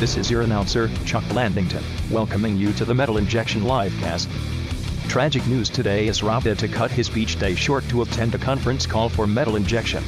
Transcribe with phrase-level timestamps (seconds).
[0.00, 4.28] This is your announcer, Chuck Landington, welcoming you to the Metal Injection Livecast.
[5.08, 8.38] Tragic news today is Rob had to cut his beach day short to attend a
[8.38, 10.02] conference call for Metal Injection.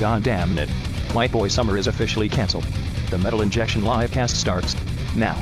[0.00, 0.68] God damn it.
[1.12, 2.64] White Boy Summer is officially canceled.
[3.10, 4.74] The Metal Injection Livecast starts
[5.14, 5.36] now.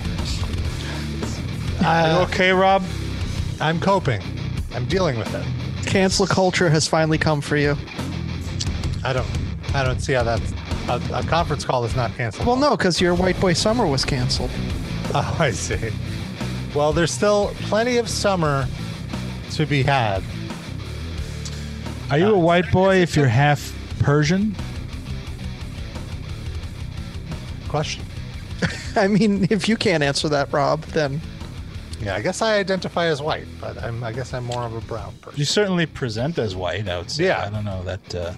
[1.86, 2.84] Are you Uh, okay, Rob?
[3.60, 4.20] I'm coping.
[4.74, 5.86] I'm dealing with it.
[5.86, 7.76] Cancel culture has finally come for you.
[9.04, 9.26] I don't.
[9.72, 10.52] I don't see how that's
[10.88, 12.46] a, a conference call is not canceled.
[12.46, 14.50] Well, no, because your White Boy Summer was canceled.
[15.14, 15.90] Oh, I see.
[16.74, 18.66] Well, there's still plenty of summer
[19.50, 20.22] to be had.
[22.10, 24.56] Are you a uh, white boy if you're half Persian?
[27.68, 28.04] Question.
[28.96, 31.20] I mean, if you can't answer that, Rob, then
[32.02, 34.02] Yeah, I guess I identify as white, but I'm.
[34.02, 35.38] I guess I'm more of a brown person.
[35.38, 36.88] You certainly present as white.
[36.88, 37.26] I would say.
[37.26, 37.44] Yeah.
[37.46, 38.14] I don't know that.
[38.14, 38.34] Uh,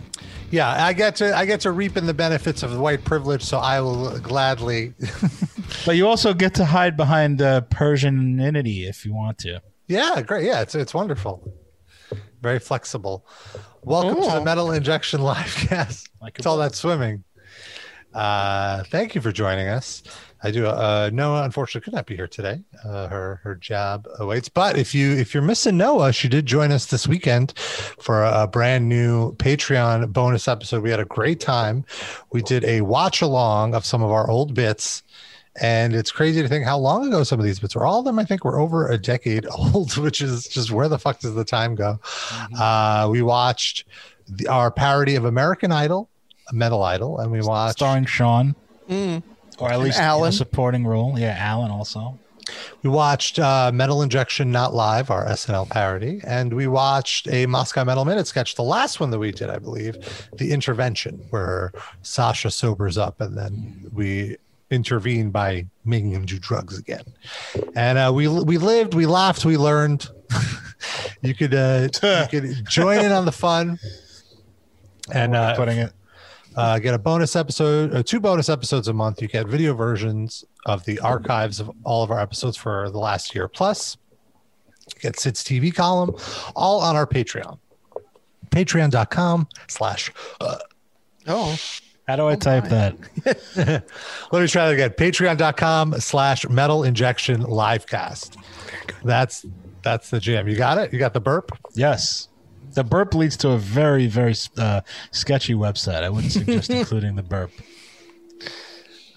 [0.51, 1.35] Yeah, I get to.
[1.35, 4.93] I get to reap in the benefits of white privilege, so I will gladly.
[5.87, 9.63] but you also get to hide behind uh, Persianity if you want to.
[9.89, 10.45] Yeah, great.
[10.45, 11.51] Yeah, it's it's wonderful.
[12.43, 13.27] Very flexible.
[13.83, 14.45] Welcome to the.
[14.45, 16.09] Metal Injection Livecast.
[16.21, 17.23] Like it's all that swimming.
[18.15, 20.03] Uh, thank you for joining us.
[20.45, 20.67] I do.
[20.67, 22.61] Uh, Noah, unfortunately, could not be here today.
[22.85, 24.51] Uh, her her job awaits.
[24.51, 28.47] But if you if you're missing Noah, she did join us this weekend for a,
[28.47, 30.83] brand new Patreon bonus episode.
[30.83, 31.87] We had a great time.
[32.31, 35.03] We did a watch along of some of our old bits.
[35.61, 37.87] And it's crazy to think how long ago some of these bits were.
[37.87, 40.99] All of them, I think, were over a decade old, which is just where the
[40.99, 42.01] fuck does the time go?
[42.59, 43.85] Uh, we watched
[44.29, 46.11] the, our parody of American Idol,
[46.53, 48.55] Metal Idol, and we watched starring Sean,
[48.89, 49.23] Mm.
[49.59, 50.33] Or at least Alan.
[50.33, 51.19] supporting role.
[51.19, 52.19] Yeah, Alan also.
[52.83, 57.85] We watched uh, Metal Injection Not Live, our SNL parody, and we watched a Moscow
[57.85, 59.97] Metal Minute sketch, the last one that we did, I believe,
[60.35, 64.37] The Intervention, where Sasha sobers up and then we
[64.71, 67.05] intervene by making him do drugs again.
[67.75, 70.09] And uh, we we lived, we laughed, we learned.
[71.23, 73.79] you could uh, you could join in on the fun.
[75.13, 75.93] And uh, putting it.
[76.57, 79.21] Uh, get a bonus episode, uh, two bonus episodes a month.
[79.21, 83.35] You get video versions of the archives of all of our episodes for the last
[83.35, 83.49] year.
[83.49, 83.97] Plus,
[84.95, 86.15] you get Sid's TV column,
[86.55, 87.59] all on our Patreon.
[88.51, 90.13] Patreon.com slash.
[90.41, 90.59] uh,
[91.27, 91.57] oh,
[92.07, 92.97] How do I type that?
[94.33, 94.91] Let me try that again.
[94.91, 98.37] Patreon.com slash metal injection livecast.
[99.03, 99.45] That's
[99.83, 100.49] that's the jam.
[100.49, 100.93] You got it?
[100.93, 101.51] You got the burp?
[101.75, 102.29] Yes.
[102.75, 104.81] The burp leads to a very, very uh,
[105.13, 106.03] sketchy website.
[106.03, 107.51] I wouldn't suggest including the burp.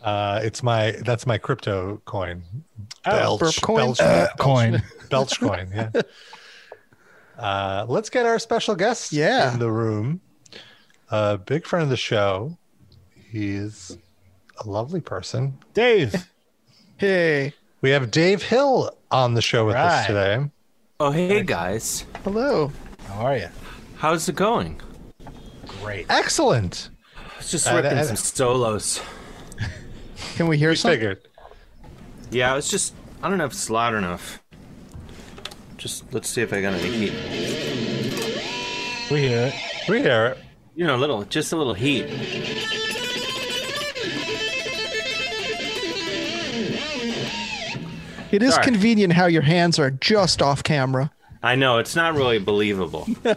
[0.03, 2.43] Uh, it's my that's my crypto coin.
[3.05, 3.77] Oh, burp coin?
[3.77, 4.83] Belch, Uh, coin.
[5.09, 5.71] Belch coin.
[5.73, 5.91] Yeah.
[7.37, 9.53] Uh, let's get our special guest Yeah.
[9.53, 10.21] in the room.
[11.11, 12.57] A big friend of the show.
[13.31, 13.95] He's
[14.59, 15.59] a lovely person.
[15.75, 16.31] Dave.
[16.97, 20.49] hey, We have Dave Hill on the show with us today.
[20.99, 22.05] Oh, hey guys.
[22.23, 22.71] hello.
[23.17, 23.49] How are you?
[23.95, 24.79] How's it going?
[25.81, 26.05] Great.
[26.07, 26.91] Excellent.
[27.17, 29.01] I was just Uh, ripping uh, some solos.
[30.35, 30.99] Can we hear We something?
[30.99, 31.27] figured.
[32.29, 34.43] Yeah, it's just, I don't know if it's loud enough.
[35.77, 37.11] Just, let's see if I got any heat.
[39.09, 39.53] We hear it.
[39.89, 40.37] We hear it.
[40.75, 42.05] You know, a little, just a little heat.
[48.31, 48.63] It is Sorry.
[48.63, 51.11] convenient how your hands are just off camera.
[51.43, 53.07] I know, it's not really believable.
[53.25, 53.35] I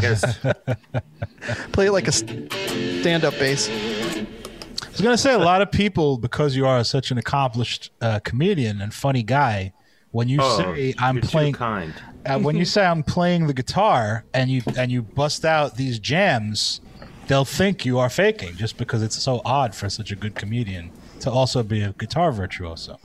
[0.00, 0.38] guess,
[1.72, 3.68] Play it like a stand-up bass.
[3.68, 7.90] I was going to say a lot of people, because you are such an accomplished
[8.00, 9.72] uh, comedian and funny guy,
[10.10, 11.94] when you oh, say I'm playing, kind.
[12.26, 15.98] uh, when you say I'm playing the guitar and you and you bust out these
[15.98, 16.80] jams,
[17.28, 20.90] they'll think you are faking just because it's so odd for such a good comedian
[21.20, 22.98] to also be a guitar virtuoso.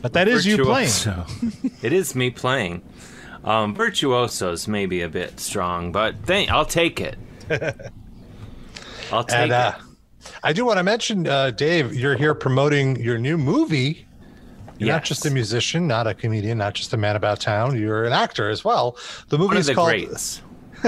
[0.00, 0.90] But that is you playing.
[1.82, 2.82] It is me playing.
[3.44, 7.16] Um, virtuoso's maybe a bit strong, but thank, I'll take it.
[9.12, 10.32] I'll take And uh, it.
[10.42, 14.06] I do want to mention, uh, Dave, you're here promoting your new movie.
[14.78, 17.76] You're not just a musician, not a comedian, not just a man about town.
[17.78, 18.96] You're an actor as well.
[19.28, 19.90] The movie One is called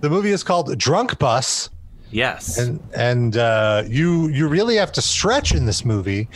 [0.00, 1.68] the movie is called Drunk Bus,
[2.12, 2.56] Yes.
[2.58, 6.28] and and uh, you you really have to stretch in this movie.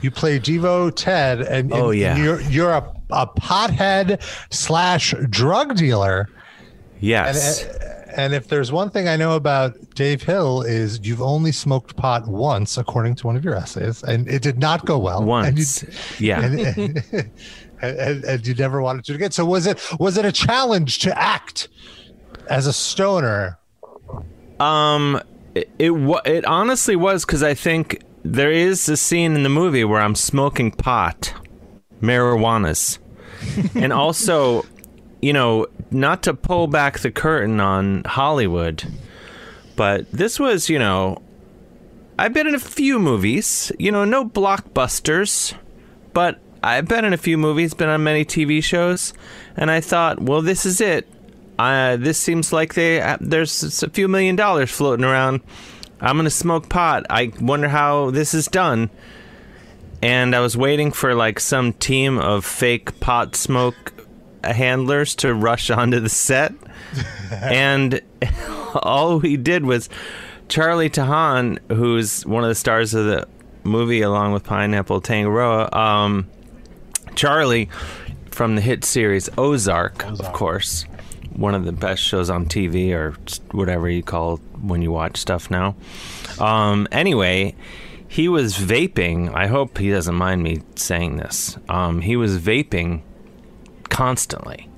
[0.00, 2.16] You play Devo Ted, and, and Oh, yeah.
[2.16, 6.28] you're you're a, a pothead slash drug dealer.
[6.94, 7.64] And, yes.
[8.16, 12.26] and if there's one thing I know about Dave Hill is you've only smoked pot
[12.26, 15.18] once, according to one of your essays, and it did not go well.
[15.18, 16.20] And you, Once.
[16.20, 16.42] yeah.
[16.42, 16.60] and,
[17.82, 19.30] and, and, and you never wanted to again.
[19.30, 21.68] So was it was it a challenge to act
[22.48, 23.58] as a stoner?
[24.60, 25.20] Um,
[25.54, 25.92] it it,
[26.26, 30.14] it honestly was because I think there is a scene in the movie where I'm
[30.14, 31.32] smoking pot,
[32.00, 32.98] marijuanas,
[33.74, 34.64] and also,
[35.20, 38.84] you know, not to pull back the curtain on Hollywood,
[39.76, 41.22] but this was, you know,
[42.18, 45.54] I've been in a few movies, you know, no blockbusters,
[46.12, 49.14] but I've been in a few movies, been on many TV shows,
[49.56, 51.08] and I thought, well, this is it.
[51.58, 55.40] Uh, this seems like they uh, there's a few million dollars floating around.
[56.00, 57.06] I'm gonna smoke pot.
[57.10, 58.90] I wonder how this is done.
[60.02, 63.92] And I was waiting for like some team of fake pot smoke
[64.44, 66.52] handlers to rush onto the set,
[67.32, 68.00] and
[68.74, 69.88] all we did was
[70.48, 73.28] Charlie Tahan, who's one of the stars of the
[73.64, 75.72] movie, along with Pineapple Tangaroa.
[75.72, 76.28] Um,
[77.14, 77.68] Charlie
[78.30, 80.84] from the hit series Ozark, of course,
[81.32, 83.16] one of the best shows on TV or
[83.50, 85.74] whatever you call when you watch stuff now.
[86.38, 87.54] Um, anyway,
[88.08, 89.32] he was vaping.
[89.34, 91.56] I hope he doesn't mind me saying this.
[91.68, 93.02] Um, he was vaping
[93.90, 94.68] constantly,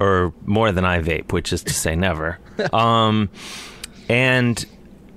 [0.00, 2.38] or more than I vape, which is to say never.
[2.72, 3.30] um,
[4.08, 4.64] and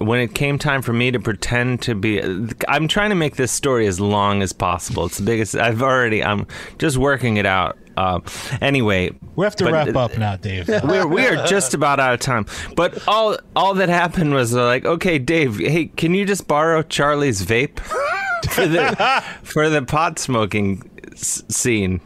[0.05, 2.21] when it came time for me to pretend to be
[2.67, 5.05] I'm trying to make this story as long as possible.
[5.05, 7.77] It's the biggest I've already I'm just working it out.
[7.97, 8.19] Uh,
[8.61, 10.67] anyway, We have to But- wrap up now, Dave.
[10.83, 12.45] we're we are just about out of time.
[12.75, 16.83] But all all that happened was uh, like, okay, Dave, hey, can you just borrow
[16.83, 17.79] Charlie's vape
[18.49, 21.99] for the for the pot smoking s- scene?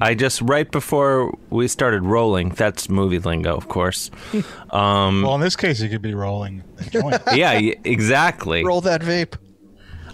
[0.00, 2.50] I just right before we started rolling.
[2.50, 4.10] That's movie lingo, of course.
[4.70, 7.20] Um, well, in this case, you could be rolling a joint.
[7.34, 8.64] yeah, exactly.
[8.64, 9.36] Roll that vape.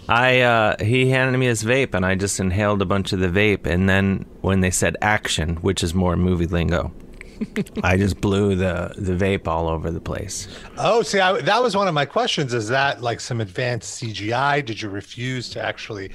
[0.09, 3.27] I uh, he handed me his vape, and I just inhaled a bunch of the
[3.27, 3.67] vape.
[3.67, 6.91] And then when they said action, which is more movie lingo,
[7.83, 10.47] I just blew the the vape all over the place.
[10.77, 12.53] Oh, see, I, that was one of my questions.
[12.53, 14.65] Is that like some advanced CGI?
[14.65, 16.11] Did you refuse to actually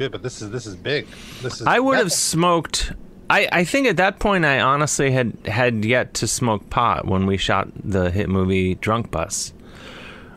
[0.00, 0.12] it?
[0.12, 1.06] But this is this is big.
[1.42, 1.66] This is.
[1.66, 2.92] I would have smoked.
[3.28, 7.26] I, I think at that point I honestly had had yet to smoke pot when
[7.26, 9.52] we shot the hit movie Drunk Bus.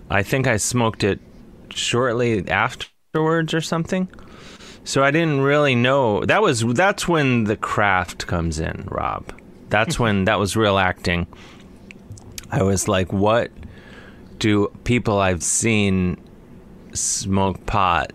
[0.10, 1.19] I think I smoked it
[1.69, 4.07] shortly afterwards or something.
[4.83, 6.24] So I didn't really know.
[6.25, 9.33] That was that's when the craft comes in, Rob.
[9.69, 11.25] That's when that was real acting.
[12.51, 13.50] I was like, what
[14.38, 16.21] do people I've seen
[16.94, 18.12] smoke pot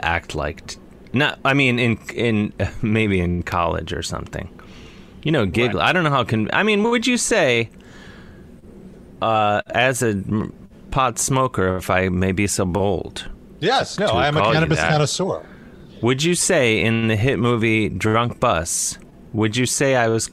[0.00, 0.66] act like?
[0.66, 0.78] T-
[1.12, 2.52] not, I mean, in in
[2.82, 4.48] maybe in college or something.
[5.22, 5.80] You know, giggle.
[5.80, 6.48] I don't know how can.
[6.52, 7.68] I mean, would you say,
[9.20, 10.22] uh, as a
[10.90, 13.28] pot smoker, if I may be so bold,
[13.60, 15.44] Yes, no, I am a cannabis connoisseur.
[16.02, 18.98] would you say in the hit movie Drunk Bus,
[19.32, 20.30] would you say I was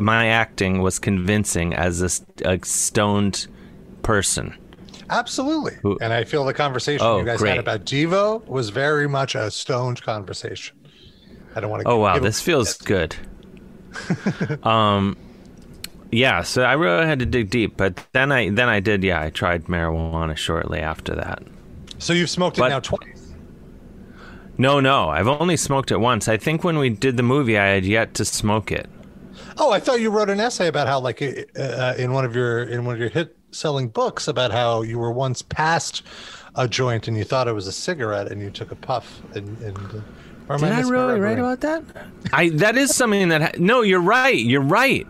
[0.00, 2.02] my acting was convincing as
[2.44, 3.46] a, a stoned
[4.02, 4.54] person?
[5.10, 5.74] Absolutely.
[5.82, 7.50] Who- And I feel the conversation Oh, you guys great.
[7.50, 10.76] had about Devo was very much a stoned conversation.
[11.54, 11.88] I don't want to.
[11.88, 13.16] Oh wow, give this it- feels good.
[14.62, 15.16] um,
[16.12, 16.42] yeah.
[16.42, 19.02] So I really had to dig deep, but then I then I did.
[19.04, 21.42] Yeah, I tried marijuana shortly after that.
[21.98, 23.32] So you've smoked it now twice.
[24.58, 26.28] No, no, I've only smoked it once.
[26.28, 28.88] I think when we did the movie, I had yet to smoke it.
[29.58, 32.62] Oh, I thought you wrote an essay about how, like, uh, in one of your
[32.62, 36.02] in one of your hit selling books, about how you were once past
[36.54, 39.58] a joint and you thought it was a cigarette and you took a puff and.
[39.58, 40.00] and uh,
[40.48, 41.82] or Did I really write about that?
[42.32, 44.36] I that is something that ha- no, you're right.
[44.38, 45.04] You're right.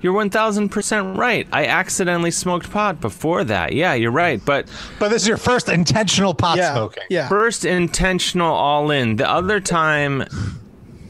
[0.00, 1.46] You're one thousand percent right.
[1.52, 3.74] I accidentally smoked pot before that.
[3.74, 4.44] Yeah, you're right.
[4.44, 6.72] But But this is your first intentional pot Yeah.
[6.74, 7.04] smoking.
[7.10, 7.28] Yeah.
[7.28, 9.16] first intentional all in.
[9.16, 10.24] The other time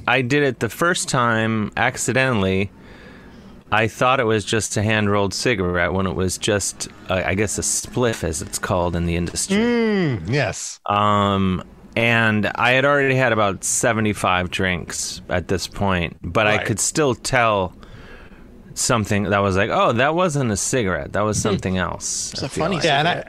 [0.07, 2.71] I did it the first time accidentally.
[3.71, 7.35] I thought it was just a hand rolled cigarette when it was just, uh, I
[7.35, 9.57] guess, a spliff, as it's called in the industry.
[9.59, 10.81] Mm, yes.
[10.87, 11.63] Um,
[11.95, 17.15] and I had already had about 75 drinks at this point, but I could still
[17.15, 17.75] tell
[18.75, 21.13] something that was like, oh, that wasn't a cigarette.
[21.13, 22.33] That was something else.
[22.33, 22.85] It's a I feel funny like.
[22.85, 23.25] Yeah, and I,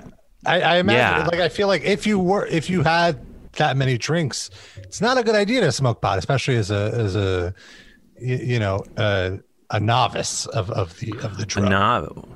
[0.46, 1.27] I, I imagine, Yeah.
[1.27, 3.19] like, I feel like if you were, if you had
[3.53, 7.15] that many drinks, it's not a good idea to smoke pot, especially as a, as
[7.15, 7.53] a,
[8.22, 9.38] you, you know, uh,
[9.71, 11.69] a novice of, of the of the drug.
[11.69, 12.27] No.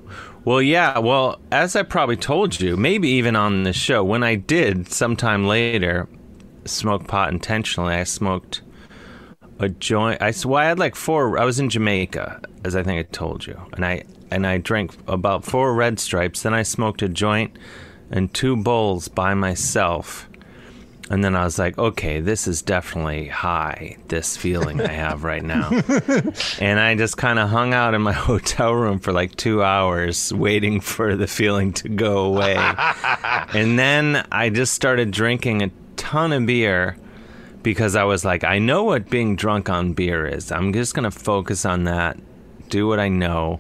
[0.45, 0.99] Well, yeah.
[0.99, 5.47] Well, as I probably told you, maybe even on the show, when I did sometime
[5.47, 6.07] later
[6.65, 8.61] smoke pot intentionally, I smoked
[9.59, 10.21] a joint.
[10.21, 11.37] I so I had like four.
[11.39, 14.95] I was in Jamaica, as I think I told you, and I and I drank
[15.07, 16.43] about four red stripes.
[16.43, 17.57] Then I smoked a joint
[18.11, 20.27] and two bowls by myself,
[21.09, 25.43] And then I was like, okay, this is definitely high, this feeling I have right
[25.43, 25.69] now.
[26.59, 30.33] and I just kind of hung out in my hotel room for like two hours
[30.33, 32.55] waiting for the feeling to go away.
[33.53, 36.97] and then I just started drinking a ton of beer
[37.63, 40.51] because I was like, I know what being drunk on beer is.
[40.51, 42.17] I'm just going to focus on that,
[42.69, 43.59] do what I know.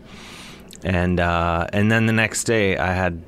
[0.83, 3.21] And, uh, and then the next day, I had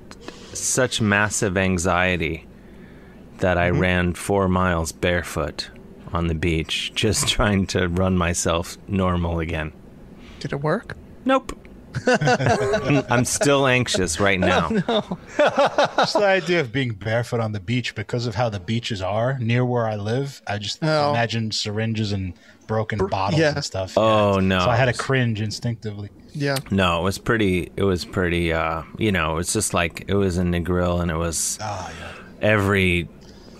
[0.53, 2.45] such massive anxiety
[3.39, 5.69] that I ran four miles barefoot
[6.13, 9.73] on the beach, just trying to run myself normal again.
[10.39, 10.95] Did it work?
[11.25, 11.57] Nope.
[12.07, 14.67] I'm still anxious right now.
[14.67, 15.17] No.
[15.37, 19.37] Just the idea of being barefoot on the beach because of how the beaches are
[19.39, 20.41] near where I live.
[20.45, 21.11] I just Oh.
[21.11, 22.33] imagine syringes and
[22.67, 23.53] broken bottles yeah.
[23.55, 23.97] and stuff.
[23.97, 24.59] Oh, no.
[24.59, 26.09] So I had to cringe instinctively.
[26.33, 26.57] Yeah.
[26.69, 27.71] No, it was pretty.
[27.77, 28.51] It was pretty.
[28.51, 31.89] Uh, you know, it's just like it was in the grill, and it was Ah,
[31.97, 32.11] yeah.
[32.41, 33.07] every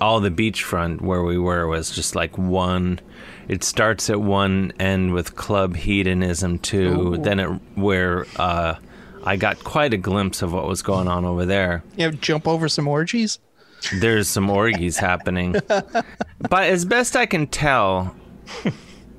[0.02, 3.00] all the beachfront where we were was just like one.
[3.48, 7.18] It starts at one end with club hedonism two.
[7.20, 8.76] Then it where uh,
[9.24, 11.84] I got quite a glimpse of what was going on over there.
[11.96, 13.40] You know, jump over some orgies.
[14.00, 18.16] There's some orgies happening, but as best I can tell,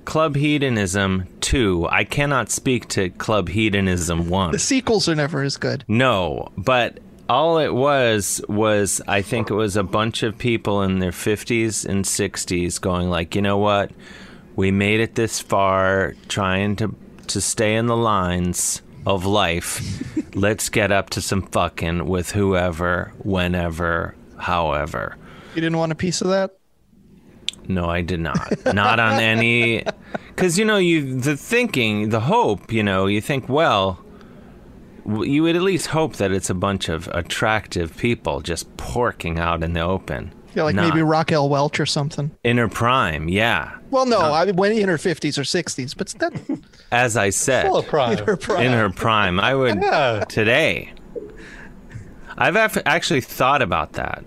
[0.06, 1.86] Club Hedonism two.
[1.90, 4.52] I cannot speak to Club Hedonism one.
[4.52, 5.84] The sequels are never as good.
[5.86, 10.98] No, but all it was was I think it was a bunch of people in
[10.98, 13.90] their 50s and 60s going like, "You know what?
[14.54, 16.94] We made it this far trying to
[17.28, 19.80] to stay in the lines of life.
[20.34, 25.16] Let's get up to some fucking with whoever, whenever, however."
[25.54, 26.56] You didn't want a piece of that?
[27.68, 28.52] No, I did not.
[28.74, 29.82] Not on any
[30.36, 34.05] cuz you know, you the thinking, the hope, you know, you think, well, w-
[35.08, 39.62] you would at least hope that it's a bunch of attractive people just porking out
[39.62, 40.32] in the open.
[40.54, 40.88] Yeah, like Not.
[40.88, 42.30] maybe Raquel Welch or something.
[42.42, 43.76] in her prime, yeah.
[43.90, 46.60] Well, no, I went in her 50s or 60s, but that
[46.90, 48.20] As I said, Full of pride.
[48.26, 48.62] her prime.
[48.64, 50.24] in her prime, I would Yeah.
[50.28, 50.92] today.
[52.38, 54.24] I've af- actually thought about that.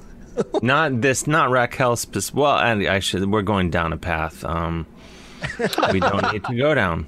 [0.62, 3.30] Not this, not Raquel spec- Well, and I should.
[3.30, 4.44] We're going down a path.
[4.44, 4.86] Um,
[5.92, 7.06] we don't need to go down.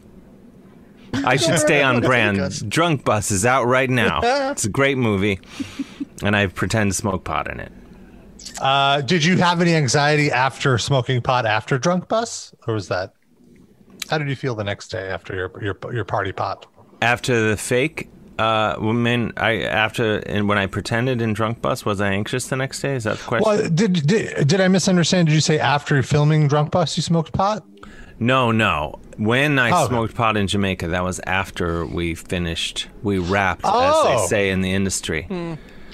[1.25, 2.69] I should stay on brand.
[2.71, 4.21] Drunk Bus is out right now.
[4.53, 5.41] It's a great movie,
[6.23, 7.73] and I pretend to smoke pot in it.
[8.61, 13.15] Uh, did you have any anxiety after smoking pot after drunk bus, or was that?
[14.11, 16.67] How did you feel the next day after your your your party pot?
[17.01, 22.01] After the fake, uh, women, I after and when I pretended in Drunk Bus, was
[22.01, 22.95] I anxious the next day?
[22.95, 23.45] Is that the question?
[23.47, 25.29] Well, did did, did I misunderstand?
[25.29, 27.65] Did you say after filming drunk bus you smoked pot?
[28.19, 28.99] No, no.
[29.17, 29.89] When I Oh.
[29.89, 34.19] smoked pot in Jamaica, that was after we finished, we wrapped, as Oh.
[34.21, 35.27] they say in the industry,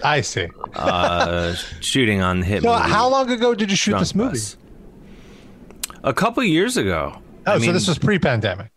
[0.04, 0.46] I see.
[0.76, 2.90] uh, shooting on the hit So, movie.
[2.90, 4.30] how long ago did you shoot Drunk this movie?
[4.32, 4.56] Bus.
[6.04, 7.14] A couple years ago.
[7.46, 8.70] Oh, I so mean, this was pre-pandemic.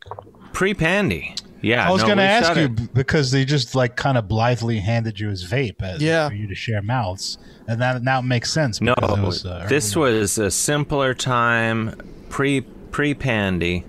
[0.53, 1.35] pre-pandy.
[1.61, 2.93] Yeah, I was no, going to ask you it.
[2.95, 6.27] because they just like kind of blithely handed you his vape uh, Yeah.
[6.29, 8.81] for you to share mouths, and that now makes sense.
[8.81, 11.93] No, it was, uh, this was a simpler time,
[12.29, 13.83] pre pre pandy,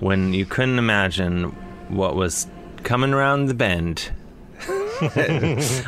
[0.00, 1.44] when you couldn't imagine
[1.88, 2.46] what was
[2.82, 4.10] coming around the bend.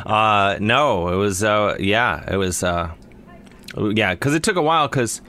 [0.05, 2.91] uh, no, it was uh, yeah, it was uh,
[3.93, 5.21] yeah, because it took a while because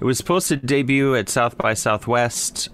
[0.00, 2.68] it was supposed to debut at South by Southwest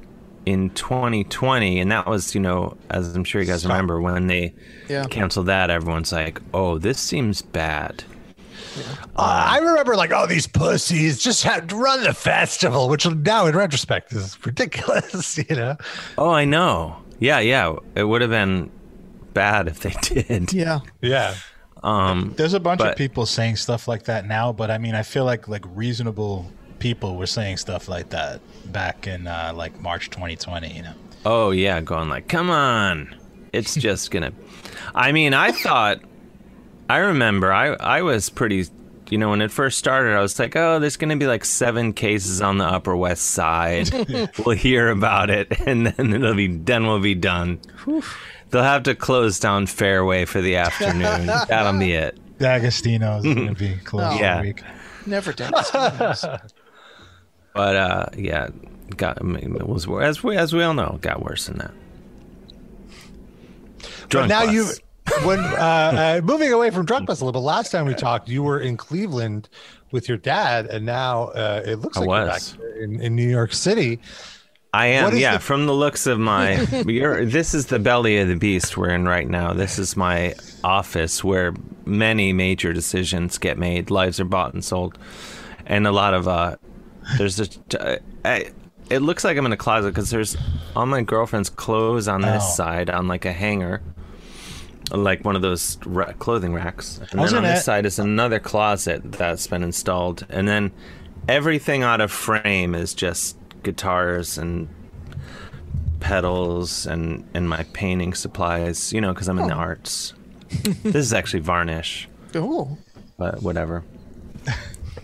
[0.46, 4.54] in 2020, and that was you know as I'm sure you guys remember when they
[4.88, 5.04] Yeah.
[5.04, 8.04] canceled that, everyone's like, oh, this seems bad.
[9.16, 13.46] Uh, I remember like, oh, these pussies just had to run the festival, which now
[13.46, 15.76] in retrospect is ridiculous, you know.
[16.18, 16.96] Oh, I know.
[17.18, 17.74] Yeah, yeah.
[17.94, 18.70] It would have been
[19.34, 19.90] bad if they
[20.22, 20.52] did.
[20.52, 20.80] Yeah.
[21.00, 21.34] Yeah.
[21.82, 24.94] Um, There's a bunch But- of people saying stuff like that now, but I mean,
[24.94, 28.40] I feel like like reasonable people were saying stuff like that
[28.72, 30.72] back in uh, like March 2020.
[30.74, 30.92] You know,
[31.24, 33.14] oh yeah, going like, come on.
[33.52, 34.32] It's just gonna.
[34.94, 36.00] I mean, I thought.
[36.90, 37.52] I remember.
[37.52, 38.66] I I was pretty.
[39.10, 41.44] You know, when it first started, I was like, "Oh, there's going to be like
[41.44, 43.90] seven cases on the Upper West Side.
[44.46, 47.60] we'll hear about it, and then it'll be then we'll be done.
[48.50, 51.26] They'll have to close down Fairway for the afternoon.
[51.48, 52.18] That'll be it.
[52.38, 54.36] D'Agostino is going to be closed Yeah.
[54.36, 54.62] for a week.
[55.06, 55.52] Never done
[57.54, 58.48] But uh, yeah,
[58.96, 61.58] got I mean, it was as we as we all know, it got worse than
[61.58, 61.72] that.
[64.10, 64.54] But now bus.
[64.54, 64.66] you,
[65.24, 67.42] when uh, uh, moving away from drunk bus a little.
[67.42, 69.48] Last time we talked, you were in Cleveland
[69.90, 73.28] with your dad, and now uh, it looks I like you're back in, in New
[73.28, 74.00] York City.
[74.72, 75.32] I am, yeah.
[75.34, 78.90] the- From the looks of my, you're, this is the belly of the beast we're
[78.90, 79.52] in right now.
[79.52, 81.52] This is my office where
[81.84, 83.90] many major decisions get made.
[83.90, 84.96] Lives are bought and sold,
[85.66, 86.56] and a lot of uh,
[87.18, 87.98] there's a.
[88.24, 88.52] I,
[88.90, 90.36] it looks like I'm in a closet because there's
[90.76, 92.54] all my girlfriend's clothes on this Oh.
[92.54, 93.82] side on like a hanger,
[94.90, 96.98] like one of those ra- clothing racks.
[97.10, 100.72] And then on this a- side is another closet that's been installed, and then
[101.28, 104.68] everything out of frame is just guitars and
[106.00, 108.92] pedals and and my painting supplies.
[108.92, 110.14] You know, because I'm in the arts.
[110.82, 112.76] this is actually varnish, Oh,
[113.16, 113.84] but whatever.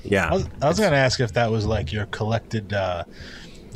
[0.03, 0.29] Yeah.
[0.29, 3.03] I was, I was going to ask if that was like your collected, uh,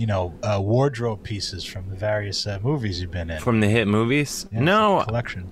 [0.00, 3.38] you know, uh, wardrobe pieces from the various uh, movies you've been in.
[3.38, 4.46] From the hit movies?
[4.50, 5.50] Yeah, no, collection.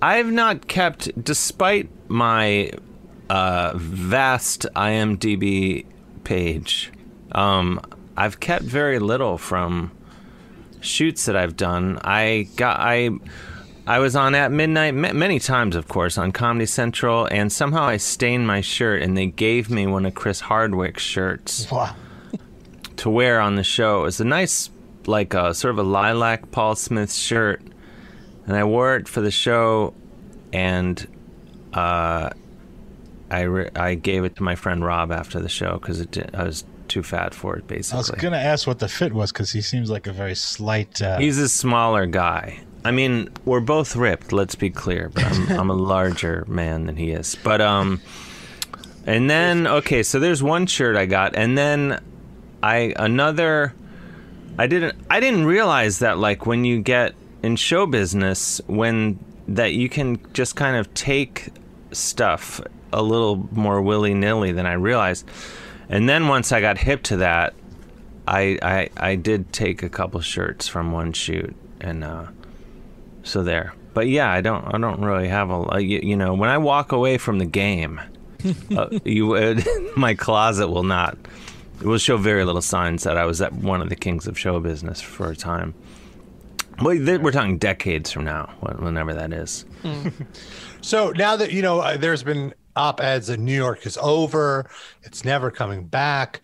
[0.00, 2.70] I've not kept, despite my
[3.28, 5.84] uh, vast IMDb
[6.22, 6.92] page,
[7.32, 7.80] um,
[8.16, 9.90] I've kept very little from
[10.80, 11.98] shoots that I've done.
[12.04, 13.10] I got I.
[13.84, 17.82] I was on at midnight ma- many times, of course, on Comedy Central, and somehow
[17.82, 21.96] I stained my shirt, and they gave me one of Chris Hardwick's shirts Wow.
[23.02, 24.02] To wear on the show.
[24.02, 24.70] It was a nice,
[25.06, 27.60] like a sort of a lilac Paul Smith shirt,
[28.46, 29.92] and I wore it for the show,
[30.52, 31.04] and
[31.74, 32.30] uh,
[33.28, 36.28] I re- I gave it to my friend Rob after the show because it di-
[36.32, 37.96] I was too fat for it basically.
[37.96, 40.36] I was going to ask what the fit was because he seems like a very
[40.36, 41.02] slight.
[41.02, 42.60] Uh, He's a smaller guy.
[42.84, 44.32] I mean, we're both ripped.
[44.32, 47.34] Let's be clear, but I'm, I'm a larger man than he is.
[47.42, 48.00] But um,
[49.06, 52.00] and then okay, so there's one shirt I got, and then
[52.62, 53.74] I another.
[54.58, 54.96] I didn't.
[55.10, 60.20] I didn't realize that like when you get in show business, when that you can
[60.32, 61.48] just kind of take
[61.92, 62.60] stuff
[62.92, 65.28] a little more willy nilly than I realized.
[65.88, 67.54] And then once I got hip to that,
[68.26, 72.26] I, I I did take a couple shirts from one shoot, and uh,
[73.24, 73.74] so there.
[73.94, 76.92] But yeah, I don't I don't really have a you, you know when I walk
[76.92, 78.00] away from the game,
[78.76, 79.60] uh, you
[79.96, 81.18] my closet will not
[81.82, 84.38] it will show very little signs that I was at one of the kings of
[84.38, 85.74] show business for a time.
[86.80, 89.64] Well, th- we're talking decades from now, whenever that is.
[90.82, 94.68] So now that you know, uh, there's been op-eds that New York is over.
[95.04, 96.40] It's never coming back.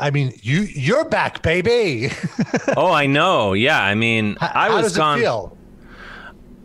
[0.00, 2.10] I mean, you you're back, baby.
[2.76, 3.52] oh, I know.
[3.52, 5.18] Yeah, I mean, I How was does gone.
[5.18, 5.56] it feel?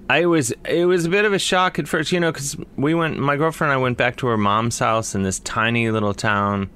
[0.09, 2.95] I was it was a bit of a shock at first, you know, because we
[2.95, 3.19] went.
[3.19, 6.69] My girlfriend and I went back to her mom's house in this tiny little town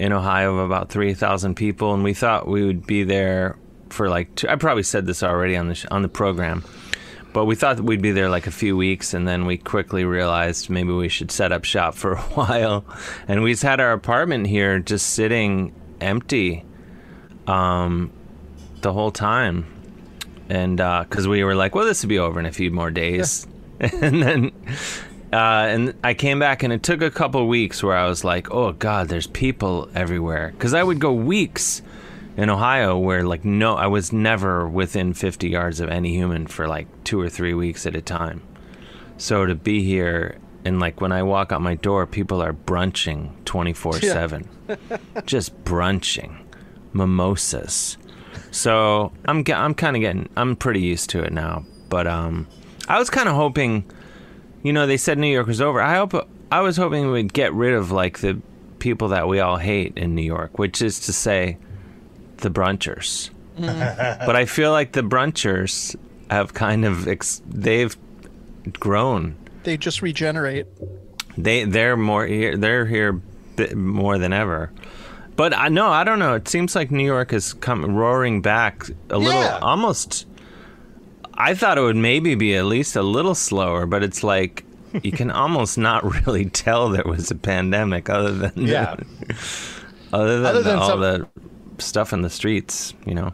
[0.00, 3.58] in Ohio of about three thousand people, and we thought we would be there
[3.90, 4.34] for like.
[4.34, 6.64] Two, I probably said this already on the sh- on the program,
[7.34, 10.70] but we thought we'd be there like a few weeks, and then we quickly realized
[10.70, 12.82] maybe we should set up shop for a while,
[13.28, 16.64] and we just had our apartment here just sitting empty,
[17.46, 18.10] um,
[18.80, 19.66] the whole time.
[20.48, 23.46] And because we were like, well, this will be over in a few more days,
[23.80, 24.50] and then
[25.32, 28.50] uh, and I came back, and it took a couple weeks where I was like,
[28.50, 31.82] oh god, there's people everywhere, because I would go weeks
[32.36, 36.68] in Ohio where like no, I was never within 50 yards of any human for
[36.68, 38.42] like two or three weeks at a time.
[39.18, 43.32] So to be here and like when I walk out my door, people are brunching
[43.44, 44.48] 24 seven,
[45.26, 46.38] just brunching,
[46.92, 47.98] mimosas.
[48.50, 51.64] So I'm I'm kind of getting I'm pretty used to it now.
[51.88, 52.46] But um,
[52.88, 53.84] I was kind of hoping,
[54.62, 55.80] you know, they said New York was over.
[55.80, 58.40] I hope I was hoping we'd get rid of like the
[58.78, 61.58] people that we all hate in New York, which is to say,
[62.38, 63.30] the brunchers.
[63.58, 64.26] Mm.
[64.26, 65.94] but I feel like the brunchers
[66.30, 67.94] have kind of ex- they've
[68.78, 69.36] grown.
[69.64, 70.66] they just regenerate.
[71.36, 72.56] They they're more here.
[72.56, 74.72] They're here bi- more than ever.
[75.36, 76.34] But I no, I don't know.
[76.34, 80.26] It seems like New York is come roaring back a little, almost.
[81.34, 84.64] I thought it would maybe be at least a little slower, but it's like
[85.02, 88.96] you can almost not really tell there was a pandemic, other than Yeah.
[90.12, 91.28] other than, Other than all some- the
[91.78, 92.92] stuff in the streets.
[93.06, 93.32] You know,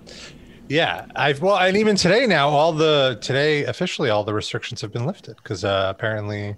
[0.68, 4.92] Yeah, I've well, and even today now, all the today officially all the restrictions have
[4.92, 6.54] been lifted because uh, apparently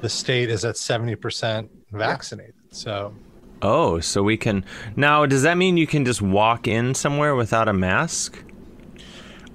[0.00, 2.54] the state is at seventy percent vaccinated.
[2.70, 3.12] So
[3.62, 4.64] oh, so we can
[4.96, 5.26] now.
[5.26, 8.42] Does that mean you can just walk in somewhere without a mask?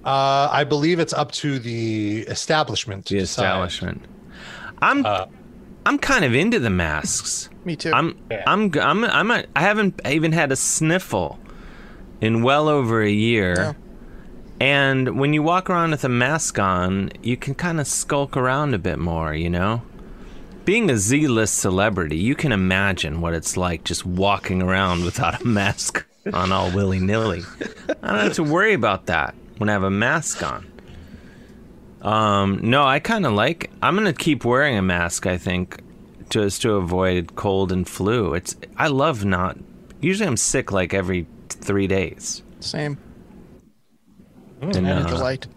[0.05, 3.05] Uh, I believe it's up to the establishment.
[3.07, 3.43] to The decide.
[3.45, 4.01] establishment.
[4.81, 5.25] I'm Uh,
[5.85, 7.49] I'm kind of into the masks.
[7.63, 7.91] Me too.
[7.93, 11.39] I'm I'm g- I'm I'm a, I haven't even had a sniffle
[12.21, 13.55] in well over a year.
[13.57, 13.73] Yeah.
[14.59, 18.73] And when you walk around with a mask on, you can kind of skulk around
[18.73, 19.81] a bit more, you know?
[20.63, 25.45] Being a Z-list celebrity, you can imagine what it's like just walking around without a
[25.45, 27.43] mask on all willy-nilly.
[28.01, 30.71] I don't have to worry about that when I have a mask on.
[32.01, 33.71] Um, no, I kind of like.
[33.81, 35.25] I'm gonna keep wearing a mask.
[35.25, 35.81] I think,
[36.29, 38.33] just to avoid cold and flu.
[38.35, 39.57] It's I love not.
[40.01, 42.43] Usually I'm sick like every three days.
[42.59, 42.97] Same.
[44.61, 45.47] And, And a uh, delight.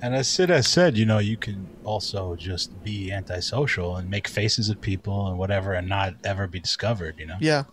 [0.00, 4.26] And as Sid has said, you know, you can also just be antisocial and make
[4.26, 7.16] faces at people and whatever, and not ever be discovered.
[7.18, 7.36] You know.
[7.38, 7.64] Yeah.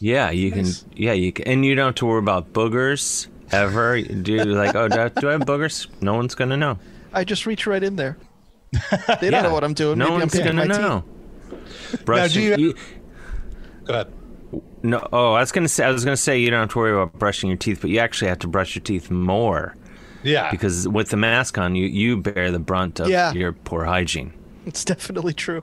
[0.00, 0.66] yeah, you can.
[0.96, 4.00] Yeah, you can, and you don't have to worry about boogers ever.
[4.02, 4.74] Do like?
[4.74, 5.86] Oh, do I, do I have boogers?
[6.02, 6.78] No one's gonna know.
[7.12, 8.16] I just reach right in there.
[9.20, 9.98] They don't know what I'm doing.
[9.98, 10.80] No Maybe I'm one's picking gonna my teeth.
[10.82, 11.04] know.
[12.04, 12.74] Brushing, do you- you-
[13.84, 14.12] Go ahead.
[14.82, 15.08] no.
[15.12, 15.84] Oh, I was gonna say.
[15.84, 17.98] I was gonna say you don't have to worry about brushing your teeth, but you
[18.00, 19.76] actually have to brush your teeth more
[20.22, 20.50] Yeah.
[20.50, 23.32] because with the mask on, you you bear the brunt of Yeah.
[23.32, 24.32] your poor hygiene.
[24.66, 25.62] It's definitely true.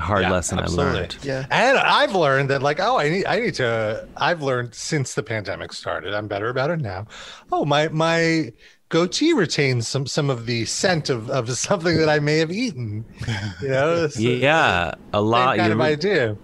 [0.00, 0.66] The hard Yeah, lesson I absolutely.
[0.66, 1.16] learned.
[1.22, 1.46] Yeah.
[1.50, 4.08] And I've learned that, like, oh, I need, I need to.
[4.16, 6.14] I've learned since the pandemic started.
[6.14, 7.06] I'm better about it now.
[7.52, 8.52] Oh, my my
[8.88, 13.06] goatee retains some some of the scent of, of something that I may have eaten.
[13.60, 15.58] You know, it's the Yeah, a same lot.
[15.58, 16.36] kind You, of idea.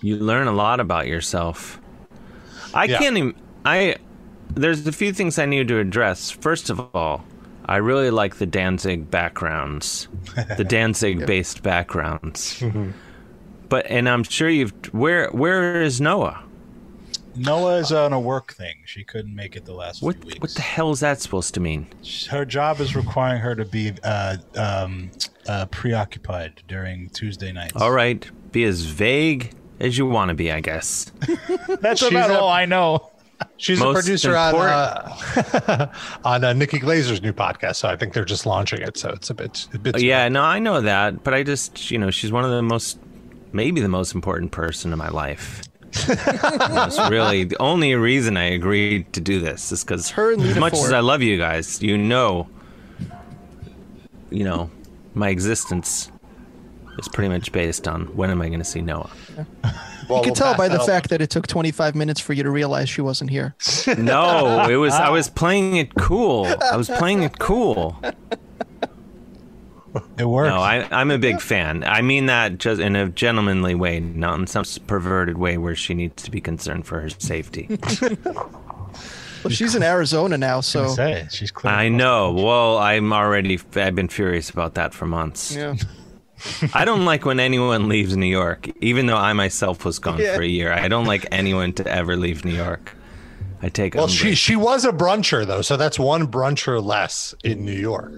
[0.00, 1.80] you learn a lot about yourself.
[2.74, 3.00] I Yeah.
[3.00, 3.34] can't even.
[3.64, 3.96] I
[4.54, 6.30] there's a few things I need to address.
[6.30, 7.29] First of all,
[7.70, 10.08] I really like the Danzig backgrounds,
[10.56, 12.62] the Danzig based backgrounds.
[13.68, 16.42] but and I'm sure you've where where is Noah?
[17.36, 18.74] Noah is on a work thing.
[18.86, 20.40] She couldn't make it the last What few weeks.
[20.40, 21.86] what the hell is that supposed to mean?
[22.28, 25.12] Her job is requiring her to be uh, um,
[25.46, 27.76] uh, preoccupied during Tuesday nights.
[27.76, 31.12] All right, be as vague as you want to be, I guess.
[31.80, 33.09] That's about a- all I know.
[33.56, 35.92] She's Most a producer on uh,
[36.24, 38.96] on uh, Nikki Glazer's new podcast, so I think they're just launching it.
[38.96, 40.00] So it's a bit, a bit.
[40.00, 42.98] Yeah, no, I know that, but I just, you know, she's one of the most,
[43.52, 45.62] maybe the most important person in my life.
[46.06, 50.60] That's really the only reason I agreed to do this is because her as Lita
[50.60, 52.48] much as I love you guys, you know,
[54.30, 54.70] you know,
[55.14, 56.10] my existence
[56.98, 59.10] is pretty much based on when am I going to see Noah?
[59.36, 59.44] Well,
[60.18, 62.32] You can we'll tell pass by the that fact that it took 25 minutes for
[62.32, 63.54] you to realize she wasn't here.
[63.98, 66.46] No, it was I was playing it cool.
[66.46, 67.96] I was playing it cool.
[70.18, 70.48] It works.
[70.50, 71.82] No, I, I'm a big fan.
[71.84, 75.94] I mean that just in a gentlemanly way, not in some perverted way where she
[75.94, 77.68] needs to be concerned for her safety.
[79.42, 81.72] Well, she's in Arizona now, I so say she's clear.
[81.72, 82.30] I know.
[82.32, 83.58] Well, I'm already.
[83.74, 85.56] I've been furious about that for months.
[85.56, 85.76] yeah.
[86.74, 90.36] I don't like when anyone leaves New York, even though I myself was gone Yeah.
[90.36, 90.72] for a year.
[90.72, 92.96] I don't like anyone to ever leave New York.
[93.62, 93.94] I take.
[93.94, 94.18] Well, umbrage.
[94.18, 98.12] she she was a bruncher though, so that's one bruncher less in New York.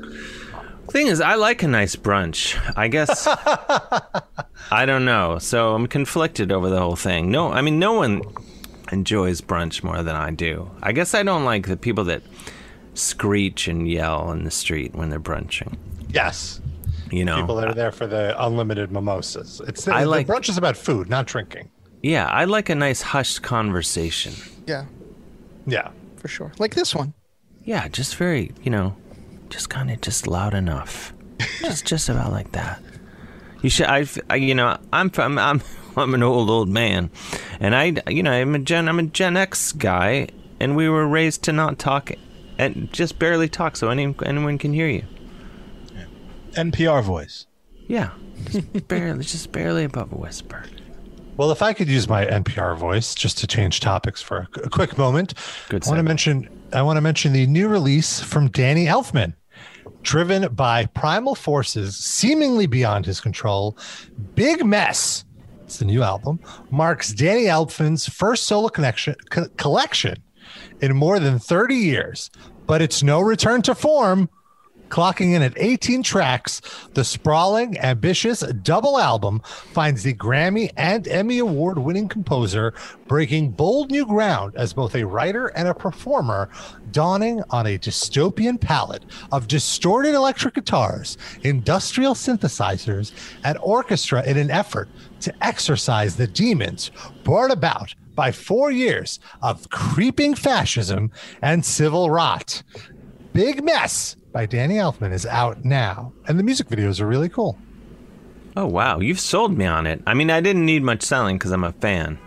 [0.90, 2.56] Thing is, I like a nice brunch.
[2.76, 3.26] I guess.
[4.70, 5.38] I don't know.
[5.38, 7.30] So I'm conflicted over the whole thing.
[7.30, 8.22] No, I mean, no one
[8.92, 10.70] enjoys brunch more than I do.
[10.82, 12.22] I guess I don't like the people that
[12.94, 15.76] screech and yell in the street when they're brunching.
[16.10, 16.60] Yes,
[17.12, 19.60] You know, people that are there for the unlimited mimosas.
[19.68, 21.70] It's I the like- brunch is about food, not drinking.
[22.02, 24.32] yeah, I like a nice hushed conversation.
[24.66, 24.86] Yeah,
[25.66, 26.52] Yeah, for sure.
[26.58, 27.12] Like this one.
[27.64, 28.96] Yeah, just very, you know,
[29.50, 31.12] just kind of just loud enough.
[31.60, 32.80] just just about like that.
[33.62, 35.60] You should I, I you know, I'm from I'm
[35.96, 37.10] I'm an old old man.
[37.60, 41.06] And I you know, I'm a Gen I'm a Gen X guy and we were
[41.06, 42.10] raised to not talk
[42.58, 45.04] and just barely talk so any, anyone can hear you.
[46.52, 47.46] NPR voice.
[47.88, 48.10] Yeah.
[48.50, 50.64] Just barely just barely above a whisper.
[51.36, 54.70] Well, if I could use my NPR voice just to change topics for a, a
[54.70, 55.34] quick moment,
[55.68, 59.34] Good I want to mention I want to mention the new release from Danny Elfman.
[60.02, 63.78] Driven by primal forces seemingly beyond his control,
[64.34, 65.24] Big Mess,
[65.62, 70.16] it's the new album, marks Danny Elfman's first solo connection, co- collection
[70.80, 72.30] in more than 30 years.
[72.66, 74.28] But it's no return to form.
[74.92, 76.60] Clocking in at 18 tracks,
[76.92, 79.40] the sprawling, ambitious double album
[79.72, 82.74] finds the Grammy and Emmy Award winning composer
[83.08, 86.50] breaking bold new ground as both a writer and a performer,
[86.90, 93.12] dawning on a dystopian palette of distorted electric guitars, industrial synthesizers,
[93.44, 96.90] and orchestra in an effort to exorcise the demons
[97.24, 102.62] brought about by four years of creeping fascism and civil rot.
[103.32, 107.58] Big Mess by Danny Elfman is out now, and the music videos are really cool.
[108.56, 110.02] Oh wow, you've sold me on it.
[110.06, 112.18] I mean, I didn't need much selling cuz I'm a fan.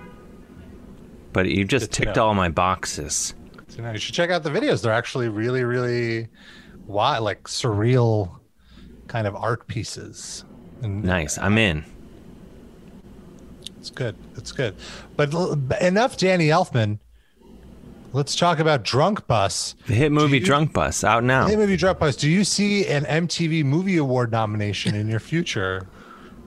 [1.33, 2.25] But you just Good to ticked know.
[2.27, 3.33] all my boxes.
[3.67, 4.81] So now you should check out the videos.
[4.81, 6.29] They're actually really, really
[6.87, 8.39] wild, like surreal
[9.07, 10.45] kind of art pieces.
[10.81, 11.37] And Nice.
[11.37, 11.83] I'm in.
[13.77, 14.15] it's good.
[14.35, 14.75] It's good.
[15.15, 16.99] But l- enough Danny Elfman.
[18.15, 19.75] Let's talk about Drunk Bus.
[19.87, 21.47] The hit movie you- Drunk Bus out now.
[21.47, 22.15] Hit movie Drunk Bus.
[22.15, 25.85] Do you see an MTV Movie Award nomination in your future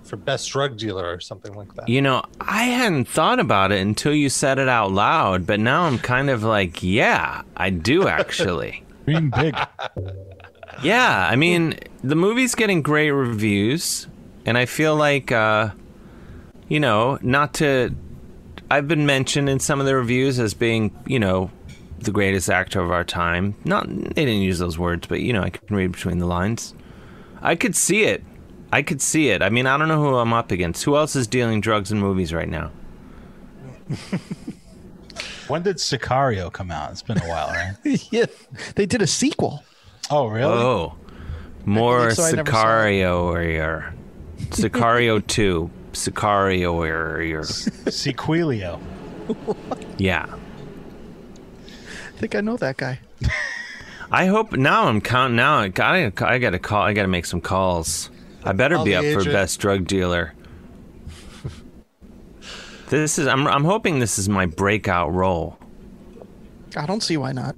[0.02, 1.86] for best drug dealer or something like that.
[1.86, 5.82] You know, I hadn't thought about it until you said it out loud, but now
[5.82, 8.82] I'm kind of like, yeah, I do actually.
[9.04, 9.54] Dream big.
[10.82, 14.06] yeah, I mean, the movie's getting great reviews,
[14.46, 15.70] and I feel like, uh,
[16.68, 17.94] you know, not to.
[18.70, 21.50] I've been mentioned in some of the reviews as being, you know,
[22.00, 23.54] the greatest actor of our time.
[23.64, 26.74] Not, they didn't use those words, but, you know, I can read between the lines.
[27.42, 28.24] I could see it.
[28.72, 29.42] I could see it.
[29.42, 30.84] I mean, I don't know who I'm up against.
[30.84, 32.70] Who else is dealing drugs in movies right now?
[35.48, 36.92] When did Sicario come out?
[36.92, 37.74] It's been a while, right?
[38.12, 38.26] yeah,
[38.74, 39.64] they did a sequel.
[40.10, 40.52] Oh, really?
[40.52, 40.94] Oh,
[41.64, 42.92] more so, I never saw it.
[42.92, 43.94] Sicario or
[44.50, 48.78] Sicario two, Sicario or your Sequelio.
[49.96, 50.26] yeah.
[52.18, 52.98] I think I know that guy.
[54.10, 55.36] I hope now I'm counting.
[55.36, 56.82] Now I gotta, I gotta call.
[56.82, 58.10] I gotta make some calls.
[58.42, 60.34] I better Call be the up for best drug dealer.
[62.88, 63.28] this is.
[63.28, 63.46] I'm.
[63.46, 65.60] I'm hoping this is my breakout role.
[66.74, 67.54] I don't see why not.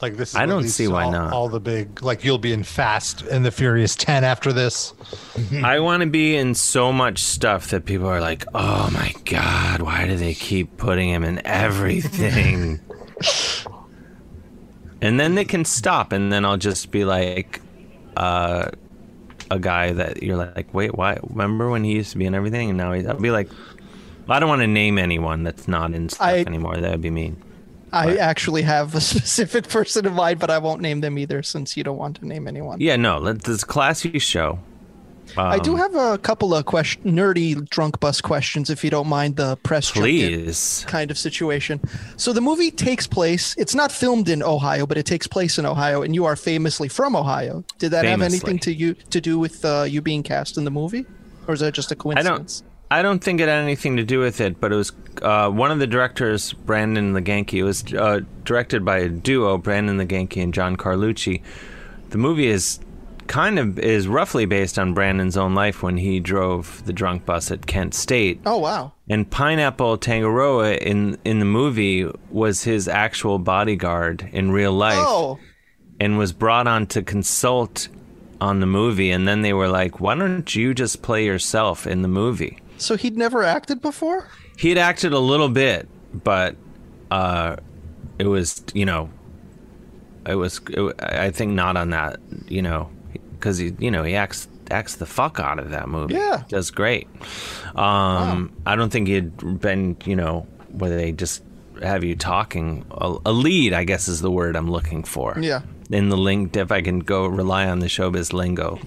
[0.00, 0.30] Like this.
[0.30, 1.32] Is I don't see why all, not.
[1.32, 4.94] All the big like you'll be in Fast and the Furious Ten after this.
[5.62, 9.80] I want to be in so much stuff that people are like, "Oh my god,
[9.80, 12.80] why do they keep putting him in everything?"
[15.02, 17.60] and then they can stop, and then I'll just be like,
[18.16, 18.70] uh,
[19.50, 21.18] a guy that you're like, "Wait, why?
[21.22, 23.50] Remember when he used to be in everything, and now he's?" I'll be like,
[24.28, 26.78] I don't want to name anyone that's not in stuff I- anymore.
[26.78, 27.36] That would be mean.
[27.94, 31.76] I actually have a specific person in mind, but I won't name them either since
[31.76, 32.80] you don't want to name anyone.
[32.80, 34.58] Yeah, no, let- this classy show.
[35.36, 39.08] I Um, do have a couple of question, nerdy drunk bus questions, if you don't
[39.08, 40.84] mind the press Please.
[40.88, 41.80] kind of situation.
[42.16, 43.54] So the movie takes place.
[43.56, 46.88] It's not filmed in Ohio, but it takes place in Ohio, and you are famously
[46.88, 47.64] from Ohio.
[47.78, 50.70] Did that have anything to you to do with uh, you being cast in the
[50.70, 51.06] movie,
[51.46, 52.26] or is that just a coincidence?
[52.26, 52.62] I don't.
[52.92, 55.70] I don't think it had anything to do with it, but it was uh, one
[55.70, 57.54] of the directors, Brandon LaGanke.
[57.54, 61.40] It was uh, directed by a duo, Brandon LaGanke and John Carlucci.
[62.10, 62.80] The movie is
[63.26, 67.50] kind of is roughly based on Brandon's own life when he drove the drunk bus
[67.50, 68.40] at Kent State.
[68.46, 68.92] Oh wow!
[69.08, 75.38] And Pineapple Tangaroa in in the movie was his actual bodyguard in real life Oh,
[76.00, 77.88] and was brought on to consult
[78.40, 82.02] on the movie and then they were like, "Why don't you just play yourself in
[82.02, 84.26] the movie?" so he'd never acted before?
[84.56, 86.56] He had acted a little bit, but
[87.10, 87.56] uh
[88.18, 89.10] it was, you know,
[90.26, 92.90] it was it, I think not on that, you know,
[93.42, 96.14] cuz he, you know, he acts acts the fuck out of that movie.
[96.14, 96.44] Yeah.
[96.48, 97.06] Does great.
[97.74, 101.42] Um I don't think he'd been, you know, where they just
[101.82, 105.60] have you talking a, a lead, I guess is the word I'm looking for Yeah.
[105.90, 108.78] in the link if I can go rely on the showbiz lingo.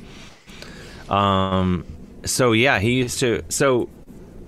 [1.09, 1.85] Um,
[2.23, 3.43] so yeah, he used to.
[3.49, 3.89] So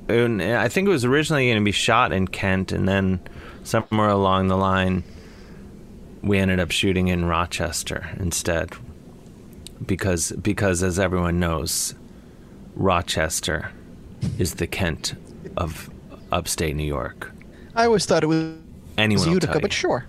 [0.10, 3.20] I think it was originally going to be shot in Kent, and then
[3.63, 5.04] somewhere along the line,
[6.24, 8.72] we ended up shooting in Rochester instead,
[9.86, 11.96] because because as everyone knows,
[12.76, 13.72] Rochester
[14.38, 15.16] is the Kent
[15.56, 15.90] of
[16.32, 17.32] upstate New York.
[17.76, 18.56] I always thought it was
[18.98, 20.06] Anyone will Utica, but sure.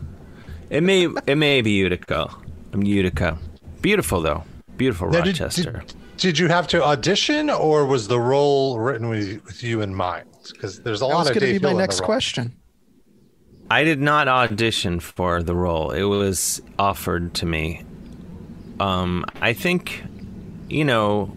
[0.70, 2.30] It may it may be Utica.
[2.72, 3.38] I'm Utica.
[3.82, 4.44] Beautiful though.
[4.76, 5.82] Beautiful Now, Rochester.
[5.86, 9.94] Did, did you have to audition, or was the role written with, with you in
[9.94, 10.28] mind?
[10.52, 11.82] Because there's a That lot was of That's going to Dave be my Hill in
[11.82, 12.56] the next question.
[13.70, 15.90] I did not audition for the role.
[15.90, 17.82] It was offered to me.
[18.80, 20.04] Um, I think,
[20.68, 21.36] you know,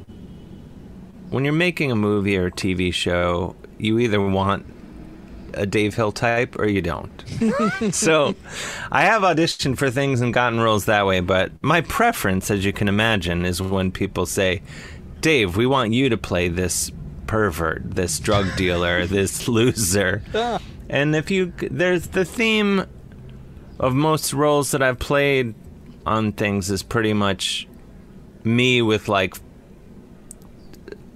[1.30, 4.66] when you're making a movie or a TV show, you either want
[5.54, 7.24] a Dave Hill type or you don't.
[7.92, 8.36] so
[8.92, 12.74] I have auditioned for things and gotten roles that way, but my preference, as you
[12.74, 14.62] can imagine, is when people say,
[15.22, 16.92] Dave, we want you to play this
[17.28, 20.22] pervert, this drug dealer, this loser.
[20.90, 22.86] And if you, there's the theme
[23.80, 25.56] of most roles that I've played
[26.06, 27.68] on things is pretty much
[28.44, 29.36] me with like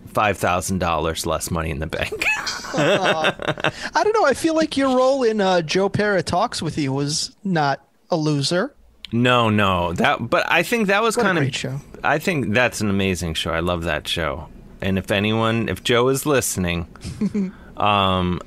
[0.08, 2.24] five thousand dollars less money in the bank.
[2.78, 4.26] I don't know.
[4.26, 8.16] I feel like your role in uh, Joe Pera Talks with You was not a
[8.18, 8.74] loser.
[9.12, 10.30] no, no, that.
[10.30, 11.44] But I think that was What kind of.
[11.44, 11.80] great show.
[12.04, 13.52] I think that's an amazing show.
[13.52, 14.48] I love that show.
[14.82, 16.88] And if anyone, if Joe is listening,
[17.78, 18.40] um,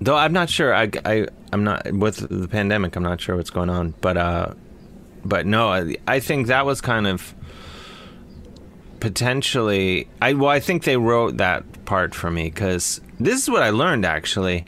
[0.00, 0.74] though I'm not sure.
[0.74, 2.96] I, I, I'm not with the pandemic.
[2.96, 3.94] I'm not sure what's going on.
[4.00, 4.54] But, uh,
[5.28, 7.34] but no, I, I think that was kind of
[9.00, 10.08] potentially.
[10.20, 13.70] I well, I think they wrote that part for me because this is what I
[13.70, 14.64] learned actually.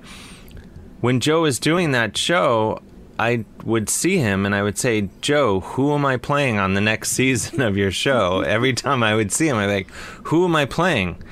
[1.00, 2.82] When Joe was doing that show,
[3.18, 6.80] I would see him and I would say, Joe, who am I playing on the
[6.80, 8.40] next season of your show?
[8.40, 9.90] Every time I would see him, I'd be like,
[10.24, 11.22] who am I playing?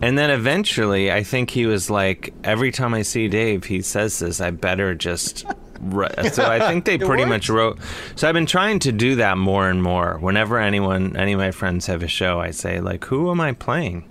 [0.00, 4.20] And then eventually, I think he was like, every time I see Dave, he says
[4.20, 5.44] this, I better just.
[5.80, 7.78] Ru- So I think they pretty much wrote.
[8.16, 10.18] So I've been trying to do that more and more.
[10.20, 13.52] Whenever anyone, any of my friends have a show, I say like, "Who am I
[13.52, 14.04] playing?"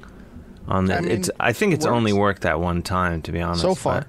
[0.67, 1.30] On the, I mean, it's.
[1.39, 1.95] I think it's works.
[1.95, 3.62] only worked that one time, to be honest.
[3.62, 4.06] So far.
[4.06, 4.08] but-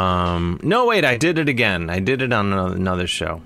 [0.00, 0.58] um.
[0.62, 1.04] No, wait.
[1.04, 1.88] I did it again.
[1.90, 3.42] I did it on another- show.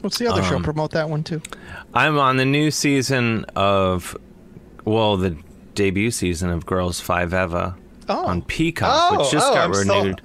[0.00, 0.56] What's the other show?
[0.56, 1.42] Um, Promote that one too.
[1.92, 4.16] I'm on the new season of,
[4.86, 5.36] well, the
[5.74, 7.76] debut season of Girls Five Eva
[8.08, 8.26] Oh.
[8.26, 10.22] on Peacock, Oh, which just oh, got I'm renewed.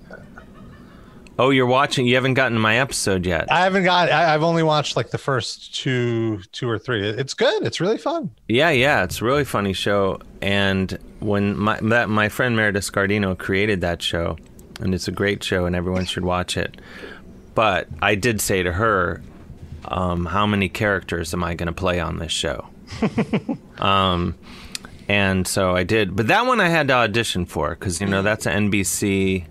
[1.38, 2.06] Oh, you're watching?
[2.06, 3.52] You haven't gotten my episode yet.
[3.52, 4.10] I haven't got.
[4.10, 7.08] I, I've only watched like the first two, two or three.
[7.08, 7.64] It's good.
[7.64, 8.32] It's really fun.
[8.48, 10.22] Yeah, yeah, it's a really funny show.
[10.42, 14.38] And when my that my friend Meredith Scardino created that show,
[14.80, 16.80] and it's a great show, and everyone should watch it.
[17.54, 19.22] But I did say to her,
[19.86, 22.66] um, "How many characters am I going to play on this show?"
[23.80, 24.36] um,
[25.10, 26.16] and so I did.
[26.16, 29.46] But that one I had to audition for because you know that's an NBC.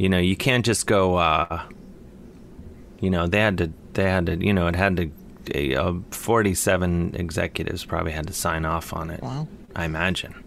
[0.00, 1.16] You know, you can't just go.
[1.16, 1.60] Uh,
[3.00, 3.70] you know, they had to.
[3.92, 4.36] They had to.
[4.36, 5.74] You know, it had to.
[5.74, 9.22] Uh, Forty-seven executives probably had to sign off on it.
[9.22, 9.46] Wow.
[9.76, 10.42] I imagine.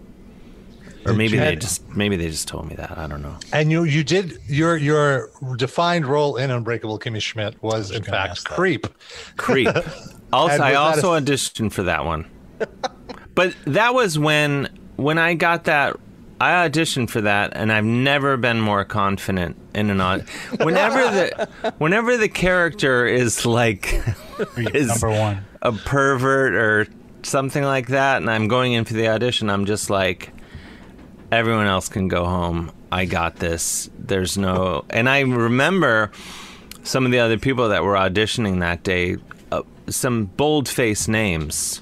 [1.06, 2.98] Or maybe you they just maybe they just told me that.
[2.98, 3.36] I don't know.
[3.52, 8.44] And you, you did your your defined role in Unbreakable Kimmy Schmidt was in fact
[8.46, 8.88] creep.
[9.38, 9.70] Creep.
[10.34, 12.26] Also, I also a- auditioned for that one.
[13.36, 15.96] But that was when when I got that
[16.44, 20.30] I auditioned for that and I've never been more confident in an audition.
[20.60, 24.02] whenever the whenever the character is like
[24.58, 25.46] is Number one.
[25.62, 26.88] a pervert or
[27.24, 30.32] something like that and I'm going in for the audition I'm just like
[31.32, 36.12] everyone else can go home I got this there's no and I remember
[36.84, 39.16] some of the other people that were auditioning that day
[39.52, 41.80] uh, some bold-faced names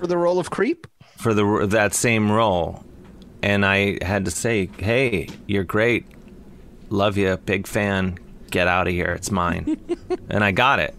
[0.00, 0.86] For the role of creep.
[1.18, 2.82] for the that same role,
[3.42, 6.06] and I had to say, "Hey, you're great,
[6.88, 8.18] love you, big fan.
[8.50, 9.78] Get out of here, it's mine."
[10.28, 10.94] and I got it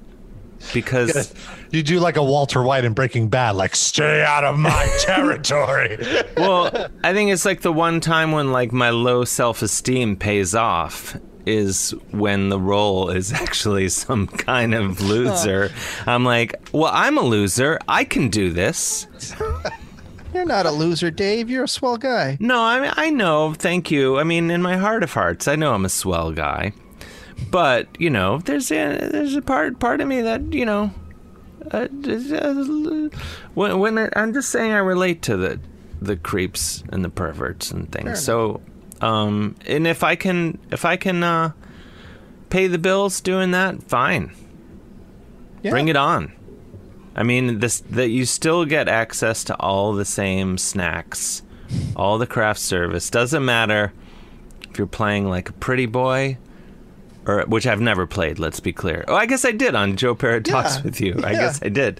[0.73, 1.33] because
[1.71, 5.97] You do like a Walter White in Breaking Bad, like stay out of my territory.
[6.37, 11.17] well, I think it's like the one time when like my low self-esteem pays off
[11.45, 15.71] is when the role is actually some kind of loser.
[16.05, 17.79] I'm like, well, I'm a loser.
[17.87, 19.07] I can do this.
[20.33, 21.49] You're not a loser, Dave.
[21.49, 22.37] You're a swell guy.
[22.39, 23.53] No, I mean, I know.
[23.53, 24.17] Thank you.
[24.19, 26.73] I mean, in my heart of hearts, I know I'm a swell guy.
[27.49, 30.91] But you know, there's a there's a part part of me that you know,
[31.71, 33.09] uh, uh,
[33.55, 35.59] when when I, I'm just saying I relate to the
[36.01, 38.23] the creeps and the perverts and things.
[38.23, 38.61] So,
[39.01, 41.51] um, and if I can if I can uh,
[42.49, 44.31] pay the bills doing that, fine.
[45.63, 45.71] Yeah.
[45.71, 46.31] Bring it on.
[47.15, 51.41] I mean, this that you still get access to all the same snacks,
[51.95, 53.09] all the craft service.
[53.09, 53.91] Doesn't matter
[54.69, 56.37] if you're playing like a pretty boy,
[57.25, 58.39] or which I've never played.
[58.39, 59.03] Let's be clear.
[59.07, 60.83] Oh, I guess I did on Joe Pera Talks Yeah.
[60.83, 61.15] with You.
[61.23, 61.99] I guess I did.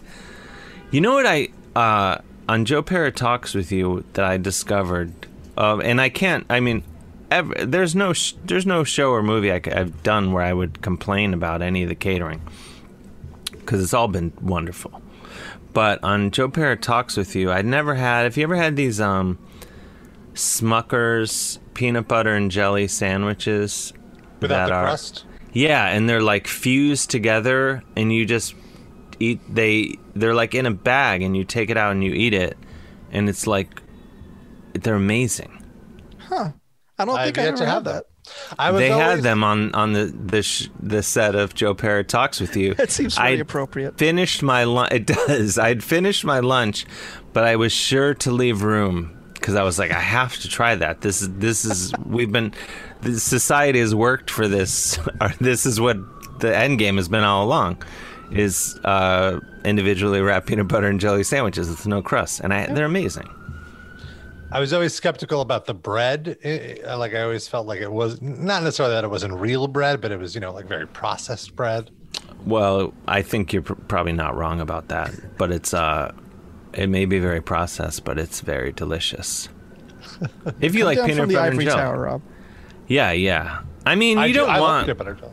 [0.91, 5.11] You know what I uh, on Joe Pera Talks with You that I discovered,
[5.57, 6.45] um, and I can't.
[6.49, 6.83] I mean,
[7.29, 10.81] ever, there's no sh- there's no show or movie I, have done where I would
[10.81, 12.41] complain about any of the catering
[13.71, 15.01] because it's all been wonderful.
[15.71, 18.23] But on Joe Pera Talks with You, I'd never had.
[18.23, 19.39] Have you ever had these um,
[20.33, 23.93] Smuckers peanut butter and jelly sandwiches
[24.41, 25.23] Without that the are crust.
[25.53, 28.55] yeah, and they're like fused together, and you just
[29.21, 29.39] eat.
[29.47, 32.57] They they're like in a bag, and you take it out and you eat it,
[33.09, 33.81] and it's like
[34.73, 35.63] they're amazing.
[36.17, 36.51] Huh.
[36.99, 38.05] I don't I've think I ever to had have that.
[38.59, 42.03] I was They had them on on the the sh- the set of Joe Pera
[42.03, 42.73] Talks with You.
[42.81, 43.97] That seems very I'd appropriate.
[43.97, 44.91] Finished my lunch.
[44.91, 45.57] It does.
[45.57, 46.85] I'd finished my lunch,
[47.33, 50.75] but I was sure to leave room because I was like, I have to try
[50.75, 51.01] that.
[51.01, 52.53] This is this is we've been.
[53.01, 54.99] The society has worked for this.
[55.39, 55.97] This is what
[56.39, 57.81] the end game has been all along.
[58.31, 62.85] Is uh, individually wrapped peanut butter and jelly sandwiches with no crust, and I, they're
[62.85, 63.29] amazing.
[64.51, 66.37] I was always skeptical about the bread.
[66.43, 70.11] Like I always felt like it was not necessarily that it wasn't real bread, but
[70.11, 71.89] it was you know like very processed bread.
[72.45, 76.11] Well, I think you're pr- probably not wrong about that, but it's uh,
[76.73, 79.47] it may be very processed, but it's very delicious.
[80.59, 82.21] If you like Down peanut butter and jelly, Rob.
[82.87, 83.61] yeah, yeah.
[83.85, 85.31] I mean, you I do- don't I love want peanut butter jelly.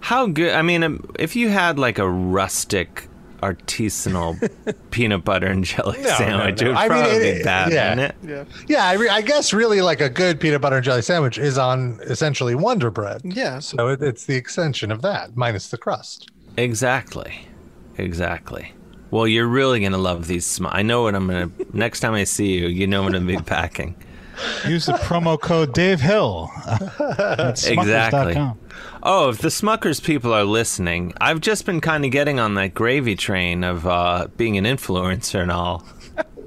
[0.00, 0.52] how good.
[0.54, 3.08] I mean, um, if you had like a rustic,
[3.42, 4.38] artisanal
[4.90, 6.66] peanut butter and jelly No, no, sandwich, no.
[6.66, 7.90] it would I mean, probably it- be bad, yeah.
[7.90, 8.28] wouldn't it?
[8.28, 8.44] Yeah.
[8.68, 11.58] Yeah, I, re- I guess really like a good peanut butter and jelly sandwich is
[11.58, 13.20] on essentially Wonder Bread.
[13.24, 13.58] Yeah.
[13.58, 16.30] So it, it's the extension of that minus the crust.
[16.56, 17.46] Exactly,
[17.98, 18.72] exactly.
[19.10, 20.46] Well, you're really gonna love these.
[20.46, 21.50] Sm- I know what I'm gonna.
[21.72, 23.94] Next time I see you, you know what I'm gonna be packing.
[24.66, 26.50] Use the promo code Dave Hill.
[26.66, 26.80] at
[27.66, 28.34] Exactly.
[28.34, 28.58] smuckers.com.
[29.04, 32.72] Oh, if the Smuckers people are listening, I've just been kind of getting on that
[32.74, 35.84] gravy train of uh, being an influencer and all.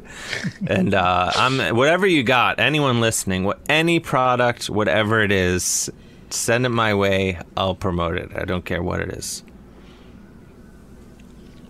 [0.67, 5.89] and uh, I'm whatever you got, anyone listening, what any product, whatever it is,
[6.29, 7.39] send it my way.
[7.57, 8.31] I'll promote it.
[8.35, 9.43] I don't care what it is.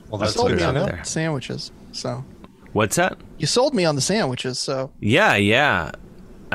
[0.09, 1.03] Well, that's sold good me on there.
[1.03, 1.71] sandwiches.
[1.91, 2.23] So
[2.73, 3.17] What's that?
[3.38, 4.59] you sold me on the sandwiches.
[4.59, 5.91] So Yeah, yeah.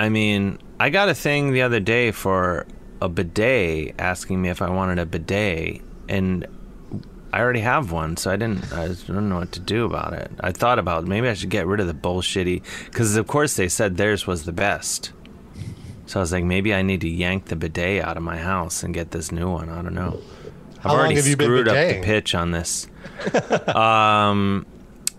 [0.00, 2.66] I mean, I got a thing the other day for
[3.02, 6.46] a bidet asking me if I wanted a bidet, and
[7.34, 8.72] I already have one, so I didn't.
[8.72, 10.30] I don't know what to do about it.
[10.40, 13.68] I thought about maybe I should get rid of the bullshitty, because of course they
[13.68, 15.12] said theirs was the best.
[16.06, 18.82] So I was like, maybe I need to yank the bidet out of my house
[18.82, 19.68] and get this new one.
[19.68, 20.18] I don't know.
[20.78, 22.88] I've How already have you been screwed up the pitch on this.
[23.76, 24.64] um,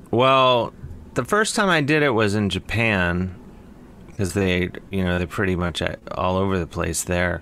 [0.09, 0.73] well,
[1.13, 3.36] the first time I did it was in Japan
[4.22, 7.41] because they, you know, they're pretty much at, all over the place there,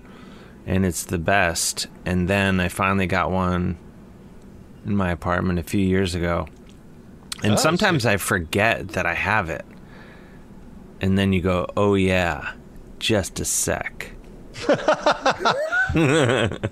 [0.64, 1.88] and it's the best.
[2.06, 3.76] And then I finally got one
[4.86, 6.46] in my apartment a few years ago,
[7.42, 9.66] and Oh, sometimes I forget that I have it,
[11.02, 12.54] and then you go, "Oh yeah,
[12.98, 14.12] just a sec."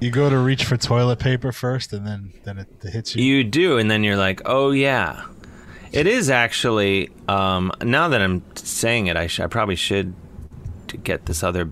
[0.00, 3.24] You go to reach for toilet paper first, and then then it, it hits you.
[3.24, 5.24] You do, and then you're like, oh yeah,
[5.92, 7.10] it is actually.
[7.28, 10.14] Um, now that I'm saying it, I, sh- I probably should
[11.02, 11.70] get this other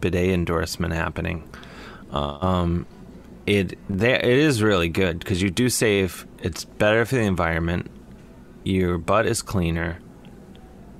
[0.00, 1.48] bidet endorsement happening.
[2.10, 2.86] Um,
[3.46, 6.26] it there it is really good because you do save.
[6.42, 7.90] It's better for the environment.
[8.64, 9.98] Your butt is cleaner,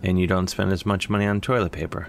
[0.02, 2.08] and you don't spend as much money on toilet paper.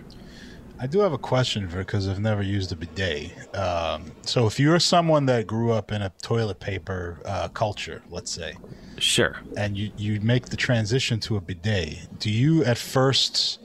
[0.78, 3.32] I do have a question for because I've never used a bidet.
[3.56, 8.30] Um, so if you're someone that grew up in a toilet paper uh, culture, let's
[8.32, 8.56] say,
[8.98, 9.38] Sure.
[9.58, 13.60] and you you make the transition to a bidet, do you at first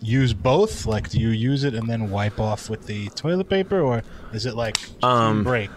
[0.00, 0.86] use both?
[0.86, 4.46] Like, do you use it and then wipe off with the toilet paper, or is
[4.46, 5.70] it like Um, break?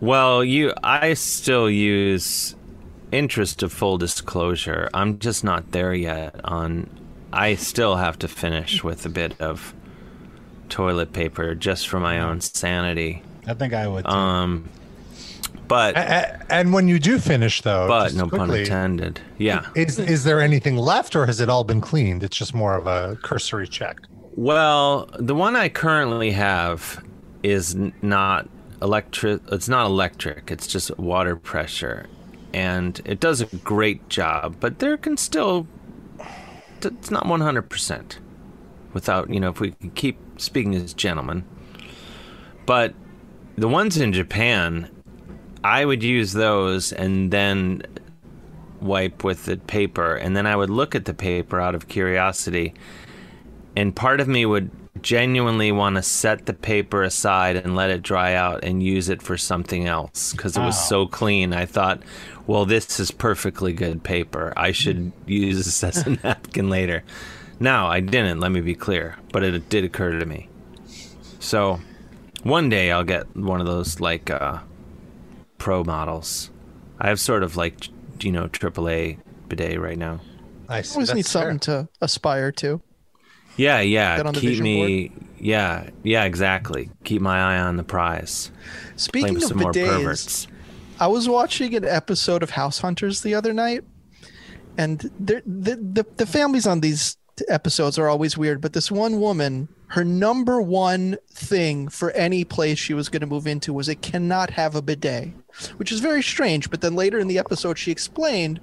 [0.00, 2.54] Well, you, I still use
[3.12, 4.90] interest of full disclosure.
[4.92, 6.38] I'm just not there yet.
[6.44, 6.88] On,
[7.36, 9.74] I still have to finish with a bit of
[10.68, 13.22] toilet paper just for my own sanity.
[13.46, 14.04] I think I would.
[14.04, 14.10] Too.
[14.10, 14.68] Um,
[15.68, 16.00] but A-
[16.42, 19.20] a- And when you do finish, though, but no pun intended.
[19.38, 19.66] Yeah.
[19.74, 22.22] Is is there anything left, or has it all been cleaned?
[22.22, 23.98] It's just more of a cursory check.
[24.36, 27.02] Well, the one I currently have
[27.42, 28.48] is not
[28.82, 29.40] electric.
[29.50, 30.50] It's not electric.
[30.50, 32.06] It's just water pressure,
[32.52, 34.56] and it does a great job.
[34.60, 35.66] But there can still,
[36.84, 38.18] it's not one hundred percent.
[38.92, 41.44] Without you know, if we can keep speaking as gentlemen.
[42.64, 42.94] But
[43.56, 44.90] the ones in Japan,
[45.62, 47.82] I would use those and then
[48.80, 52.74] wipe with the paper, and then I would look at the paper out of curiosity
[53.76, 54.70] and part of me would
[55.02, 59.22] genuinely want to set the paper aside and let it dry out and use it
[59.22, 60.80] for something else because it was Wow.
[60.82, 61.52] so clean.
[61.52, 62.02] I thought,
[62.46, 64.52] well, this is perfectly good paper.
[64.56, 67.02] I should use this as a napkin later.
[67.58, 70.48] Now, I didn't, let me be clear, but it did occur to me.
[71.40, 71.80] So,
[72.42, 74.58] one day I'll get one of those like uh,
[75.58, 76.50] pro models.
[77.00, 77.88] I have sort of like,
[78.20, 79.18] you know, AAA
[79.48, 80.20] bidet right now.
[80.68, 80.94] I see.
[80.94, 81.82] always That's need something fair.
[81.84, 82.80] to aspire to.
[83.56, 84.16] Yeah, yeah.
[84.16, 85.12] Get on the Keep me.
[85.38, 86.24] Yeah, yeah.
[86.24, 86.90] Exactly.
[87.04, 88.50] Keep my eye on the prize.
[88.96, 90.48] Speaking of some more bidets, perverts.
[90.98, 93.84] I was watching an episode of House Hunters the other night,
[94.78, 97.16] and the the the families on these
[97.48, 98.60] episodes are always weird.
[98.60, 103.26] But this one woman, her number one thing for any place she was going to
[103.26, 105.30] move into was it cannot have a bidet,
[105.76, 106.70] which is very strange.
[106.70, 108.60] But then later in the episode, she explained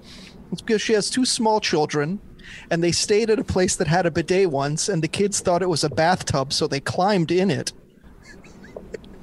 [0.51, 2.19] it's because she has two small children.
[2.69, 5.61] And they stayed at a place that had a bidet once, and the kids thought
[5.61, 7.71] it was a bathtub, so they climbed in it.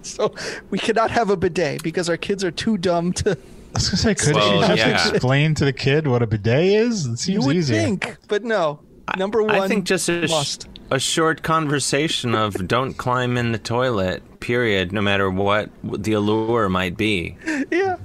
[0.03, 0.35] So
[0.71, 3.33] we cannot have a bidet because our kids are too dumb to.
[3.33, 3.35] I
[3.75, 5.11] was gonna say, could Well, you just yeah.
[5.11, 7.07] explain to the kid what a bidet is?
[7.07, 7.77] It You would easier.
[7.83, 8.81] think, but no.
[9.19, 10.57] Number one, I think just a, sh-
[10.91, 14.23] a short conversation of don't climb in the toilet.
[14.41, 14.91] Period.
[14.91, 17.37] No matter what the allure might be.
[17.71, 17.97] yeah.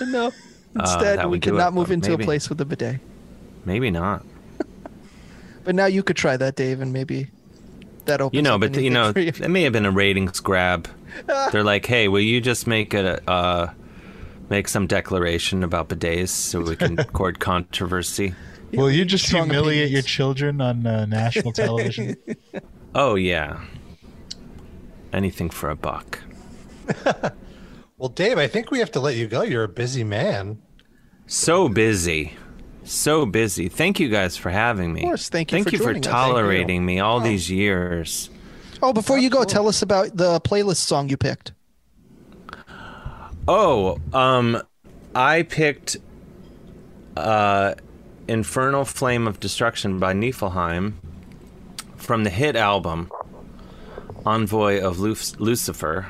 [0.00, 0.32] No.
[0.76, 2.22] Instead, Uh, we cannot it, move into maybe.
[2.22, 3.00] a place with a bidet.
[3.66, 4.24] Maybe not.
[5.68, 7.26] But now you could try that, Dave, and maybe
[8.06, 8.34] that opens.
[8.34, 9.26] You know, but you know, you.
[9.26, 10.88] it may have been a ratings grab.
[11.52, 13.70] They're like, hey, will you just make a uh,
[14.48, 18.34] make some declaration about bidets so we can court controversy?
[18.72, 22.16] Will you just Strong humiliate your children on uh, national television?
[22.94, 23.60] Oh yeah.
[25.12, 26.20] Anything for a buck.
[27.98, 29.42] Well, Dave, I think we have to let you go.
[29.42, 30.62] You're a busy man.
[31.26, 32.38] So busy.
[32.88, 33.68] So busy.
[33.68, 35.02] Thank you guys for having me.
[35.02, 35.28] Of course.
[35.28, 36.10] Thank you Thank for you for joining us.
[36.10, 36.32] Thank you.
[36.32, 38.30] tolerating me all these years.
[38.82, 41.52] Oh, before you go, tell us about the playlist song you picked.
[43.46, 44.62] Oh, um,
[45.14, 45.98] I picked
[47.16, 47.74] uh,
[48.26, 50.94] Infernal Flame of Destruction by Nifelheim
[51.96, 53.10] from the hit album
[54.24, 56.06] Envoy of Luc- Lucifer.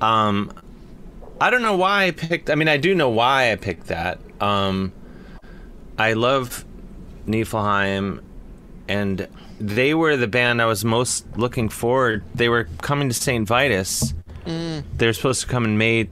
[0.00, 0.52] Um,
[1.40, 2.50] I don't know why I picked.
[2.50, 4.18] I mean, I do know why I picked that.
[4.40, 4.92] Um,
[5.98, 6.64] I love
[7.26, 8.22] Nifelheim,
[8.88, 9.28] and
[9.60, 12.22] they were the band I was most looking forward.
[12.34, 13.46] They were coming to St.
[13.46, 14.14] Vitus.
[14.46, 14.84] Mm.
[14.96, 16.04] They were supposed to come in May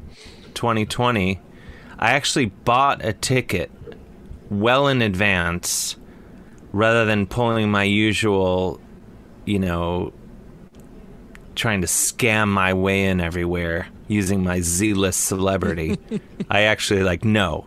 [0.55, 1.41] 2020.
[1.99, 3.71] I actually bought a ticket
[4.51, 5.97] well in advance
[6.73, 8.81] rather than pulling my usual,
[9.45, 10.13] you know,
[11.55, 15.99] trying to scam my way in everywhere using my Z-list celebrity.
[16.51, 17.67] I actually like no.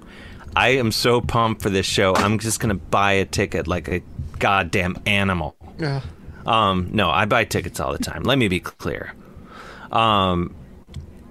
[0.56, 2.16] I am so pumped for this show.
[2.16, 4.02] I'm just going to buy a ticket like a
[4.40, 5.56] goddamn animal.
[5.78, 6.02] Yeah.
[6.46, 8.24] Um, no, I buy tickets all the time.
[8.24, 9.14] Let me be clear.
[9.92, 10.56] Um,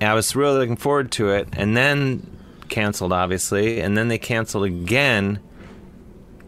[0.00, 2.38] I was really looking forward to it, and then
[2.68, 5.40] canceled, obviously, and then they canceled again.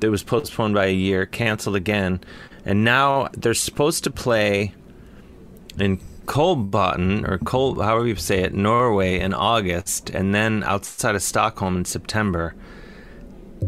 [0.01, 2.21] It was postponed by a year, canceled again,
[2.65, 4.73] and now they're supposed to play
[5.79, 6.01] in
[6.31, 11.77] Kolbotn or Kol, however you say it, Norway in August, and then outside of Stockholm
[11.79, 12.55] in September.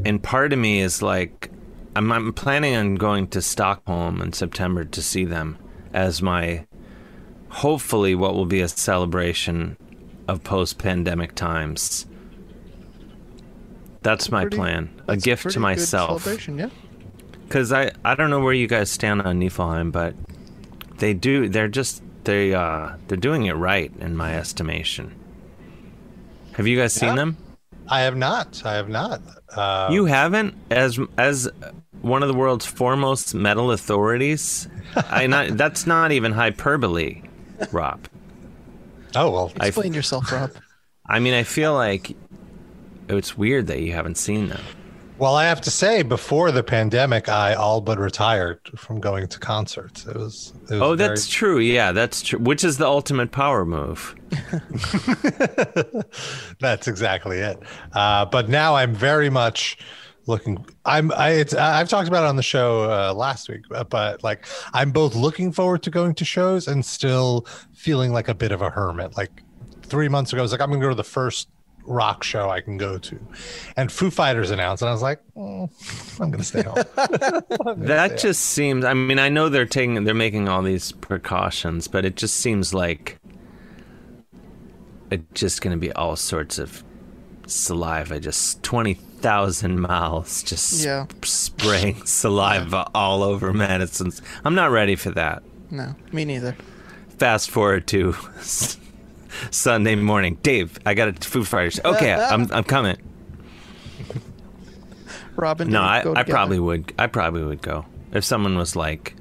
[0.04, 1.50] And part of me is like,
[1.96, 5.58] I'm, I'm planning on going to Stockholm in September to see them
[5.92, 6.64] as my
[7.48, 9.76] hopefully what will be a celebration
[10.28, 12.06] of post-pandemic times.
[14.02, 15.00] That's my Pretty- plan.
[15.08, 16.22] A that's gift to myself.
[16.22, 16.70] celebration, yeah.
[17.48, 20.14] Because I, I don't know where you guys stand on Nifelheim, but
[20.98, 21.48] they do.
[21.48, 25.14] They're just they uh they're doing it right in my estimation.
[26.54, 27.36] Have you guys seen them?
[27.88, 28.62] I have not.
[28.64, 29.20] I have not.
[29.54, 31.48] Uh, You haven't, as as
[32.00, 34.68] one of the world's foremost metal authorities.
[34.96, 37.22] I not that's not even hyperbole,
[37.70, 38.06] Rob.
[39.16, 39.52] oh well.
[39.60, 40.50] I- Explain yourself, Rob.
[41.06, 42.16] I mean, I feel like
[43.08, 44.62] it's weird that you haven't seen them.
[45.18, 49.38] Well, I have to say, before the pandemic, I all but retired from going to
[49.38, 50.04] concerts.
[50.06, 50.52] It was.
[50.64, 51.58] It was Oh, very- that's true.
[51.58, 52.40] Yeah, that's true.
[52.40, 54.16] Which is the ultimate power move.
[56.60, 57.58] That's exactly it.
[57.92, 59.78] Uh, but now I'm very much
[60.26, 60.64] looking.
[60.84, 61.12] I'm.
[61.12, 61.30] I.
[61.30, 61.54] It's.
[61.54, 65.14] I've talked about it on the show uh, last week, but, but like I'm both
[65.14, 69.16] looking forward to going to shows and still feeling like a bit of a hermit.
[69.16, 69.42] Like
[69.82, 71.48] three months ago, I was like, I'm gonna go to the first
[71.84, 73.18] rock show I can go to,
[73.76, 75.68] and Foo Fighters announced, and I was like, oh,
[76.20, 76.76] I'm gonna stay home.
[77.86, 78.84] That just seems.
[78.84, 82.72] I mean, I know they're taking, they're making all these precautions, but it just seems
[82.74, 83.18] like
[85.10, 86.82] it's just going to be all sorts of
[87.46, 91.06] saliva, just twenty thousand mouths, just Yeah.
[91.12, 94.22] sp- spraying saliva all over medicines.
[94.44, 95.42] I'm not ready for that.
[95.70, 96.56] No, me neither.
[97.18, 98.12] Fast forward to
[99.50, 100.38] Sunday morning.
[100.42, 101.80] Dave, I got a Foo Fighters.
[101.84, 102.28] Okay, uh, uh.
[102.30, 102.96] I'm I'm coming.
[105.36, 105.70] Robin.
[105.70, 106.92] No, I, go I probably would.
[106.98, 109.16] I probably would go if someone was like,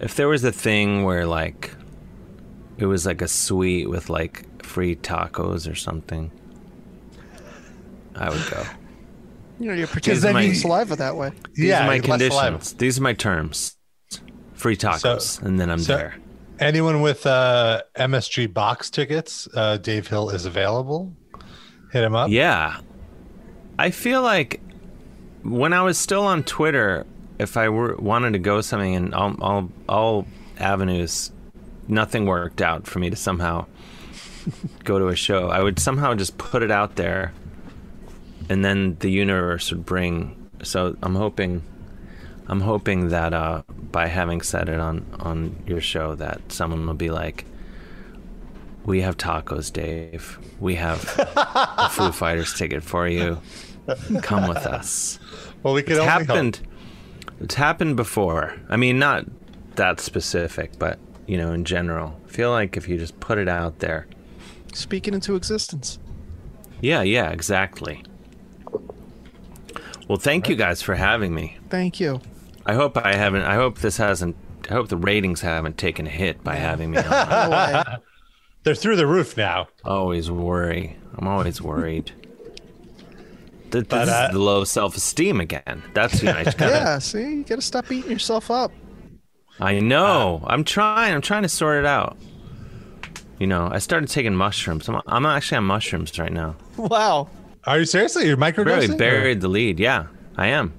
[0.00, 1.70] if there was a thing where like,
[2.78, 6.30] it was like a suite with like free tacos or something.
[8.16, 8.64] I would go.
[9.60, 11.30] You know, you're These pretending are my- to saliva that way.
[11.54, 12.72] These yeah, are my conditions.
[12.74, 13.76] These are my terms.
[14.54, 16.16] Free tacos, and then I'm so- there.
[16.58, 21.12] Anyone with uh, MSG box tickets, uh, Dave Hill is available.
[21.92, 22.30] Hit him up.
[22.30, 22.78] Yeah.
[23.78, 24.60] I feel like
[25.42, 27.06] when I was still on Twitter,
[27.38, 30.26] if I were wanted to go something and all, all, all
[30.58, 31.32] avenues,
[31.88, 33.66] nothing worked out for me to somehow
[34.84, 37.32] go to a show, I would somehow just put it out there
[38.48, 40.50] and then the universe would bring.
[40.62, 41.62] So I'm hoping.
[42.52, 46.92] I'm hoping that uh, by having said it on, on your show, that someone will
[46.92, 47.46] be like,
[48.84, 50.38] "We have tacos, Dave.
[50.60, 51.02] We have
[51.34, 53.40] a Foo Fighters ticket for you.
[54.20, 55.18] Come with us.
[55.62, 56.60] Well, we could It's only happened.
[57.40, 58.60] It's happened before.
[58.68, 59.24] I mean, not
[59.76, 62.20] that specific, but you know, in general.
[62.26, 64.06] I feel like if you just put it out there.
[64.74, 65.98] Speaking into existence.
[66.82, 68.04] Yeah, yeah, exactly.
[70.06, 71.56] Well, thank you guys for having me.
[71.70, 72.20] Thank you.
[72.66, 73.42] I hope I haven't.
[73.42, 74.36] I hope this hasn't.
[74.70, 78.00] I hope the ratings haven't taken a hit by having me on.
[78.64, 79.68] They're through the roof now.
[79.84, 80.96] always worry.
[81.18, 82.12] I'm always worried.
[83.72, 85.82] Th- But, this uh, is the low self-esteem again.
[85.94, 88.70] That's you know, I just gotta- yeah, see, you gotta stop beating yourself up.
[89.60, 90.42] I know.
[90.46, 91.12] I'm trying.
[91.14, 92.16] I'm trying to sort it out.
[93.38, 94.88] You know, I started taking mushrooms.
[94.88, 96.54] I'm, I'm actually on mushrooms right now.
[96.76, 97.28] Wow.
[97.64, 98.26] Are you seriously?
[98.28, 98.66] You're microdosing?
[98.66, 98.98] Really microdosing?
[98.98, 99.80] buried the lead.
[99.80, 100.06] Yeah,
[100.36, 100.72] I am.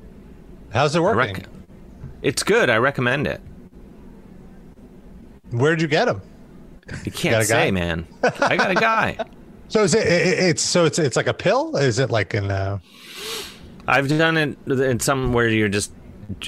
[0.71, 1.33] How's it I working?
[1.35, 1.47] rec-
[2.23, 2.69] it's good.
[2.71, 3.39] I recommend it.
[5.51, 6.21] Where'd you get them?
[7.05, 7.43] You can't guy?
[7.67, 8.05] say, man.
[8.23, 9.17] I got a guy.
[9.69, 10.39] So is it, it?
[10.39, 11.77] It's so it's it's like a pill.
[11.77, 12.51] Is it like in?
[12.51, 12.79] Uh,
[13.87, 15.93] I've done it in some where you're just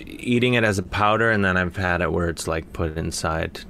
[0.05, 3.61] eating it as a powder, and then I've had it where it's like put inside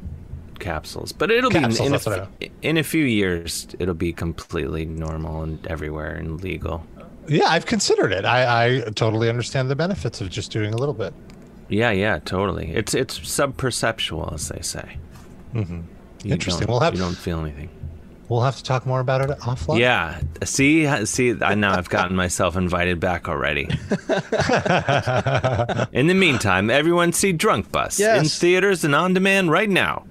[0.60, 1.12] capsules.
[1.12, 3.68] But it'll Capsules, be in, that's a, f- in a few years.
[3.78, 6.86] It'll be completely normal and everywhere and legal.
[7.28, 8.26] yeah, I've considered it.
[8.26, 11.14] I, I totally understand the benefits of just doing a little bit.
[11.70, 12.72] Yeah, yeah, totally.
[12.72, 14.98] It's it's subperceptual, as they say.
[15.54, 15.82] Mm-hmm.
[16.26, 16.68] Interesting.
[16.68, 17.70] We'll have- you don't feel anything.
[18.28, 19.78] We'll have to talk more about it offline.
[19.78, 20.20] Yeah.
[20.44, 21.36] See, see.
[21.42, 23.66] I now I've gotten myself invited back already.
[25.92, 30.06] in the meantime, everyone see Drunk Bus in theaters and on demand right now.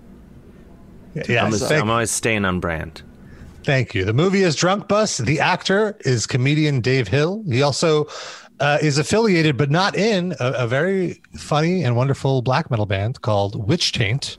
[1.14, 1.28] Yes.
[1.30, 3.02] I'm, thank, I'm always staying on brand.
[3.64, 4.04] thank you.
[4.04, 5.18] The movie is Drunk Bus.
[5.18, 7.42] The actor is comedian Dave Hill.
[7.48, 8.06] He also
[8.60, 13.20] uh, is affiliated, but not in, a, a very funny and wonderful black metal band
[13.22, 14.36] called Witch Taint.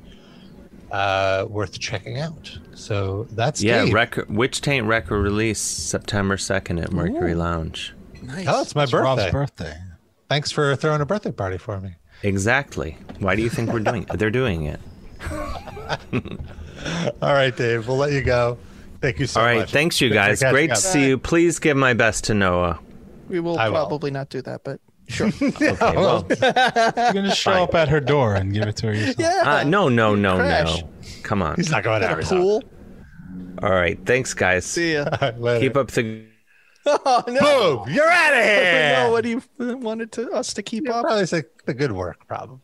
[0.91, 2.57] Uh, worth checking out.
[2.73, 3.93] So that's Yeah, Dave.
[3.93, 7.93] record Witch Taint record release September second at Mercury Lounge.
[8.21, 8.45] Nice.
[8.47, 9.05] oh, it's my It's birthday.
[9.23, 9.77] Rob's birthday.
[10.29, 11.95] Thanks for throwing a birthday party for me.
[12.23, 12.97] Exactly.
[13.19, 14.17] Why do you think we're doing it?
[14.17, 14.79] They're doing it.
[17.21, 17.87] All right, Dave.
[17.87, 18.57] We'll let you go.
[19.01, 19.43] Thank you so much.
[19.43, 19.59] All right.
[19.61, 19.71] much.
[19.71, 20.41] Thanks, you guys.
[20.41, 21.17] Great to see you.
[21.17, 22.79] Please give my best to Noah.
[23.27, 23.75] We will I will.
[23.75, 25.27] probably not do that, but sure.
[25.41, 25.75] Okay.
[25.81, 26.37] Well, You're
[27.13, 27.61] gonna show Fine.
[27.63, 29.15] up at her door and give it to her yourself.
[29.19, 29.41] yeah.
[29.45, 30.81] uh, no, no, no, Crash.
[30.81, 30.89] no.
[31.23, 31.55] Come on.
[31.55, 32.23] He's not going Got out.
[32.23, 32.63] a pool.
[33.61, 33.97] All right.
[34.05, 34.65] Thanks, guys.
[34.65, 35.05] See ya.
[35.59, 36.25] Keep up the.
[36.87, 37.39] Oh no.
[37.83, 37.93] Boom!
[37.93, 38.93] You're out of here.
[38.97, 39.41] No, what do you
[39.77, 41.03] wanted to us to keep up?
[41.03, 42.59] Probably say the good work, probably.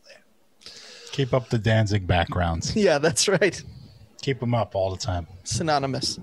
[1.12, 2.76] Keep up the Danzig backgrounds.
[2.76, 3.60] Yeah, that's right.
[4.22, 5.26] Keep them up all the time.
[5.44, 6.20] Synonymous.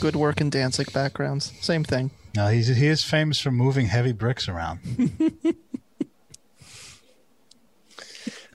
[0.00, 1.52] Good work in Danzig backgrounds.
[1.60, 2.10] Same thing.
[2.34, 4.80] Now he's he is famous for moving heavy bricks around.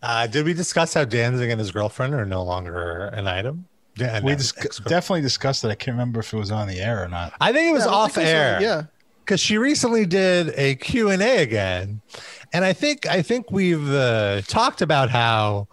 [0.02, 3.66] Uh, did we discuss how Danzig and his girlfriend are no longer an item?
[3.96, 5.70] Yeah, we dis- definitely discussed it.
[5.70, 7.32] I can't remember if it was on the air or not.
[7.40, 8.34] I think it was Yeah, off think so.
[8.34, 8.62] air.
[8.62, 8.82] Yeah.
[9.24, 12.02] because she recently did a q&a again
[12.52, 15.70] and i think i think we've uh, talked about how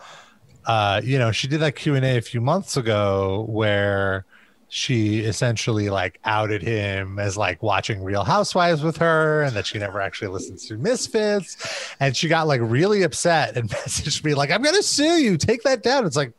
[0.66, 4.24] uh, you know she did that q&a a few months ago where
[4.72, 9.78] she essentially like outed him as like watching real housewives with her and that she
[9.80, 14.48] never actually listens to misfits and she got like really upset and messaged me like
[14.52, 16.32] i'm gonna sue you take that down it's like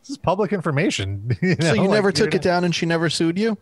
[0.00, 3.10] this is public information you So you like, never took it down and she never
[3.10, 3.58] sued you?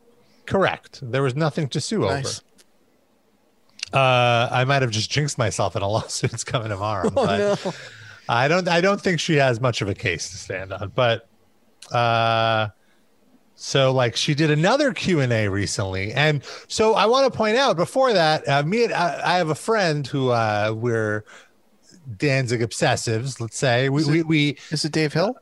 [0.46, 2.38] correct there was nothing to sue Nice.
[2.38, 7.08] over uh, I might have just jinxed myself in a lawsuit's coming tomorrow.
[7.08, 7.72] Oh but no.
[8.28, 8.68] I don't.
[8.68, 10.92] I don't think she has much of a case to stand on.
[10.94, 11.26] But
[11.90, 12.68] uh,
[13.60, 17.56] so like she did another Q and A recently, and so I want to point
[17.56, 21.24] out before that, uh, me and I, I have a friend who uh, we're
[22.16, 23.40] Danzig obsessives.
[23.40, 25.34] Let's say we we, we Is it Dave Hill?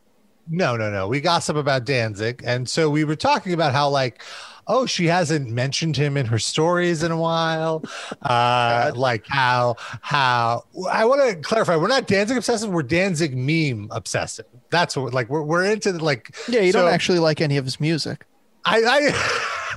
[0.49, 1.09] no, no, no.
[1.09, 2.43] We gossip about Danzig.
[2.45, 4.23] And so we were talking about how, like,
[4.69, 7.85] oh, she hasn't mentioned him in her stories in a while.
[8.23, 13.89] Uh, like how, how, I want to clarify, we're not Danzig obsessive, we're Danzig meme
[13.91, 14.47] obsessive.
[14.71, 17.65] That's what, like, we're, we're into, like, Yeah, you so don't actually like any of
[17.65, 18.27] his music.
[18.65, 19.13] I,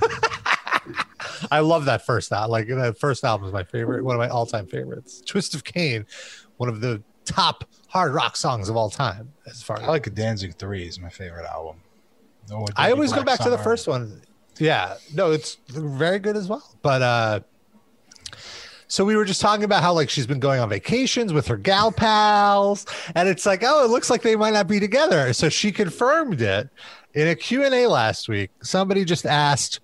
[0.02, 1.06] I,
[1.50, 2.50] I love that first album.
[2.50, 5.22] Like, that first album is my favorite, one of my all time favorites.
[5.24, 6.06] Twist of Cain,
[6.56, 10.12] one of the top hard rock songs of all time, as far as I like
[10.14, 11.80] Danzig Three is my favorite album.
[12.52, 14.22] Oh, I always go back to the first one.
[14.60, 16.62] Yeah, no, it's very good as well.
[16.82, 17.40] But uh
[18.88, 21.56] so we were just talking about how like she's been going on vacations with her
[21.56, 22.86] gal pals.
[23.14, 25.32] And it's like oh it looks like they might not be together.
[25.32, 26.68] So she confirmed it
[27.14, 28.50] in a q&a last week.
[28.62, 29.80] Somebody just asked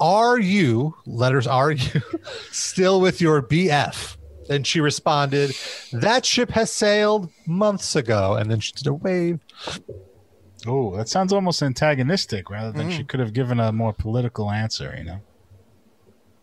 [0.00, 2.00] are you letters are you
[2.52, 4.16] still with your bf
[4.48, 5.56] and she responded
[5.92, 8.34] that ship has sailed months ago.
[8.34, 9.40] And then she did a wave
[10.66, 14.94] Oh, that sounds almost antagonistic rather than she could have given a more political answer,
[14.96, 15.20] you know?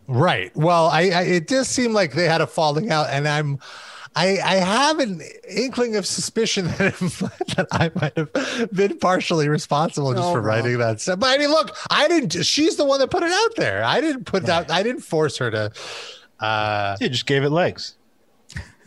[0.06, 0.54] Right.
[0.56, 3.58] Well, I, I it does seem like they had a falling out, and I'm.
[4.16, 6.94] I, I have an inkling of suspicion that,
[7.56, 10.46] that I might have been partially responsible just Oh, for Rob.
[10.64, 11.20] writing that stuff.
[11.20, 12.30] But I mean, look, I didn't.
[12.44, 13.84] She's the one that put it out there.
[13.84, 14.70] I didn't put that.
[14.72, 15.72] I didn't force her to.
[16.40, 17.96] Uh, You just gave it legs.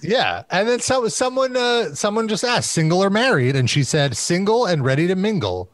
[0.02, 4.18] Yeah, and then so someone uh, someone just asked, single or married, and she said
[4.18, 5.70] single and ready to mingle.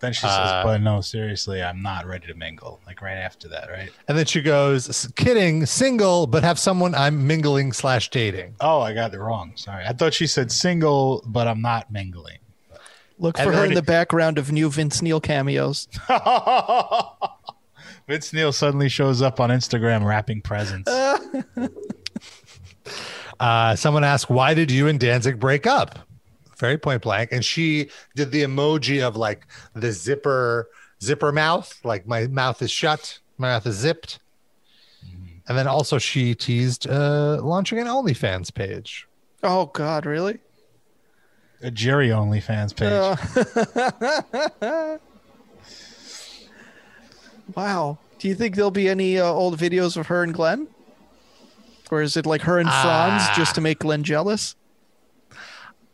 [0.00, 3.48] Then she says, Uh, "But no, seriously, I'm not ready to mingle." Like right after
[3.48, 3.90] that, right?
[4.08, 8.56] And then she goes, kidding, single, but have someone I'm mingling slash dating.
[8.60, 9.52] Oh, I got it wrong.
[9.54, 12.38] Sorry, I thought she said single, but I'm not mingling.
[13.18, 15.88] Look And for her in then- the background of new Vince Neil cameos.
[18.06, 20.90] Vince Neil suddenly shows up on Instagram wrapping presents.
[23.40, 25.98] Uh, someone asked, "Why did you and Danzig break up?"
[26.56, 30.68] Very point blank, and she did the emoji of like the zipper
[31.02, 34.18] zipper mouth, like my mouth is shut, my mouth is zipped,
[35.48, 39.06] and then also she teased uh, launching an OnlyFans page.
[39.42, 40.38] Oh God, really?
[41.62, 42.92] A Jerry OnlyFans page.
[44.62, 44.98] Uh,
[47.54, 47.98] wow.
[48.18, 50.68] Do you think there'll be any uh, old videos of her and Glenn?
[51.90, 53.32] Or is it like her and Franz Ah.
[53.36, 54.56] just to make Glenn jealous?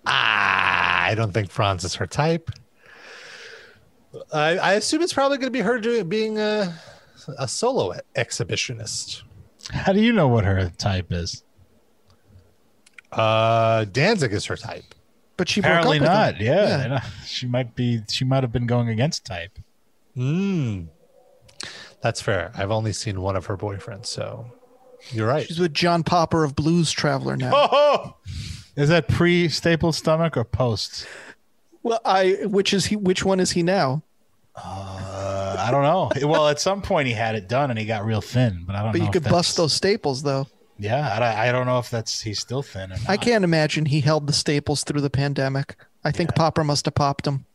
[0.07, 2.51] Ah, I don't think Franz is her type.
[4.33, 6.75] I, I assume it's probably going to be her doing being a
[7.39, 9.23] a solo exhibitionist.
[9.71, 11.45] How do you know what her type is?
[13.11, 14.85] Uh, Danzig is her type.
[15.37, 16.33] But she Apparently broke up not.
[16.35, 16.43] with.
[16.43, 17.05] Yeah, Yeah.
[17.27, 18.03] She might be.
[18.09, 19.59] She might have been going against type.
[20.17, 20.89] Mm.
[22.03, 22.51] That's fair.
[22.55, 24.51] I've only seen one of her boyfriends, so
[25.11, 25.47] you're right.
[25.47, 27.51] She's with John Popper of Blues Traveler now.
[27.55, 28.17] Oh,
[28.77, 31.07] is that pre stapled stomach or post?
[31.83, 32.97] Well, I which is he?
[32.97, 34.03] Which one is he now?
[34.55, 36.11] Uh, I don't know.
[36.29, 38.83] Well, at some point he had it done and he got real thin, but I
[38.83, 39.05] don't But know.
[39.07, 40.47] you could bust those staples though.
[40.79, 42.93] Yeah, I, I don't know if that's he's still thin.
[42.93, 43.09] Or not.
[43.09, 45.77] I can't imagine he held the staples through the pandemic.
[46.05, 47.47] I think Popper must have popped them.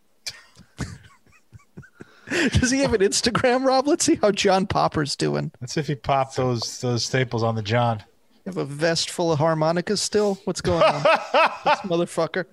[2.51, 3.87] Does he have an Instagram, Rob?
[3.87, 5.51] Let's see how John Popper's doing.
[5.61, 8.03] Let's see if he popped those those staples on the John.
[8.45, 10.39] You have a vest full of harmonicas still?
[10.43, 11.03] What's going on?
[11.63, 12.45] this motherfucker.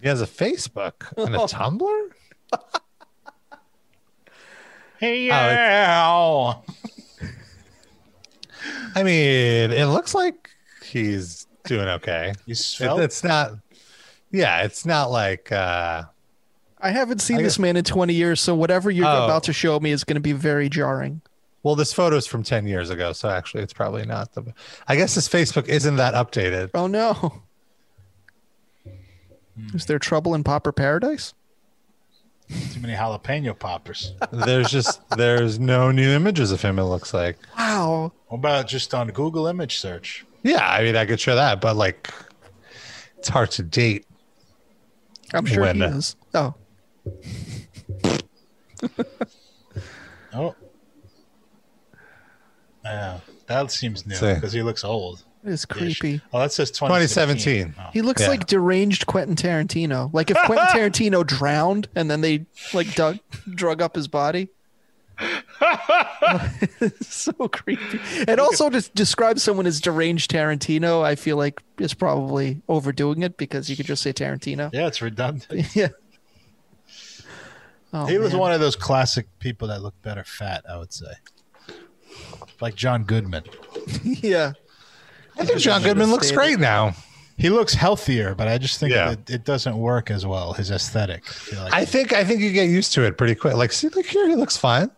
[0.00, 2.08] He has a Facebook and a Tumblr.
[4.98, 6.56] Hey, yeah.
[8.94, 10.50] I mean, it looks like
[10.84, 12.34] he's doing okay.
[12.44, 13.52] you It, it's not.
[14.30, 15.50] Yeah, it's not like.
[15.50, 16.02] uh
[16.82, 19.24] I haven't seen I this man in 20 years, so whatever you're Oh.
[19.24, 21.20] about to show me is going to be very jarring.
[21.62, 24.54] Well, this photo's from ten years ago, so actually, it's probably not the.
[24.88, 26.70] I guess his Facebook isn't that updated.
[26.72, 27.42] Oh no.
[29.54, 29.76] Hmm.
[29.76, 31.34] Is there trouble in Popper Paradise?
[32.72, 34.14] Too many jalapeno poppers.
[34.32, 36.78] There's just there's no new images of him.
[36.78, 37.36] It looks like.
[37.58, 38.12] Wow.
[38.28, 40.24] What about just on Google image search?
[40.42, 42.10] Yeah, I mean, I could show that, but like,
[43.18, 44.06] it's hard to date.
[45.34, 46.16] I'm sure he uh, is.
[46.34, 46.54] Oh,
[50.32, 50.54] Oh.
[52.84, 55.24] Yeah, that seems new because he looks old.
[55.44, 56.20] it is creepy.
[56.32, 57.72] Oh, that says 2017.
[57.72, 57.74] 2017.
[57.78, 57.90] Oh.
[57.92, 58.28] He looks Yeah.
[58.28, 60.08] like deranged Quentin Tarantino.
[60.14, 63.18] Like if Quentin Tarantino drowned and then they like dug
[63.54, 64.48] drug up his body.
[67.02, 68.00] so creepy.
[68.28, 73.36] And also to describe someone as deranged Tarantino, I feel like is probably overdoing it
[73.36, 74.70] because you could just say Tarantino.
[74.72, 75.74] Yeah, it's redundant.
[75.74, 75.88] Yeah.
[77.92, 78.40] Oh, he was man.
[78.40, 81.12] one of those classic people that look better fat, I would say.
[82.60, 83.44] Like John Goodman.
[84.04, 84.52] yeah.
[85.38, 86.94] I think John Goodman looks great now.
[87.38, 89.10] He looks healthier, but I just think Yeah.
[89.14, 91.24] that it doesn't work as well, his aesthetic.
[91.56, 93.54] I like I think I think you get used to it pretty quick.
[93.54, 94.90] Like, see, look here, he looks fine.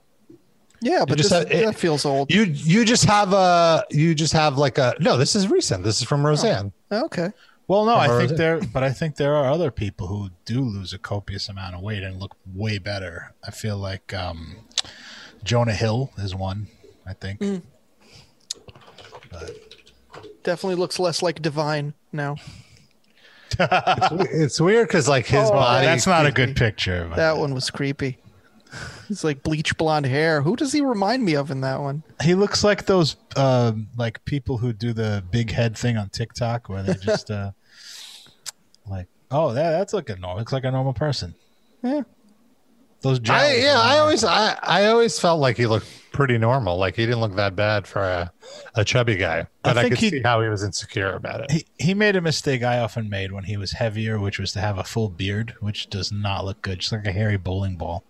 [0.81, 2.33] Yeah, but just this, have- it- that feels old.
[2.33, 5.17] You you just have a you just have like a no.
[5.17, 5.85] This is recent.
[5.85, 6.31] This is from oh.
[6.31, 6.73] Roseanne.
[6.91, 7.31] okay.
[7.69, 10.93] Well, no, I think there, but I think there are other people who do lose
[10.93, 13.33] a copious amount of weight and look way better.
[13.47, 14.57] I feel like um,
[15.45, 16.67] Jonah Hill is one.
[17.07, 17.41] I think.
[17.41, 17.63] Mm.
[20.43, 22.37] Definitely looks less like divine now.
[23.59, 25.87] It's weird because like his Oh, body.
[25.87, 27.07] That's not a good picture.
[27.09, 28.19] but- That one was creepy.
[29.09, 30.43] He's like bleach blonde hair.
[30.43, 32.03] Who does he remind me of in that one?
[32.23, 36.69] He looks like those um, like people who do the big head thing on TikTok,
[36.69, 37.53] where they just uh,
[38.89, 40.39] like, oh, that that's looking normal.
[40.39, 41.35] Looks like a normal person.
[41.83, 42.03] Yeah.
[43.03, 46.77] Those I, yeah, I always I, I always felt like he looked pretty normal.
[46.77, 48.33] Like he didn't look that bad for a,
[48.77, 49.49] a chubby guy.
[49.65, 51.51] But I, think could he- see how he was insecure about it.
[51.51, 54.61] he he made a mistake I often made when he was heavier, which was to
[54.61, 56.79] have a full beard, which does not look good.
[56.79, 58.05] Just like a hairy bowling ball.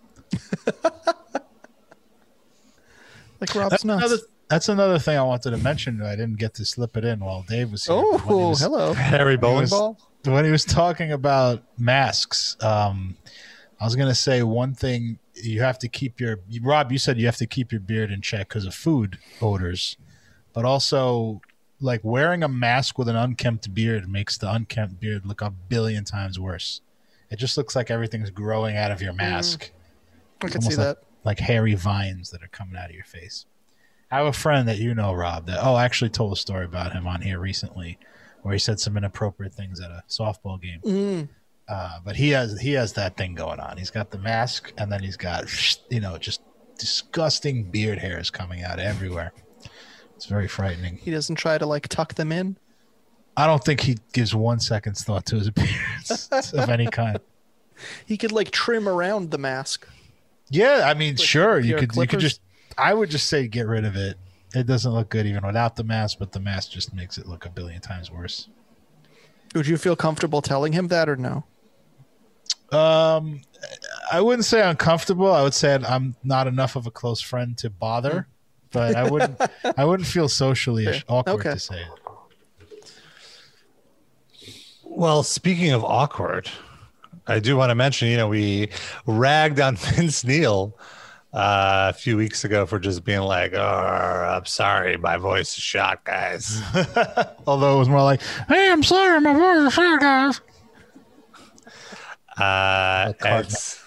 [3.39, 4.05] Like Rob's That's nuts.
[4.05, 6.01] another, that's another thing I wanted to mention.
[6.01, 7.95] I didn't get to slip it in while Dave was here.
[7.95, 8.93] When he oh, was- hello.
[8.93, 9.97] Harry bowling was- ball.
[10.23, 13.17] when he was talking about masks, um,
[13.81, 16.91] I was gonna say one thing: you have to keep your Rob.
[16.91, 19.97] You said you have to keep your beard in check because of food odors,
[20.53, 21.41] but also
[21.81, 26.05] like wearing a mask with an unkempt beard makes the unkempt beard look a billion
[26.05, 26.79] times worse.
[27.29, 29.71] It just looks like everything's growing out of your mask,
[30.43, 30.97] I can see like- that.
[31.23, 33.45] like hairy vines that are coming out of your face.
[34.11, 35.47] I have a friend that you know, Rob.
[35.47, 37.97] That oh, I actually told a story about him on here recently,
[38.43, 40.81] where he said some inappropriate things at a softball game.
[40.83, 41.29] Mm.
[41.67, 43.77] Uh, but he has he has that thing going on.
[43.77, 45.45] He's got the mask, and then he's got
[45.89, 46.41] you know just
[46.77, 49.33] disgusting beard hairs coming out everywhere.
[50.15, 50.97] It's very frightening.
[50.97, 52.57] He doesn't try to like tuck them in.
[53.35, 57.19] I don't think he gives one second's thought to his appearance of any kind.
[58.05, 59.87] He could like trim around the mask.
[60.49, 62.41] Yeah, I mean, sure, you pair of could you could just.
[62.77, 64.17] I would just say get rid of it.
[64.55, 67.45] It doesn't look good even without the mask, but the mask just makes it look
[67.45, 68.49] a billion times worse.
[69.55, 71.43] Would you feel comfortable telling him that or no?
[72.71, 73.41] Um,
[74.11, 75.31] I wouldn't say uncomfortable.
[75.31, 78.27] I would say I'm not enough of a close friend to bother,
[78.71, 79.39] but I wouldn't.
[79.77, 81.01] I wouldn't feel socially Fair.
[81.07, 81.51] awkward Okay.
[81.51, 81.89] to say it.
[84.83, 86.49] Well, speaking of awkward,
[87.27, 88.69] I do want to mention, you know, we
[89.05, 90.75] ragged on Vince Neil
[91.33, 93.59] uh, a few weeks ago for just being like, oh,
[94.37, 96.61] I'm sorry, my voice is shot, guys.
[97.47, 100.41] Although it was more like, "Hey, I'm sorry, my voice is shot, guys."
[102.37, 103.79] Uh, it's-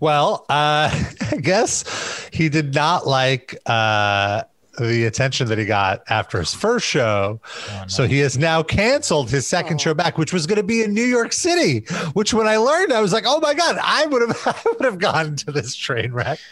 [0.00, 0.90] well, uh,
[1.32, 4.42] I guess he did not like uh,
[4.78, 7.40] the attention that he got after his first show.
[7.70, 9.78] Oh, so he has now canceled his second oh.
[9.78, 11.80] show back, which was going to be in New York City.
[12.14, 14.84] Which, when I learned, I was like, "Oh my god, I would have, I would
[14.84, 16.38] have gone to this train wreck."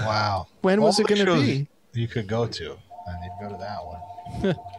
[0.00, 0.48] Wow.
[0.62, 1.68] When was it going to be?
[1.92, 4.56] You could go to, and you'd go to that one.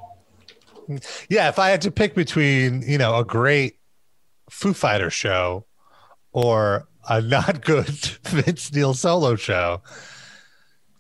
[1.30, 3.78] Yeah, if I had to pick between, you know, a great
[4.50, 5.66] Foo Fighter show
[6.34, 9.82] or a not good Vince Neil solo show,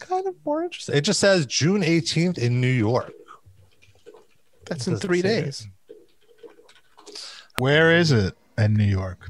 [0.07, 0.95] kind of more interesting.
[0.95, 3.13] It just says June 18th in New York.
[4.65, 5.41] That's in three say it.
[5.45, 5.67] days.
[7.59, 9.29] Where is it in New York?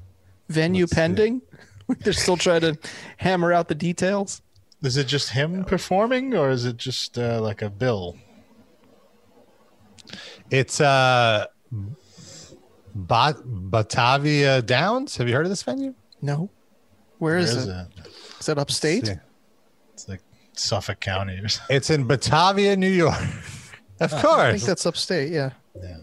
[0.50, 1.42] Venue Let's pending.
[2.00, 2.78] They're still trying to
[3.18, 4.42] hammer out the details.
[4.82, 8.18] Is it just him performing, or is it just uh, like a bill?
[10.52, 11.46] It's uh
[12.96, 15.18] Bat- Batavia Downs.
[15.18, 15.96] Have you heard of this venue?
[16.22, 16.50] No.
[17.18, 17.88] Where is, Where is it?
[18.06, 18.08] it?
[18.40, 19.18] Is it upstate?
[19.94, 20.22] It's like
[20.60, 21.76] Suffolk County or something.
[21.76, 23.16] It's in Batavia, New York.
[24.00, 24.26] of course.
[24.26, 25.32] I think that's upstate.
[25.32, 25.52] Yeah.
[25.76, 25.98] Yeah.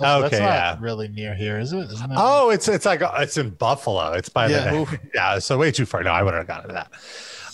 [0.00, 0.76] Okay, that's not yeah.
[0.80, 1.78] really near here, is it?
[1.90, 2.16] Isn't it?
[2.18, 4.12] Oh, it's it's like it's in Buffalo.
[4.12, 4.70] It's by Yeah.
[4.72, 5.38] the yeah.
[5.38, 6.02] So way too far.
[6.02, 6.92] No, I wouldn't have gotten to that.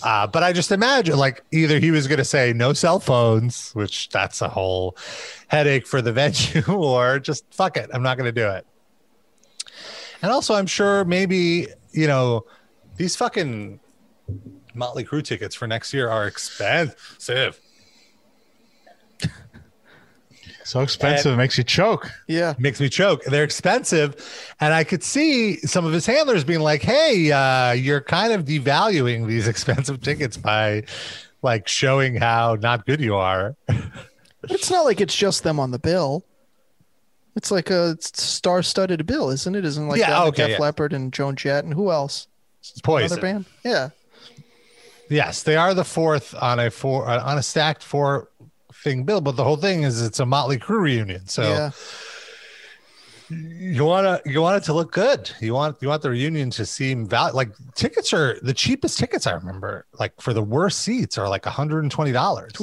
[0.03, 3.71] Uh, but I just imagine like either he was going to say no cell phones,
[3.73, 4.97] which that's a whole
[5.49, 8.65] headache for the venue, or just fuck it, I'm not going to do it.
[10.23, 12.45] And also, I'm sure maybe you know
[12.97, 13.79] these fucking
[14.73, 17.59] Motley Crue tickets for next year are expensive.
[20.63, 22.09] so expensive, it makes you choke.
[22.27, 22.53] Yeah.
[22.57, 23.23] makes me choke.
[23.25, 24.15] They're expensive,
[24.59, 28.45] and I could see some of his handlers being like, "Hey, uh, you're kind of
[28.45, 30.83] devaluing these expensive tickets by
[31.41, 33.55] like showing how not good you are."
[34.41, 36.25] But it's not like it's just them on the bill.
[37.35, 39.63] It's like a star-studded bill, isn't it?
[39.63, 40.57] Isn't it like Yeah, that okay, Def yeah.
[40.57, 42.27] Leppard and Joan Jett and who else?
[42.59, 43.05] It's poison.
[43.05, 43.45] Another band?
[43.63, 43.89] Yeah.
[45.11, 48.29] Yes, they are the fourth on a four uh, on a stacked four
[48.83, 51.27] thing bill, but the whole thing is it's a Motley Crue reunion.
[51.27, 51.71] So Yeah.
[53.29, 55.29] you want to you want it to look good.
[55.41, 59.27] You want you want the reunion to seem val- like tickets are the cheapest tickets
[59.27, 59.85] I remember.
[59.99, 62.53] Like for the worst seats are like hundred and twenty dollars.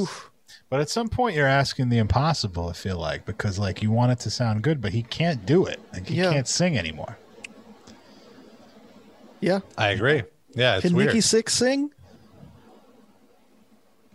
[0.70, 2.68] But at some point, you're asking the impossible.
[2.68, 5.64] I feel like because like you want it to sound good, but he can't do
[5.66, 5.80] it.
[5.92, 6.32] Like he Yeah.
[6.32, 7.16] can't sing anymore.
[9.40, 9.60] Yeah.
[9.76, 10.22] I agree.
[10.54, 11.08] Yeah, it's Can weird.
[11.08, 11.90] Nikki Sixx sing?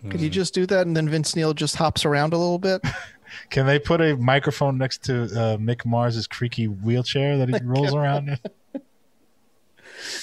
[0.10, 2.82] Could you just do that and then Vince Neil just hops around a little bit?
[3.50, 7.94] Can they put a microphone next to uh, Mick Mars's creaky wheelchair that he rolls
[7.94, 8.38] around in?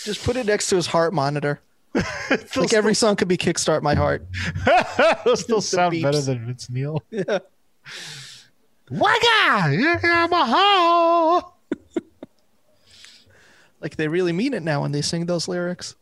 [0.04, 1.60] just put it next to his heart monitor.
[2.56, 4.26] like every song could be Kickstart My Heart.
[5.24, 6.02] It'll still sound beeps.
[6.02, 7.02] better than Vince Neil.
[7.10, 7.40] Yeah.
[8.90, 9.74] Wagga!
[9.74, 11.52] You got my heart.
[13.80, 15.96] Like they really mean it now when they sing those lyrics.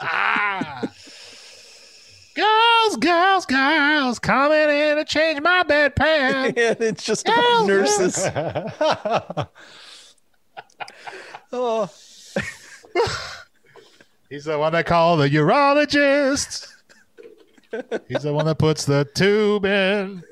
[0.00, 0.92] Ah.
[2.36, 6.48] Girls, girls, girls, coming in to change my bedpan.
[6.56, 8.18] and it's just about nurses.
[11.52, 11.90] oh,
[14.28, 16.68] He's the one they call the urologist.
[18.06, 20.22] He's the one that puts the tube in.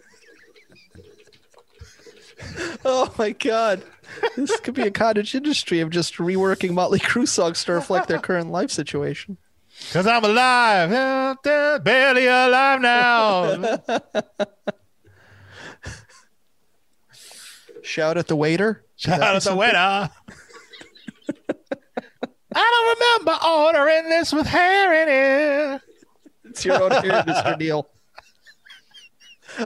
[2.85, 3.83] oh my God.
[4.37, 8.19] This could be a cottage industry of just reworking Motley Crue songs to reflect their
[8.19, 9.39] current life situation.
[9.93, 11.37] Cause I'm alive,
[11.85, 13.79] barely alive now.
[17.83, 18.85] Shout at the waiter.
[18.97, 19.77] Shout at the waiter.
[19.79, 20.11] I
[22.55, 25.83] don't remember ordering this with hair in it.
[26.45, 27.59] It's your own hair, Mr.
[27.61, 27.89] Neil.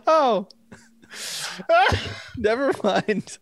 [0.07, 0.49] Oh.
[2.37, 3.39] Never mind.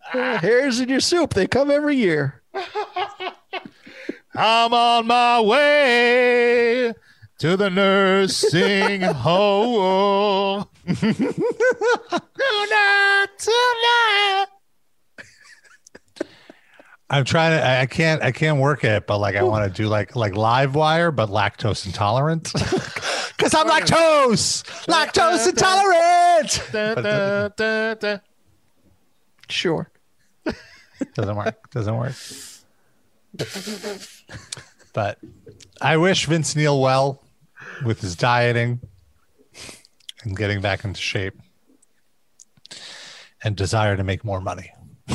[0.00, 1.34] Hairs in your soup.
[1.34, 2.42] They come every year.
[4.36, 6.92] I'm on my way
[7.38, 10.66] to the nursing home.
[10.86, 11.26] tonight,
[13.38, 14.46] tonight.
[17.08, 17.66] I'm trying to.
[17.66, 18.22] I can't.
[18.22, 21.30] I can't work it, but like I want to do like like live wire, but
[21.30, 22.52] lactose intolerant.
[23.36, 26.58] Because I'm lactose, lactose intolerant.
[29.50, 29.90] Sure.
[31.14, 31.70] Doesn't work.
[31.70, 32.14] Doesn't work.
[34.92, 35.18] but
[35.80, 37.22] I wish Vince Neil well
[37.84, 38.80] with his dieting
[40.22, 41.34] and getting back into shape
[43.42, 44.72] and desire to make more money.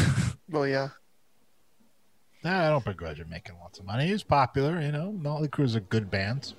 [0.52, 0.90] Well, yeah.
[2.44, 4.08] Nah, I don't begrudge him making lots of money.
[4.08, 5.14] He's popular, you know.
[5.14, 6.54] Motley Crue's a good band.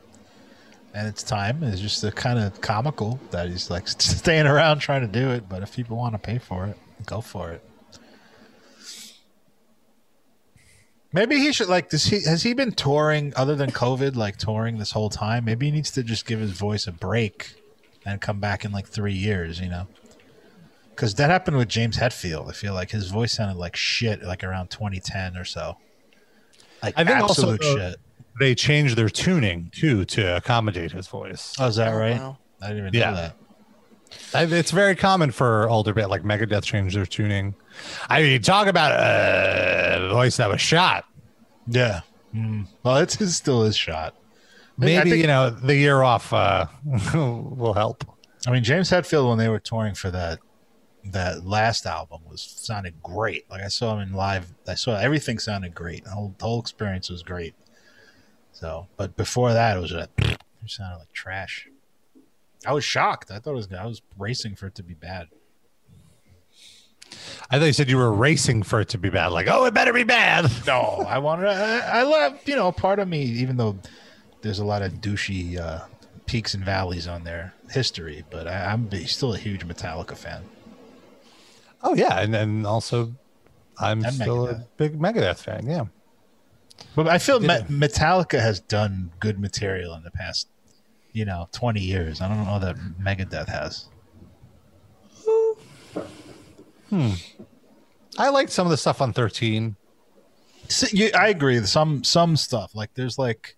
[0.94, 1.62] And it's time.
[1.62, 5.46] It's just a kind of comical that he's like staying around trying to do it.
[5.46, 7.62] But if people want to pay for it, go for it.
[11.12, 11.90] Maybe he should like.
[11.90, 14.16] Does he has he been touring other than COVID?
[14.16, 15.44] Like touring this whole time?
[15.44, 17.54] Maybe he needs to just give his voice a break
[18.06, 19.60] and come back in like three years.
[19.60, 19.88] You know,
[20.90, 22.48] because that happened with James Hetfield.
[22.48, 25.76] I feel like his voice sounded like shit, like around 2010 or so.
[26.82, 27.96] Like I think absolute uh, shit.
[28.40, 31.54] They changed their tuning too to accommodate his voice.
[31.60, 32.16] Oh, is that Oh, right?
[32.16, 32.38] wow.
[32.62, 33.10] I didn't even Yeah.
[33.10, 33.36] know that.
[34.34, 37.54] I- It's very common for older band like Megadeth change their tuning.
[38.08, 41.04] I mean, talk about a voice that was shot.
[41.66, 42.00] Yeah.
[42.34, 42.66] Mm.
[42.82, 44.14] Well, it's still his shot.
[44.78, 46.66] Maybe think- you know the year off uh,
[47.14, 48.04] will help.
[48.46, 50.38] I mean, James Hetfield when they were touring for that
[51.04, 53.48] that last album was sounded great.
[53.50, 54.54] Like I saw him in live.
[54.68, 56.04] I saw everything sounded great.
[56.04, 57.54] The whole, the whole experience was great.
[58.52, 61.68] So, but before that, it was a, it sounded like trash.
[62.66, 63.30] I was shocked.
[63.30, 63.72] I thought it was.
[63.72, 65.28] I was racing for it to be bad.
[67.50, 69.28] I thought you said you were racing for it to be bad.
[69.28, 70.50] Like, oh, it better be bad.
[70.66, 71.48] No, I wanted.
[71.48, 72.38] I, I love.
[72.46, 73.76] You know, part of me, even though
[74.40, 75.80] there's a lot of douchey uh,
[76.26, 80.42] peaks and valleys on their history, but I, I'm still a huge Metallica fan.
[81.82, 83.12] Oh yeah, and then also,
[83.78, 84.60] I'm And still Megadeth.
[84.60, 85.66] a big Megadeth fan.
[85.66, 85.86] Yeah,
[86.94, 87.40] But I feel.
[87.40, 90.48] Me- Metallica has done good material in the past,
[91.12, 92.20] you know, 20 years.
[92.20, 93.86] I don't know that Megadeth has.
[96.90, 97.10] Hmm.
[98.18, 99.76] I liked some of the stuff on 13.
[100.68, 101.58] S- you- I agree.
[101.64, 103.56] Some some stuff like there's like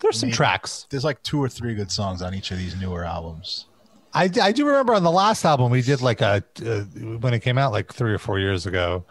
[0.00, 0.36] There's some Maybe.
[0.36, 0.86] tracks.
[0.90, 3.66] there's like two or three good songs on each of these newer albums.
[4.12, 6.80] I, I do remember on the last album we did like a uh,
[7.20, 9.04] when it came out like three or four years ago.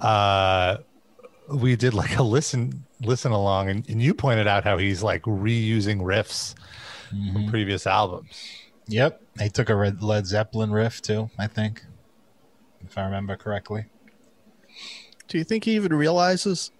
[0.00, 0.78] Uh,
[1.48, 5.22] we did like a listen listen along, and, and you pointed out how he's like
[5.22, 6.54] reusing riffs
[7.08, 7.50] from mm-hmm.
[7.50, 8.30] previous albums.
[8.88, 11.30] Yep, he took a Red Led Zeppelin riff too.
[11.38, 11.84] I think,
[12.84, 13.86] if I remember correctly.
[15.28, 16.70] Do you think he even realizes?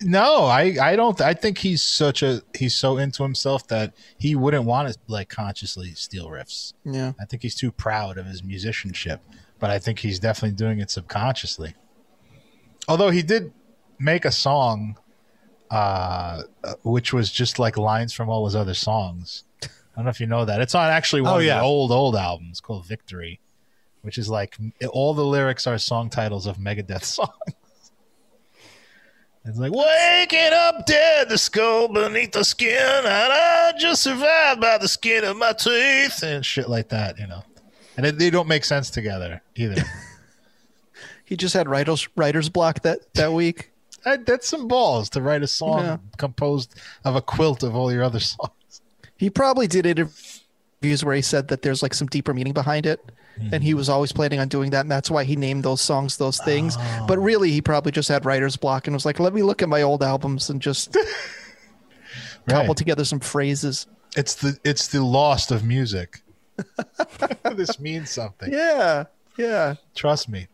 [0.00, 1.20] No, I I don't.
[1.20, 5.28] I think he's such a he's so into himself that he wouldn't want to like
[5.28, 6.72] consciously steal riffs.
[6.84, 7.12] Yeah.
[7.20, 9.20] I think he's too proud of his musicianship,
[9.58, 11.74] but I think he's definitely doing it subconsciously.
[12.88, 13.52] Although he did
[13.98, 14.96] make a song,
[15.70, 19.44] uh, uh, which was just like lines from all his other songs.
[19.62, 20.60] I don't know if you know that.
[20.60, 21.58] It's on actually one Oh, of yeah.
[21.58, 23.40] the old old albums called Victory,
[24.02, 24.56] which is like
[24.90, 27.30] all the lyrics are song titles of Megadeth songs.
[29.46, 34.78] It's like waking up dead, the skull beneath the skin, and I just survived by
[34.78, 37.42] the skin of my teeth, and shit like that, you know.
[37.98, 39.82] And it, they don't make sense together either.
[41.26, 43.70] He just had writer's writer's block that that week.
[44.06, 45.96] I, that's some balls to write a song Yeah.
[46.16, 46.74] composed
[47.04, 48.82] of a quilt of all your other songs.
[49.16, 53.00] He probably did interviews where he said that there's like some deeper meaning behind it,
[53.52, 53.78] and he mm-hmm.
[53.78, 56.76] was always planning on doing that, and that's why he named those songs those things.
[56.78, 57.04] Oh.
[57.08, 59.68] But really, he probably just had writer's block and was like, "Let me look at
[59.68, 60.92] my old albums and just
[62.48, 62.76] cobble Right.
[62.76, 63.86] together some phrases."
[64.16, 66.22] It's the it's the lost of music.
[67.56, 68.52] this means something.
[68.52, 69.04] Yeah,
[69.36, 69.74] yeah.
[69.94, 70.46] Trust me.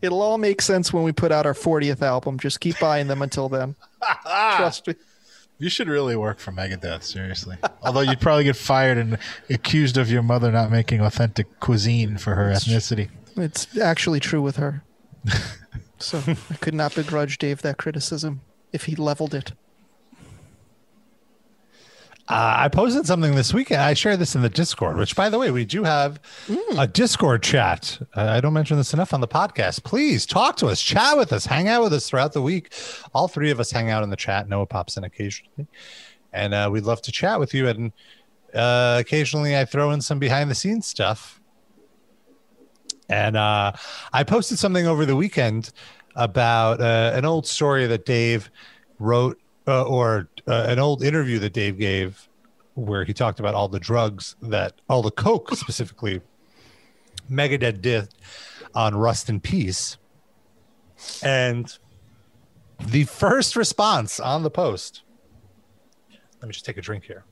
[0.00, 2.38] It'll all make sense when we put out our 40th album.
[2.38, 3.74] Just keep buying them until then.
[4.22, 4.94] Trust me.
[5.58, 7.56] You should really work for Megadeth, seriously.
[7.82, 9.18] Although you'd probably get fired and
[9.50, 13.10] accused of your mother not making authentic cuisine for her ethnicity.
[13.36, 14.84] It's actually true with her.
[15.98, 18.42] So I could not begrudge Dave that criticism
[18.72, 19.52] if he leveled it.
[22.28, 23.80] Uh, I posted something this weekend.
[23.80, 26.20] I shared this in the Discord, which, by the way, we do have
[26.76, 27.98] a Discord chat.
[28.14, 29.82] Uh, I don't mention this enough on the podcast.
[29.82, 32.70] Please talk to us, chat with us, hang out with us throughout the week.
[33.14, 34.46] All three of us hang out in the chat.
[34.46, 35.68] Noah pops in occasionally,
[36.34, 37.66] and uh, we'd love to chat with you.
[37.66, 37.92] And
[38.54, 41.40] uh, occasionally, I throw in some behind the scenes stuff.
[43.08, 43.72] And uh,
[44.12, 45.72] I posted something over the weekend
[46.14, 48.50] about uh, an old story that Dave
[48.98, 52.28] wrote, uh, or uh, an old interview that Dave gave,
[52.74, 56.22] where he talked about all the drugs that, all the coke specifically,
[57.30, 58.08] Megadeth did
[58.74, 59.98] on Rust in Peace.
[61.22, 61.78] And
[62.86, 65.02] the first response on the post.
[66.40, 67.24] Let me just take a drink here.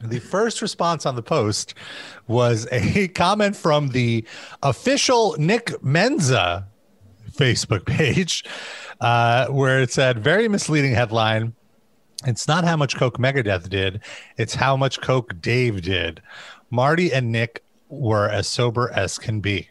[0.00, 1.74] The first response on the post
[2.26, 4.24] was a comment from the
[4.62, 6.66] official Nick Menza
[7.32, 8.44] Facebook page,
[9.00, 11.54] uh, where it said, very misleading headline.
[12.24, 14.00] It's not how much Coke Megadeth did,
[14.36, 16.22] it's how much Coke Dave did.
[16.70, 19.68] Marty and Nick were as sober as can be.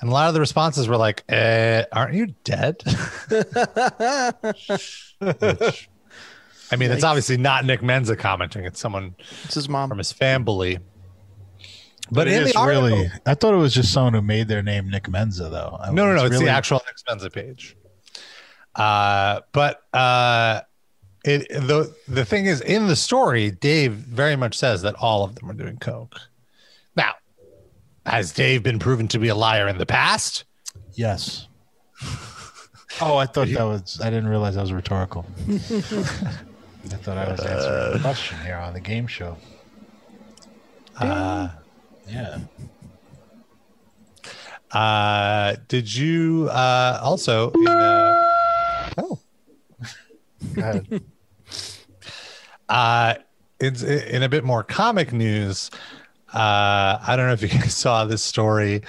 [0.00, 2.82] And a lot of the responses were like, eh, aren't you dead?
[5.30, 5.88] Which,
[6.70, 8.64] I mean, it's obviously not Nick Menza commenting.
[8.64, 9.88] It's someone It's his mom.
[9.88, 10.78] from his family.
[12.10, 14.48] But it in is the article, really, I thought it was just someone who made
[14.48, 15.78] their name Nick Menza, though.
[15.80, 16.24] I- no, no, no.
[16.24, 17.76] It's really- the actual Nick Menza page.
[18.74, 20.60] Uh, but uh,
[21.24, 25.34] it the the thing is in the story, Dave very much says that all of
[25.34, 26.16] them are doing coke.
[26.94, 27.14] Now,
[28.06, 30.44] has Dave been proven to be a liar in the past?
[30.94, 31.46] Yes.
[33.00, 34.00] Oh, I thought that was.
[34.02, 35.24] I didn't realize that was rhetorical.
[35.48, 35.58] I
[36.96, 39.36] thought I was answering a question here on the game show.
[40.98, 41.48] Uh,
[42.08, 42.38] Yeah.
[44.72, 49.18] uh, did you uh, also in uh, oh
[50.54, 51.02] Go ahead.
[52.68, 53.14] Uh,
[53.60, 55.70] it's in a bit more comic news.
[56.32, 58.82] Uh, I don't know if you guys saw this story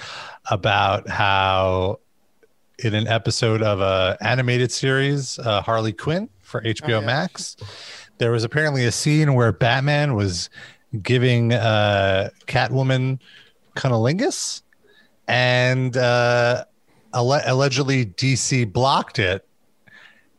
[0.51, 1.99] about how
[2.79, 6.99] in an episode of a animated series, uh, Harley Quinn for HBO yeah.
[7.01, 7.57] Max,
[8.17, 10.49] there was apparently a scene where Batman was
[11.01, 13.19] giving uh, Catwoman
[13.75, 14.61] cunnilingus,
[15.27, 16.65] and uh,
[17.13, 19.47] alle- allegedly DC blocked it.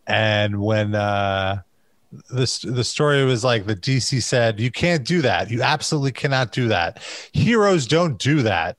[0.06, 1.62] And when uh,
[2.30, 5.50] this the story was like the DC said you can't do that.
[5.50, 7.02] You absolutely cannot do that.
[7.32, 8.76] Heroes don't do that.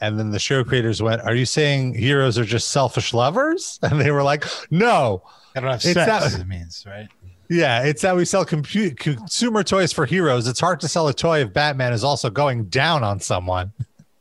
[0.00, 4.00] And then the show creators went, "Are you saying heroes are just selfish lovers?" And
[4.00, 5.22] they were like, "No.
[5.56, 6.34] I don't have sex.
[6.34, 7.08] it means right.
[7.48, 10.46] Yeah, it's how we sell compu- consumer toys for heroes.
[10.46, 13.72] It's hard to sell a toy if Batman is also going down on someone."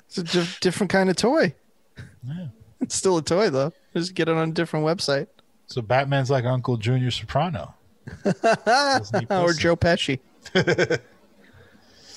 [0.07, 1.53] It's a di- different kind of toy.
[2.25, 2.47] Yeah.
[2.79, 3.73] It's still a toy though.
[3.93, 5.27] Just get it on a different website.
[5.65, 7.73] So Batman's like Uncle Junior Soprano.
[9.29, 9.51] Or?
[9.53, 10.19] Joe Pesci.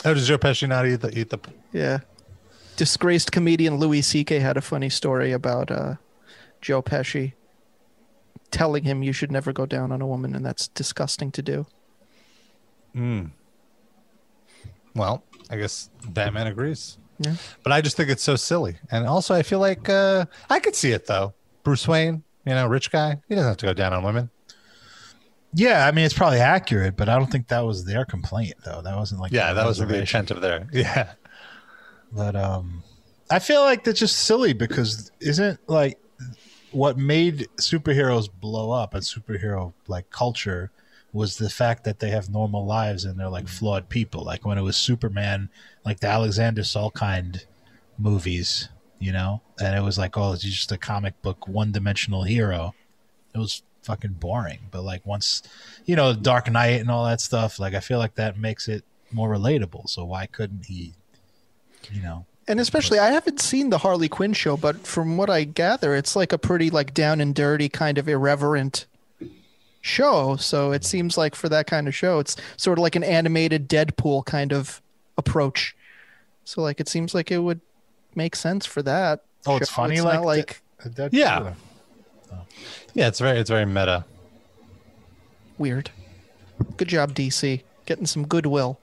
[0.04, 1.38] How does Joe Pesci not eat the eat the?
[1.72, 1.98] Yeah.
[2.76, 4.38] Disgraced comedian Louis C.K.
[4.38, 5.96] had a funny story about uh,
[6.60, 7.32] Joe Pesci
[8.50, 11.66] telling him you should never go down on a woman, and that's disgusting to do.
[14.94, 16.98] Well, I guess Batman agrees.
[17.18, 17.34] Yeah.
[17.62, 18.76] But I just think it's so silly.
[18.90, 21.34] And also, I feel like uh, I could see it though.
[21.62, 24.30] Bruce Wayne, you know, rich guy, he doesn't have to go down on women.
[25.52, 28.80] Yeah, I mean it's probably accurate, but I don't think that was their complaint though.
[28.82, 30.20] That wasn't like Yeah, that was the reservation.
[30.20, 30.68] intent of there.
[30.72, 31.12] Yeah.
[32.12, 32.82] But um,
[33.30, 35.98] I feel like that's just silly because isn't like
[36.72, 40.70] what made superheroes blow up and superhero like culture
[41.12, 43.58] was the fact that they have normal lives and they're like mm-hmm.
[43.58, 44.24] flawed people.
[44.24, 45.48] Like when it was Superman,
[45.84, 47.44] like the Alexander Salkind
[47.98, 48.68] movies,
[48.98, 52.74] you know, and it was like, oh, he's just a comic book one dimensional hero.
[53.34, 54.60] It was fucking boring.
[54.70, 55.42] But like once,
[55.84, 58.84] you know, Dark Knight and all that stuff, like I feel like that makes it
[59.10, 59.88] more relatable.
[59.88, 60.94] So why couldn't he,
[61.90, 62.26] you know?
[62.50, 66.16] And especially, I haven't seen the Harley Quinn show, but from what I gather, it's
[66.16, 68.86] like a pretty like down and dirty kind of irreverent
[69.82, 70.34] show.
[70.34, 73.68] So it seems like for that kind of show, it's sort of like an animated
[73.68, 74.82] Deadpool kind of
[75.16, 75.76] approach.
[76.44, 77.60] So like it seems like it would
[78.16, 79.22] make sense for that.
[79.46, 81.54] Oh, it's funny It's like not like that- Yeah.
[82.32, 82.38] Oh.
[82.94, 84.04] Yeah, it's very it's very meta.
[85.56, 85.92] weird.
[86.76, 88.80] Good job, DC, getting some goodwill.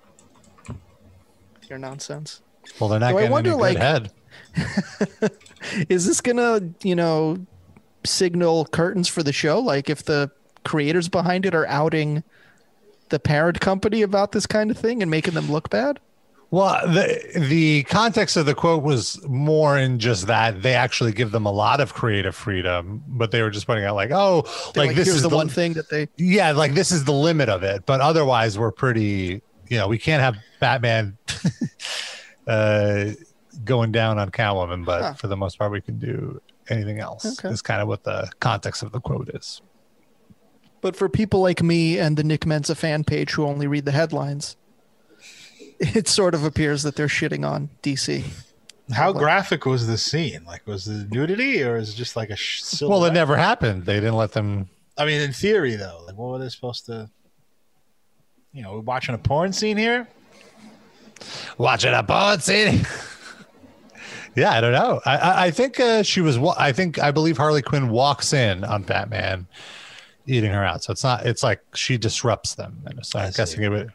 [1.68, 2.40] Your nonsense.
[2.80, 4.12] Well, they're not So I getting wonder, any like- head.
[5.90, 7.38] Is this gonna, you know,
[8.06, 9.60] signal curtains for the show?
[9.60, 10.32] Like if the
[10.64, 12.24] creators behind it are outing
[13.10, 16.00] the parent company about this kind of thing and making them look bad?
[16.50, 21.32] Well, the the context of the quote was more in just that they actually give
[21.32, 24.88] them a lot of creative freedom, but they were just pointing out like, oh, They're
[24.88, 27.50] like, this is the, the one thing that they yeah, like this is the limit
[27.50, 27.86] of it.
[27.86, 29.42] But otherwise, we're pretty.
[29.70, 31.18] You know, we can't have Batman
[32.48, 33.12] uh,
[33.64, 35.14] going down on Catwoman, but Huh.
[35.16, 37.26] for the most part, we can do anything else.
[37.40, 37.50] Okay.
[37.54, 39.62] Is kind of what the context of the quote is.
[40.82, 43.92] but for people like me and the Nick Menza fan page who only read the
[43.92, 44.56] headlines,
[45.80, 48.24] it sort of appears that they're shitting on DC.
[48.94, 50.46] How graphic was the scene?
[50.46, 53.00] Like, was the nudity, or is it just like a sh- silhouette?
[53.02, 53.86] Well, it never happened.
[53.86, 54.70] They didn't let them.
[54.98, 57.10] I mean, in theory, though, like, what were they supposed to?
[58.54, 60.08] You know, we're watching a porn scene here.
[61.58, 62.86] Watching a porn scene.
[64.36, 65.02] yeah, I don't know.
[65.06, 66.38] I I, I think uh, she was.
[66.58, 69.48] I think I believe Harley Quinn walks in on Batman,
[70.26, 70.84] eating her out.
[70.84, 71.26] So it's not.
[71.26, 73.38] It's like she disrupts them, and so I I'm see.
[73.38, 73.92] guessing it would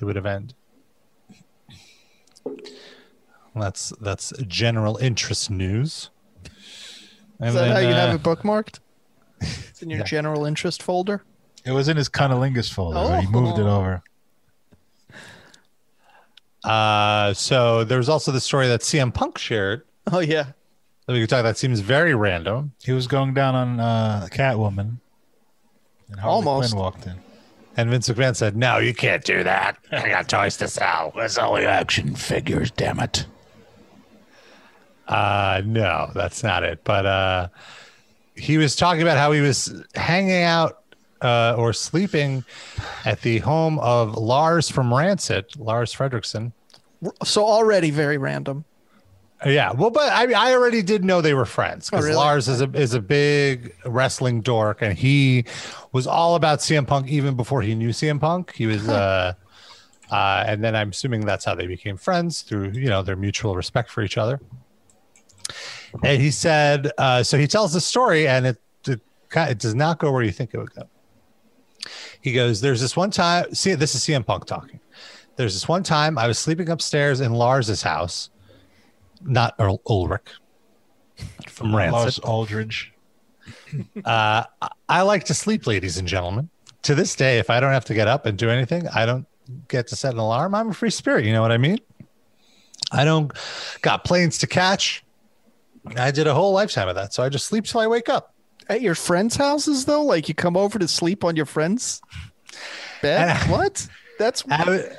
[0.00, 0.54] it would have ended.
[3.56, 6.10] That's that's general interest news.
[7.40, 8.80] And Is that then, how you uh, have it bookmarked?
[9.40, 10.04] It's in your Yeah.
[10.04, 11.24] general interest folder.
[11.64, 12.94] It was in his cunnilingus folder.
[13.00, 13.76] but He moved it Oh.
[13.78, 14.02] over.
[16.64, 20.44] Uh, so there's also the story that CM Punk shared Oh yeah.
[21.06, 21.42] that we could talk.
[21.42, 22.72] That seems very random.
[22.82, 24.96] He was going down on uh, Catwoman,
[26.10, 26.72] and Harley Almost.
[26.72, 27.14] Quinn walked in.
[27.76, 29.76] And Vince McMahon said, "No, you can't do that.
[29.92, 33.26] I got toys to sell." That's only action figures, damn it.
[35.08, 36.82] Uh, no, that's not it.
[36.84, 37.48] But uh,
[38.36, 40.83] he was talking about how he was hanging out
[41.20, 42.44] uh, or sleeping
[43.04, 46.52] at the home of Lars from Rancid, Lars Frederiksen.
[47.24, 48.64] So already very random.
[49.44, 52.16] Yeah, well, but I I already did know they were friends because Oh, really?
[52.16, 55.44] Lars is a is a big wrestling dork, and he
[55.92, 58.52] was all about CM Punk even before he knew CM Punk.
[58.54, 59.34] He was, uh,
[60.10, 63.54] uh, and then I'm assuming that's how they became friends through you know their mutual
[63.54, 64.40] respect for each other.
[66.02, 68.56] And he said, uh, so he tells the story, and it
[68.88, 69.00] it,
[69.36, 70.88] it does not go where you think it would go.
[72.24, 73.54] He goes, "There's this one time.
[73.54, 74.80] See, this is CM Punk talking.
[75.36, 78.30] There's this one time I was sleeping upstairs in Lars's house."
[79.26, 80.28] not Earl Ulrich
[81.48, 81.92] from Rancid.
[81.92, 82.92] Lars Aldridge.
[84.04, 86.48] Uh, I- I like to sleep, ladies and gentlemen.
[86.82, 89.26] To this day, if I don't have to get up and do anything, I don't
[89.68, 90.54] get to set an alarm.
[90.54, 91.24] I'm a free spirit.
[91.24, 91.78] You know what I mean?
[92.92, 93.32] I don't
[93.82, 95.04] got planes to catch.
[95.96, 98.33] I did a whole lifetime of that, so I just sleep till I wake up.
[98.68, 102.00] At your friends' houses though, like you come over to sleep on your friend's
[103.02, 103.36] bed.
[103.42, 103.86] And- what?
[104.18, 104.96] That's I would-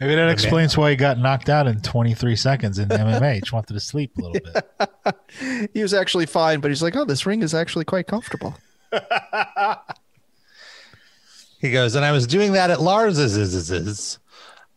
[0.00, 3.40] Maybe that explains why he got knocked out in 23 seconds in MMA.
[3.40, 5.70] Just wanted to sleep a little bit.
[5.72, 8.54] he was actually fine, but he's like, oh, this ring is actually quite comfortable.
[11.58, 13.36] He goes, and I was doing that at Lars's.
[13.38, 14.18] is- is- is.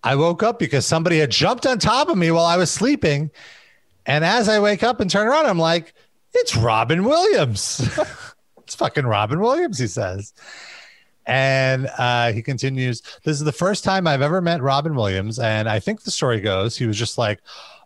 [0.04, 3.30] I woke up because somebody had jumped on top of me while I was sleeping.
[4.06, 5.94] And as I wake up and turn around, I'm like,
[6.34, 7.82] it's Robin Williams.
[8.60, 10.34] it's fucking Robin Williams, he says.
[11.26, 15.40] And uh, he continues, This is the first time I've ever met Robin Williams.
[15.40, 17.40] And I think the story goes, he was just like,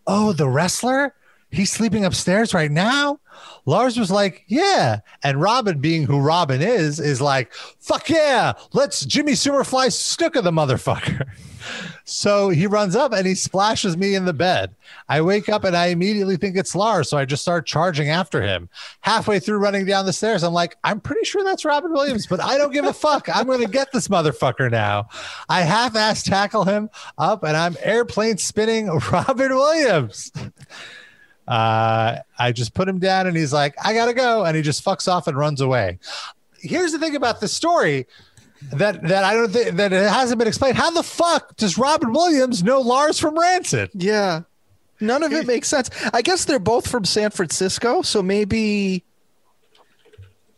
[0.05, 1.15] Oh, the wrestler?
[1.49, 3.19] He's sleeping upstairs right now?
[3.65, 4.99] Lars was like, Yeah.
[5.23, 8.53] And Robin, being who Robin is, is like, Fuck yeah.
[8.73, 11.27] Let's Jimmy Superfly Snuka the motherfucker.
[12.03, 14.75] So he runs up and he splashes me in the bed.
[15.07, 17.09] I wake up and I immediately think it's Lars.
[17.09, 18.69] So I just start charging after him.
[19.01, 22.41] Halfway through running down the stairs, I'm like, I'm pretty sure that's Robin Williams, but
[22.41, 23.27] I don't give a fuck.
[23.33, 25.07] I'm going to get this motherfucker now.
[25.49, 30.31] I half ass tackle him up and I'm airplane spinning Robin Williams.
[31.47, 34.45] Uh, I just put him down and he's like, I got to go.
[34.45, 35.99] And he just fucks off and runs away.
[36.59, 38.07] Here's the thing about the story
[38.73, 40.77] that that I don't think that it hasn't been explained.
[40.77, 43.89] How the fuck does Robin Williams know Lars from Rancid?
[43.93, 44.41] Yeah.
[44.99, 45.89] None of it makes sense.
[46.13, 49.03] I guess they're both from San Francisco, so maybe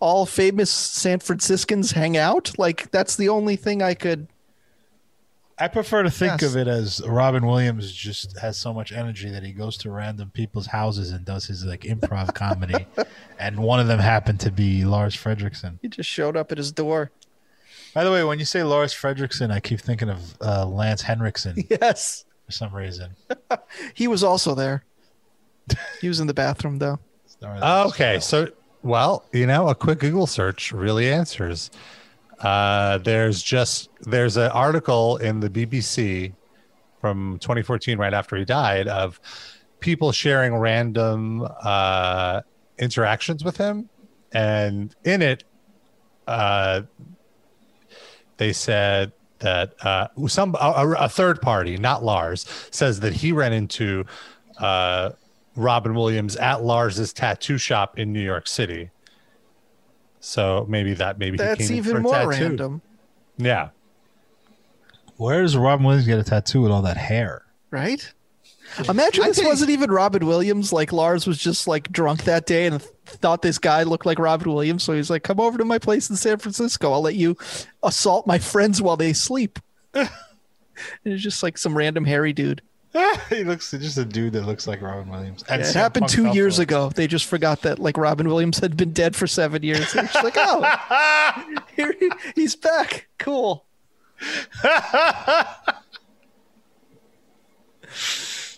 [0.01, 2.51] all famous San Franciscans hang out.
[2.59, 4.27] Like that's the only thing I could.
[5.63, 6.51] I prefer to think Yes.
[6.51, 10.29] of it as Robin Williams just has so much energy that he goes to random
[10.33, 12.85] people's houses and does his like improv comedy.
[13.39, 15.79] And one of them happened to be Lars Frederiksen.
[15.81, 17.11] He just showed up at his door.
[17.93, 21.65] By the way, when you say Lars Frederiksen, I keep thinking of uh, Lance Henriksen
[21.69, 23.11] Yes, for some reason.
[23.93, 24.83] he was also there.
[26.01, 26.99] He was in the bathroom though.
[27.41, 28.47] Okay, so
[28.81, 31.71] well, you know, a quick Google search really answers.
[32.43, 36.33] Uh, there's just there's an article in the BBC
[36.99, 39.19] from 2014, right after he died, of
[39.79, 42.41] people sharing random uh,
[42.77, 43.89] interactions with him,
[44.33, 45.43] and in it,
[46.27, 46.81] uh,
[48.37, 53.53] they said that uh, some a, a third party, not Lars, says that he ran
[53.53, 54.05] into
[54.59, 55.11] uh,
[55.55, 58.89] Robin Williams at Lars's tattoo shop in New York City.
[60.25, 62.29] So maybe that maybe he That's came in for even a more tattoo.
[62.29, 62.81] random,
[63.37, 63.69] Yeah,
[65.17, 67.43] Where does Robin Williams get a tattoo with all that hair?
[67.71, 68.13] right?
[68.87, 70.71] Imagine I this think- wasn't even Robin Williams.
[70.71, 74.17] Like Lars was just like drunk that day and th- thought this guy looked like
[74.17, 74.83] Robin Williams.
[74.83, 76.91] So he's like, "Come over to my place in San Francisco.
[76.93, 77.35] I'll let you
[77.83, 79.59] assault my friends while they sleep."
[81.05, 82.61] And it's just like some random hairy dude.
[83.29, 85.43] he looks just a dude that looks like Robin Williams.
[85.49, 86.89] And it happened two years ago.
[86.93, 89.91] They just forgot that like Robin Williams had been dead for seven years.
[89.93, 93.07] They're just like, oh, here he- he's back.
[93.17, 93.65] Cool.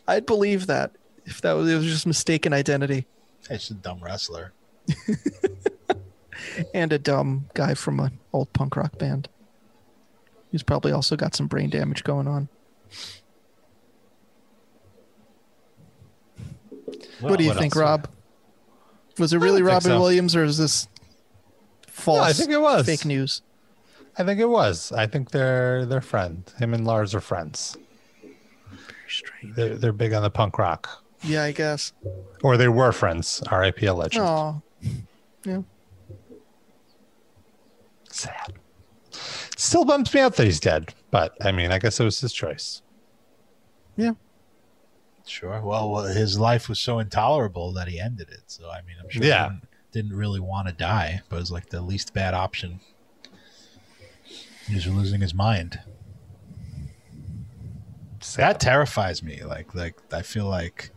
[0.07, 0.91] I'd believe that
[1.25, 3.07] if that was it was just mistaken identity
[3.49, 4.53] just a dumb wrestler.
[6.73, 9.27] and a dumb guy from an old punk rock band.
[10.51, 12.47] He's probably also got some brain damage going on.
[17.19, 17.75] What do you what think?
[17.75, 18.07] Rob?
[19.17, 19.99] Was it really Robin so.
[19.99, 20.87] Williams or is this
[21.87, 22.17] false?
[22.19, 23.41] No, I think it was fake news.
[24.17, 24.91] I think it was.
[24.91, 26.51] I think they're they're friend.
[26.59, 27.77] Him and Lars are friends.
[28.21, 28.35] Very
[29.07, 29.55] strange.
[29.55, 31.93] They're they're big on the punk rock, Yeah, I guess.
[32.43, 33.41] or they were friends.
[33.49, 33.85] R.I.P.
[33.85, 34.25] a legend.
[34.25, 34.61] Oh,
[35.45, 35.61] yeah.
[38.09, 38.53] Sad.
[39.57, 42.33] Still bums me out that he's dead, but I mean, I guess it was his
[42.33, 42.81] choice.
[43.97, 44.11] Yeah.
[45.27, 45.59] Sure.
[45.61, 48.43] Well, his life was so intolerable that he ended it.
[48.47, 49.43] So I mean, I'm sure Yeah.
[49.43, 52.79] he didn't, didn't really want to die, but it was like the least bad option.
[54.67, 55.79] He was losing his mind.
[58.37, 59.43] That terrifies me.
[59.43, 60.89] Like, like I feel like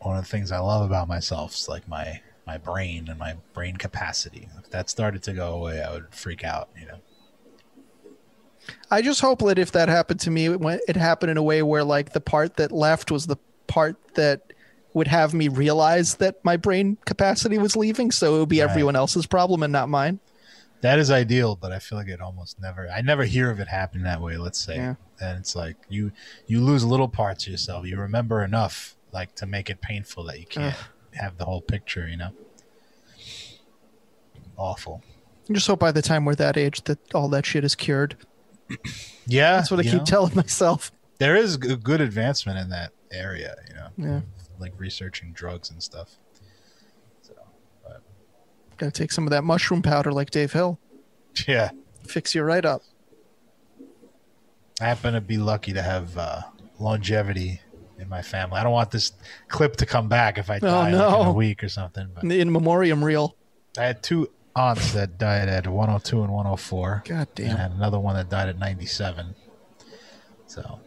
[0.00, 3.36] one of the things I love about myself is like my my brain and my
[3.54, 4.48] brain capacity.
[4.58, 6.68] If that started to go away, I would freak out.
[6.78, 6.98] You know.
[8.90, 11.42] I just hope that if that happened to me, it, went, it happened in a
[11.42, 13.36] way where like the part that left was the
[13.66, 14.52] part that
[14.94, 18.70] would have me realize that my brain capacity was leaving, so it would be Right.
[18.70, 20.20] everyone else's problem and not mine.
[20.82, 22.88] That is ideal, but I feel like it almost never.
[22.88, 24.36] I never hear of it happening that way.
[24.36, 24.94] Let's say, Yeah.
[25.20, 26.12] and it's like you
[26.46, 27.86] you lose little parts of yourself.
[27.86, 30.76] You remember enough, like to make it painful that you can't
[31.14, 32.06] have the whole picture.
[32.06, 32.30] You know,
[34.56, 35.02] awful.
[35.48, 38.16] I just hope by the time we're that age that all that shit is cured.
[39.26, 40.04] Yeah, That's what I keep know?
[40.04, 40.90] telling myself.
[41.18, 43.54] There is g- good advancement in that area.
[43.68, 44.20] You know, Yeah,
[44.58, 46.16] like researching drugs and stuff.
[47.22, 47.32] So,
[48.76, 50.78] gotta take some of that mushroom powder like Dave Hill.
[51.46, 51.70] yeah,
[52.06, 52.82] Fix you right up.
[54.80, 56.42] I happen to be lucky to have uh,
[56.80, 57.60] longevity
[57.98, 58.58] in my family.
[58.58, 59.12] I don't want this
[59.48, 62.08] clip to come back if I die like, in a week or something.
[62.12, 63.36] But In memoriam reel.
[63.78, 67.02] I had two aunts that died at 102 and 104.
[67.06, 67.56] God And I damn.
[67.56, 69.34] had another one that died at 97.
[70.46, 70.80] So,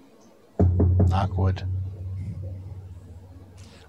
[1.07, 1.63] knock wood.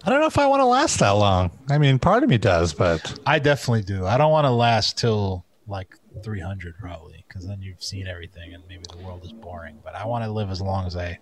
[0.04, 1.50] I don't know if I want to last that long.
[1.68, 4.06] I mean, part of me does, but I definitely do.
[4.06, 8.62] I don't want to last till like 300 probably, because then you've seen everything and
[8.68, 9.78] maybe the world is boring.
[9.84, 11.18] But I want to live as long as I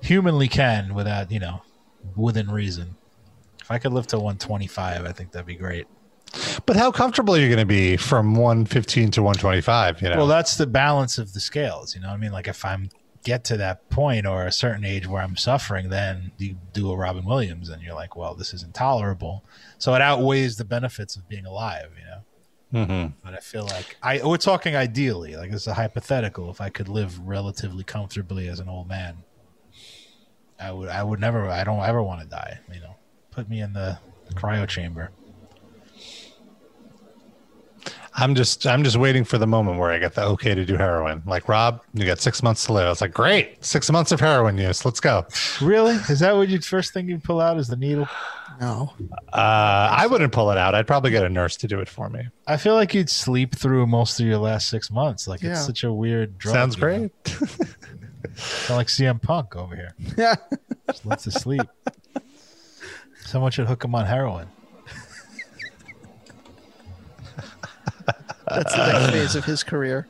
[0.00, 1.62] humanly can without, you know,
[2.16, 2.96] within reason.
[3.60, 5.86] If I could live to 125, I think that'd be great.
[6.66, 10.02] But how comfortable are you going to be from 115 to 125?
[10.02, 11.94] You know, Well, that's the balance of the scales.
[11.94, 12.32] You know what I mean?
[12.32, 12.88] Like if I'm
[13.24, 16.96] get to that point or a certain age where I'm suffering, then you do a
[16.96, 19.42] Robin Williams and you're like, well, this is intolerable.
[19.78, 22.84] So it outweighs the benefits of being alive, you know?
[22.86, 23.12] Mhm.
[23.24, 26.50] But I feel like I we're talking ideally, like it's a hypothetical.
[26.50, 29.18] If I could live relatively comfortably as an old man,
[30.60, 32.96] I would I would never I don't ever want to die, you know.
[33.30, 33.98] Put me in the
[34.34, 35.10] cryo chamber.
[38.18, 40.76] I'm just I'm just waiting for the moment where I get the okay to do
[40.76, 41.22] heroin.
[41.26, 42.86] Like Rob, you got six months to live.
[42.86, 44.84] I was like, great, six months of heroin use.
[44.86, 45.26] Let's go.
[45.60, 45.94] Really?
[46.08, 48.08] Is that what you first thing you pull out is the needle?
[48.58, 48.94] No.
[49.34, 50.74] Uh, I wouldn't pull it out.
[50.74, 52.22] I'd probably get a nurse to do it for me.
[52.46, 55.28] I feel like you'd sleep through most of your last six months.
[55.28, 55.50] Like Yeah.
[55.50, 56.54] it's such a weird drug.
[56.54, 57.10] Sounds great.
[58.34, 59.94] Sound like CM Punk over here.
[60.16, 60.36] Yeah.
[60.86, 61.62] Just lets to sleep.
[63.26, 64.46] Someone should hook him on heroin.
[68.48, 70.06] That's the next phase of his career.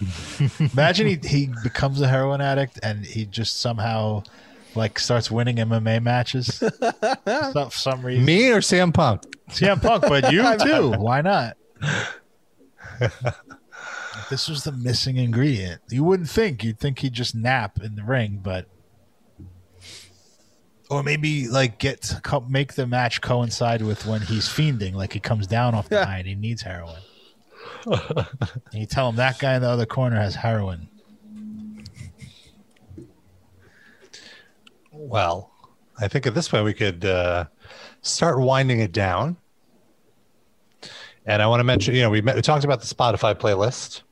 [0.74, 4.22] Imagine he, he becomes a heroin addict and he just somehow
[4.74, 6.58] like starts winning MMA matches
[7.52, 8.24] for some- reason.
[8.24, 9.22] Me or CM Punk?
[9.50, 10.90] CM Punk, but you too.
[10.98, 11.56] Why not?
[14.30, 15.80] this was the missing ingredient.
[15.88, 16.62] You wouldn't think.
[16.64, 18.66] You'd think he'd just nap in the ring, but
[20.90, 22.14] or maybe like get
[22.48, 26.18] make the match coincide with when he's fiending, like he comes down off the high
[26.18, 27.00] and he needs heroin.
[28.72, 30.88] and you tell him that guy in the other corner has heroin.
[34.92, 35.52] Well,
[35.98, 37.44] I think at this point we could uh,
[38.02, 39.36] start winding it down.
[41.26, 44.02] And I want to mention, you know, we, met, we talked about the Spotify playlist.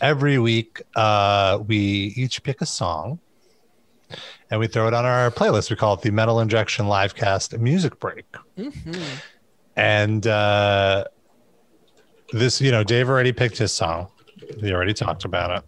[0.00, 3.20] Every week, uh, we each pick a song
[4.50, 5.70] and we throw it on our playlist.
[5.70, 8.26] We call it the Metal Injection Livecast Music Break.
[9.76, 11.04] And uh,
[12.32, 14.08] this, you know, Dave already picked his song.
[14.60, 15.64] He already talked about it.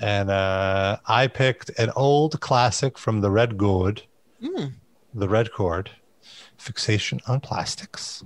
[0.00, 4.02] And uh, I picked an old classic from the Red Gourd,
[5.14, 5.90] the Red Chord,
[6.58, 8.24] Fixation on Plastics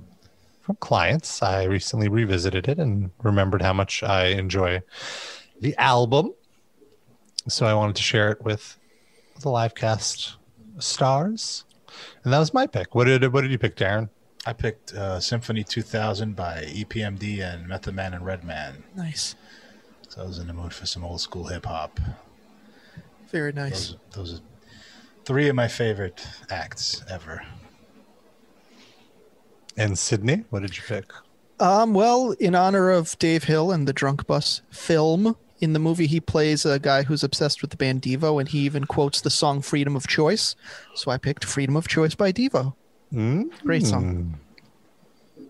[0.63, 1.43] from clients.
[1.43, 4.83] I recently revisited it and remembered how much I enjoy
[5.61, 6.35] the album.
[7.49, 8.77] So I wanted to share it with
[9.41, 10.37] the live cast
[10.79, 11.65] stars.
[12.25, 12.95] And that was my pick.
[12.95, 14.09] What did what did you pick, Darren?
[14.49, 18.83] I picked uh, Symphony 2000 by EPMD and Method Man and Redman.
[18.97, 19.35] Nice.
[20.09, 22.01] So I was in the mood for some old school hip hop.
[23.31, 23.89] Very nice.
[23.89, 24.43] Those, those are
[25.27, 27.43] three of my favorite acts ever.
[29.77, 31.13] And Sydney, what did you pick?
[31.61, 36.07] Um, well, in honor of Dave Hill and the Drunk Bus film, in the movie
[36.07, 39.29] he plays a guy who's obsessed with the band Devo, and he even quotes the
[39.29, 40.57] song "Freedom of Choice."
[40.95, 42.73] So I picked "Freedom of Choice" by Devo.
[43.13, 44.39] Great song.
[45.37, 45.45] Hmm.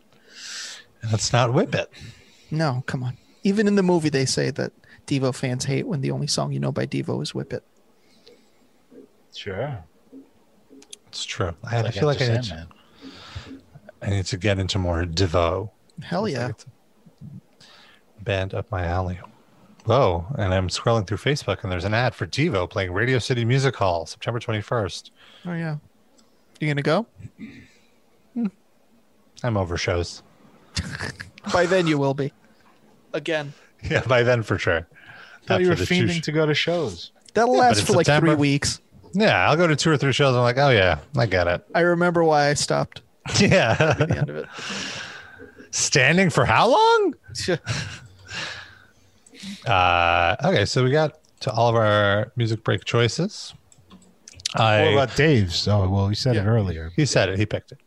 [1.10, 1.90] Let's not whip it.
[2.50, 3.16] No, come on.
[3.42, 4.72] Even in the movie, they say that
[5.06, 7.64] Devo fans hate when the only song you know by Devo is "Whip It."
[9.34, 9.82] Sure.
[11.06, 11.54] It's true.
[11.64, 12.68] I, I feel like I need, to,
[14.02, 15.70] I need to get into more Devo.
[16.02, 16.50] Hell yeah!
[18.22, 19.18] Band up my alley.
[19.84, 20.26] Whoa.
[20.36, 23.74] And I'm scrolling through Facebook and there's an ad for Devo playing Radio City Music
[23.76, 25.10] Hall September 21st.
[25.46, 25.76] Oh yeah.
[26.60, 27.06] You gonna go?
[29.42, 30.22] I'm over shows.
[31.52, 32.32] By then you will be.
[33.12, 33.52] Again.
[33.82, 34.86] Yeah, by then for sure.
[35.42, 37.12] I thought you were the fiending sh- to go to shows.
[37.34, 38.80] That'll Yeah, last for like September- three weeks.
[39.14, 40.34] Yeah, I'll go to two or three shows.
[40.34, 41.64] I'm like, oh yeah, I get it.
[41.74, 43.00] I remember why I stopped
[43.40, 43.76] Yeah.
[43.78, 44.46] at the end of it.
[45.70, 47.14] Standing for how long?
[49.66, 53.54] Uh, okay, so we got to all of our music break choices.
[54.54, 55.68] I, What about Dave's?
[55.68, 56.90] Oh, well, he said it earlier.
[56.96, 57.38] He said it.
[57.38, 57.78] He picked it.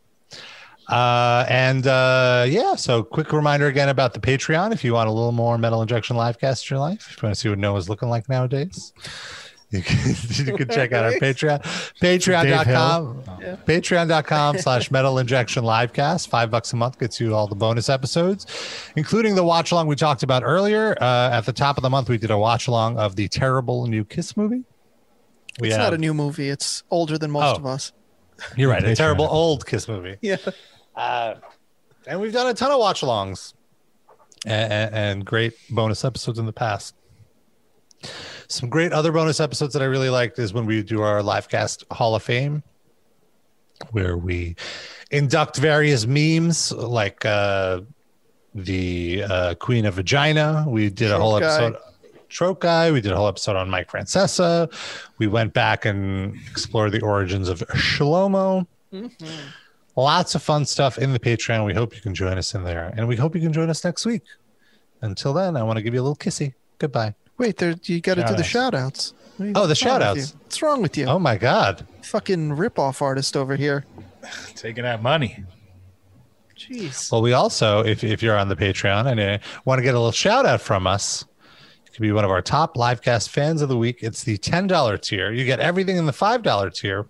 [0.87, 4.73] Uh, and uh, yeah, so quick reminder again about the Patreon.
[4.73, 7.35] If you want a little more Metal Injection livecast in your life, if you want
[7.35, 8.91] to see what Noah's looking like nowadays,
[9.71, 10.15] you can,
[10.45, 11.61] you can check out our Patreon.
[12.01, 13.23] Patreon.com.
[13.65, 16.27] Patreon.com slash metal injection livecast.
[16.27, 18.45] Five bucks a month gets you all the bonus episodes,
[18.97, 20.97] including the watch along we talked about earlier.
[21.01, 23.87] Uh, at the top of the month, we did a watch along of the terrible
[23.87, 24.65] new Kiss movie.
[25.59, 26.49] We It's not a new movie.
[26.49, 27.59] It's older than most Oh.
[27.59, 27.91] of us.
[28.55, 28.83] You're right.
[28.83, 30.17] A terrible old Kiss movie.
[30.21, 30.37] Yeah.
[30.95, 31.35] Uh,
[32.07, 33.53] and we've done a ton of watch alongs
[34.45, 36.95] and, and great bonus episodes in the past.
[38.47, 41.83] Some great other bonus episodes that I really liked is when we do our livecast
[41.93, 42.63] Hall of Fame,
[43.91, 44.55] where we
[45.11, 47.81] induct various memes like uh,
[48.55, 50.65] the uh, Queen of Vagina.
[50.67, 51.65] We did a whole Trope guy.
[51.65, 51.81] episode.
[52.59, 52.91] Guy.
[52.91, 54.71] We did a whole episode on Mike Francesa.
[55.17, 58.65] We went back and explored the origins of Shlomo.
[58.93, 59.25] Mm-hmm.
[59.95, 61.65] Lots of fun stuff in the Patreon.
[61.65, 63.83] We hope you can join us in there, and we hope you can join us
[63.83, 64.23] next week.
[65.01, 66.53] Until then, I want to give you a little kissy.
[66.77, 67.13] Goodbye.
[67.37, 69.13] Wait, there you got to do the Shout outs.
[69.55, 70.35] Oh, the shout outs.
[70.43, 71.05] What's wrong with you?
[71.05, 71.85] Oh my God.
[72.03, 73.85] Fucking rip off artist over here.
[74.55, 75.43] Taking out money.
[76.55, 77.11] Jeez.
[77.11, 80.11] Well, we also, if, if you're on the Patreon and want to get a little
[80.11, 81.25] shout out from us,
[81.91, 83.97] you can be one of our top livecast fans of the week.
[84.01, 85.31] It's the $10 tier.
[85.31, 87.05] You get everything in the $5 tier.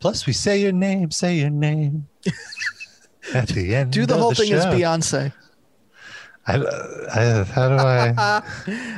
[0.00, 2.08] Plus, we say your name, say your name
[3.34, 3.92] at the end.
[3.92, 4.66] Do the whole thing as.
[4.66, 5.32] Beyonce.
[6.48, 8.42] I, I, how do I?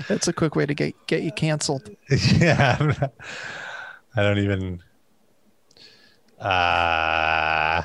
[0.08, 1.90] That's a quick way to get get you canceled.
[2.38, 2.78] yeah.
[2.80, 3.12] Not-
[4.16, 4.82] I don't even.
[6.40, 7.82] Uh,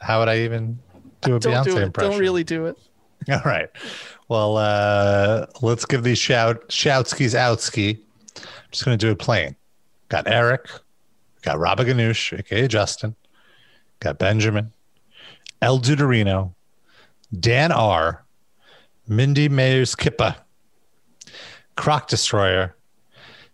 [0.00, 0.78] how would I even
[1.22, 1.82] do a Don't Beyonce do it.
[1.82, 2.10] impression?
[2.12, 2.78] Don't really do it.
[3.28, 3.68] All right.
[4.28, 7.98] Well, uh, let's give these shout shoutskis outski.
[8.36, 9.54] I'm just going to do it plain.
[10.08, 10.68] Got Eric,
[11.42, 13.14] got Robba Ganoush, aka Justin,
[14.00, 14.72] got Benjamin,
[15.62, 16.54] El Duderino,
[17.38, 18.24] Dan R,
[19.06, 20.36] Mindy Mayers Kippa,
[21.76, 22.74] Croc Destroyer,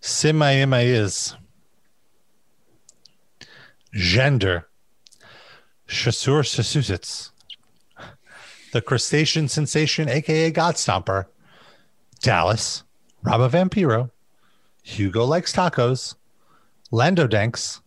[0.00, 1.34] Simaima is,
[3.92, 4.66] Gender,
[5.86, 7.31] Chasseur Sasusitz,
[8.72, 11.26] the crustacean sensation, aka God Stomper,
[12.20, 12.82] Dallas,
[13.24, 14.10] Robba Vampiro,
[14.82, 16.14] Hugo likes tacos,
[16.90, 17.80] Lando Danks,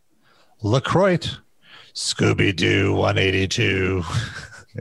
[0.62, 1.38] LaCroix,
[1.94, 4.04] Scooby Doo 182,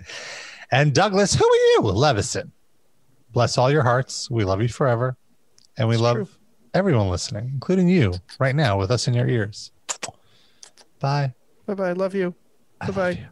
[0.71, 1.81] and Douglas, who are you?
[1.83, 2.53] Levison.
[3.33, 4.31] Bless all your hearts.
[4.31, 5.17] We love you forever.
[5.77, 6.29] And we love true.
[6.73, 9.73] everyone listening, including you right now with us in your ears.
[11.01, 11.35] Bye.
[11.67, 11.93] Bye bye.
[11.93, 12.35] Love you.
[12.79, 13.27] Bye bye.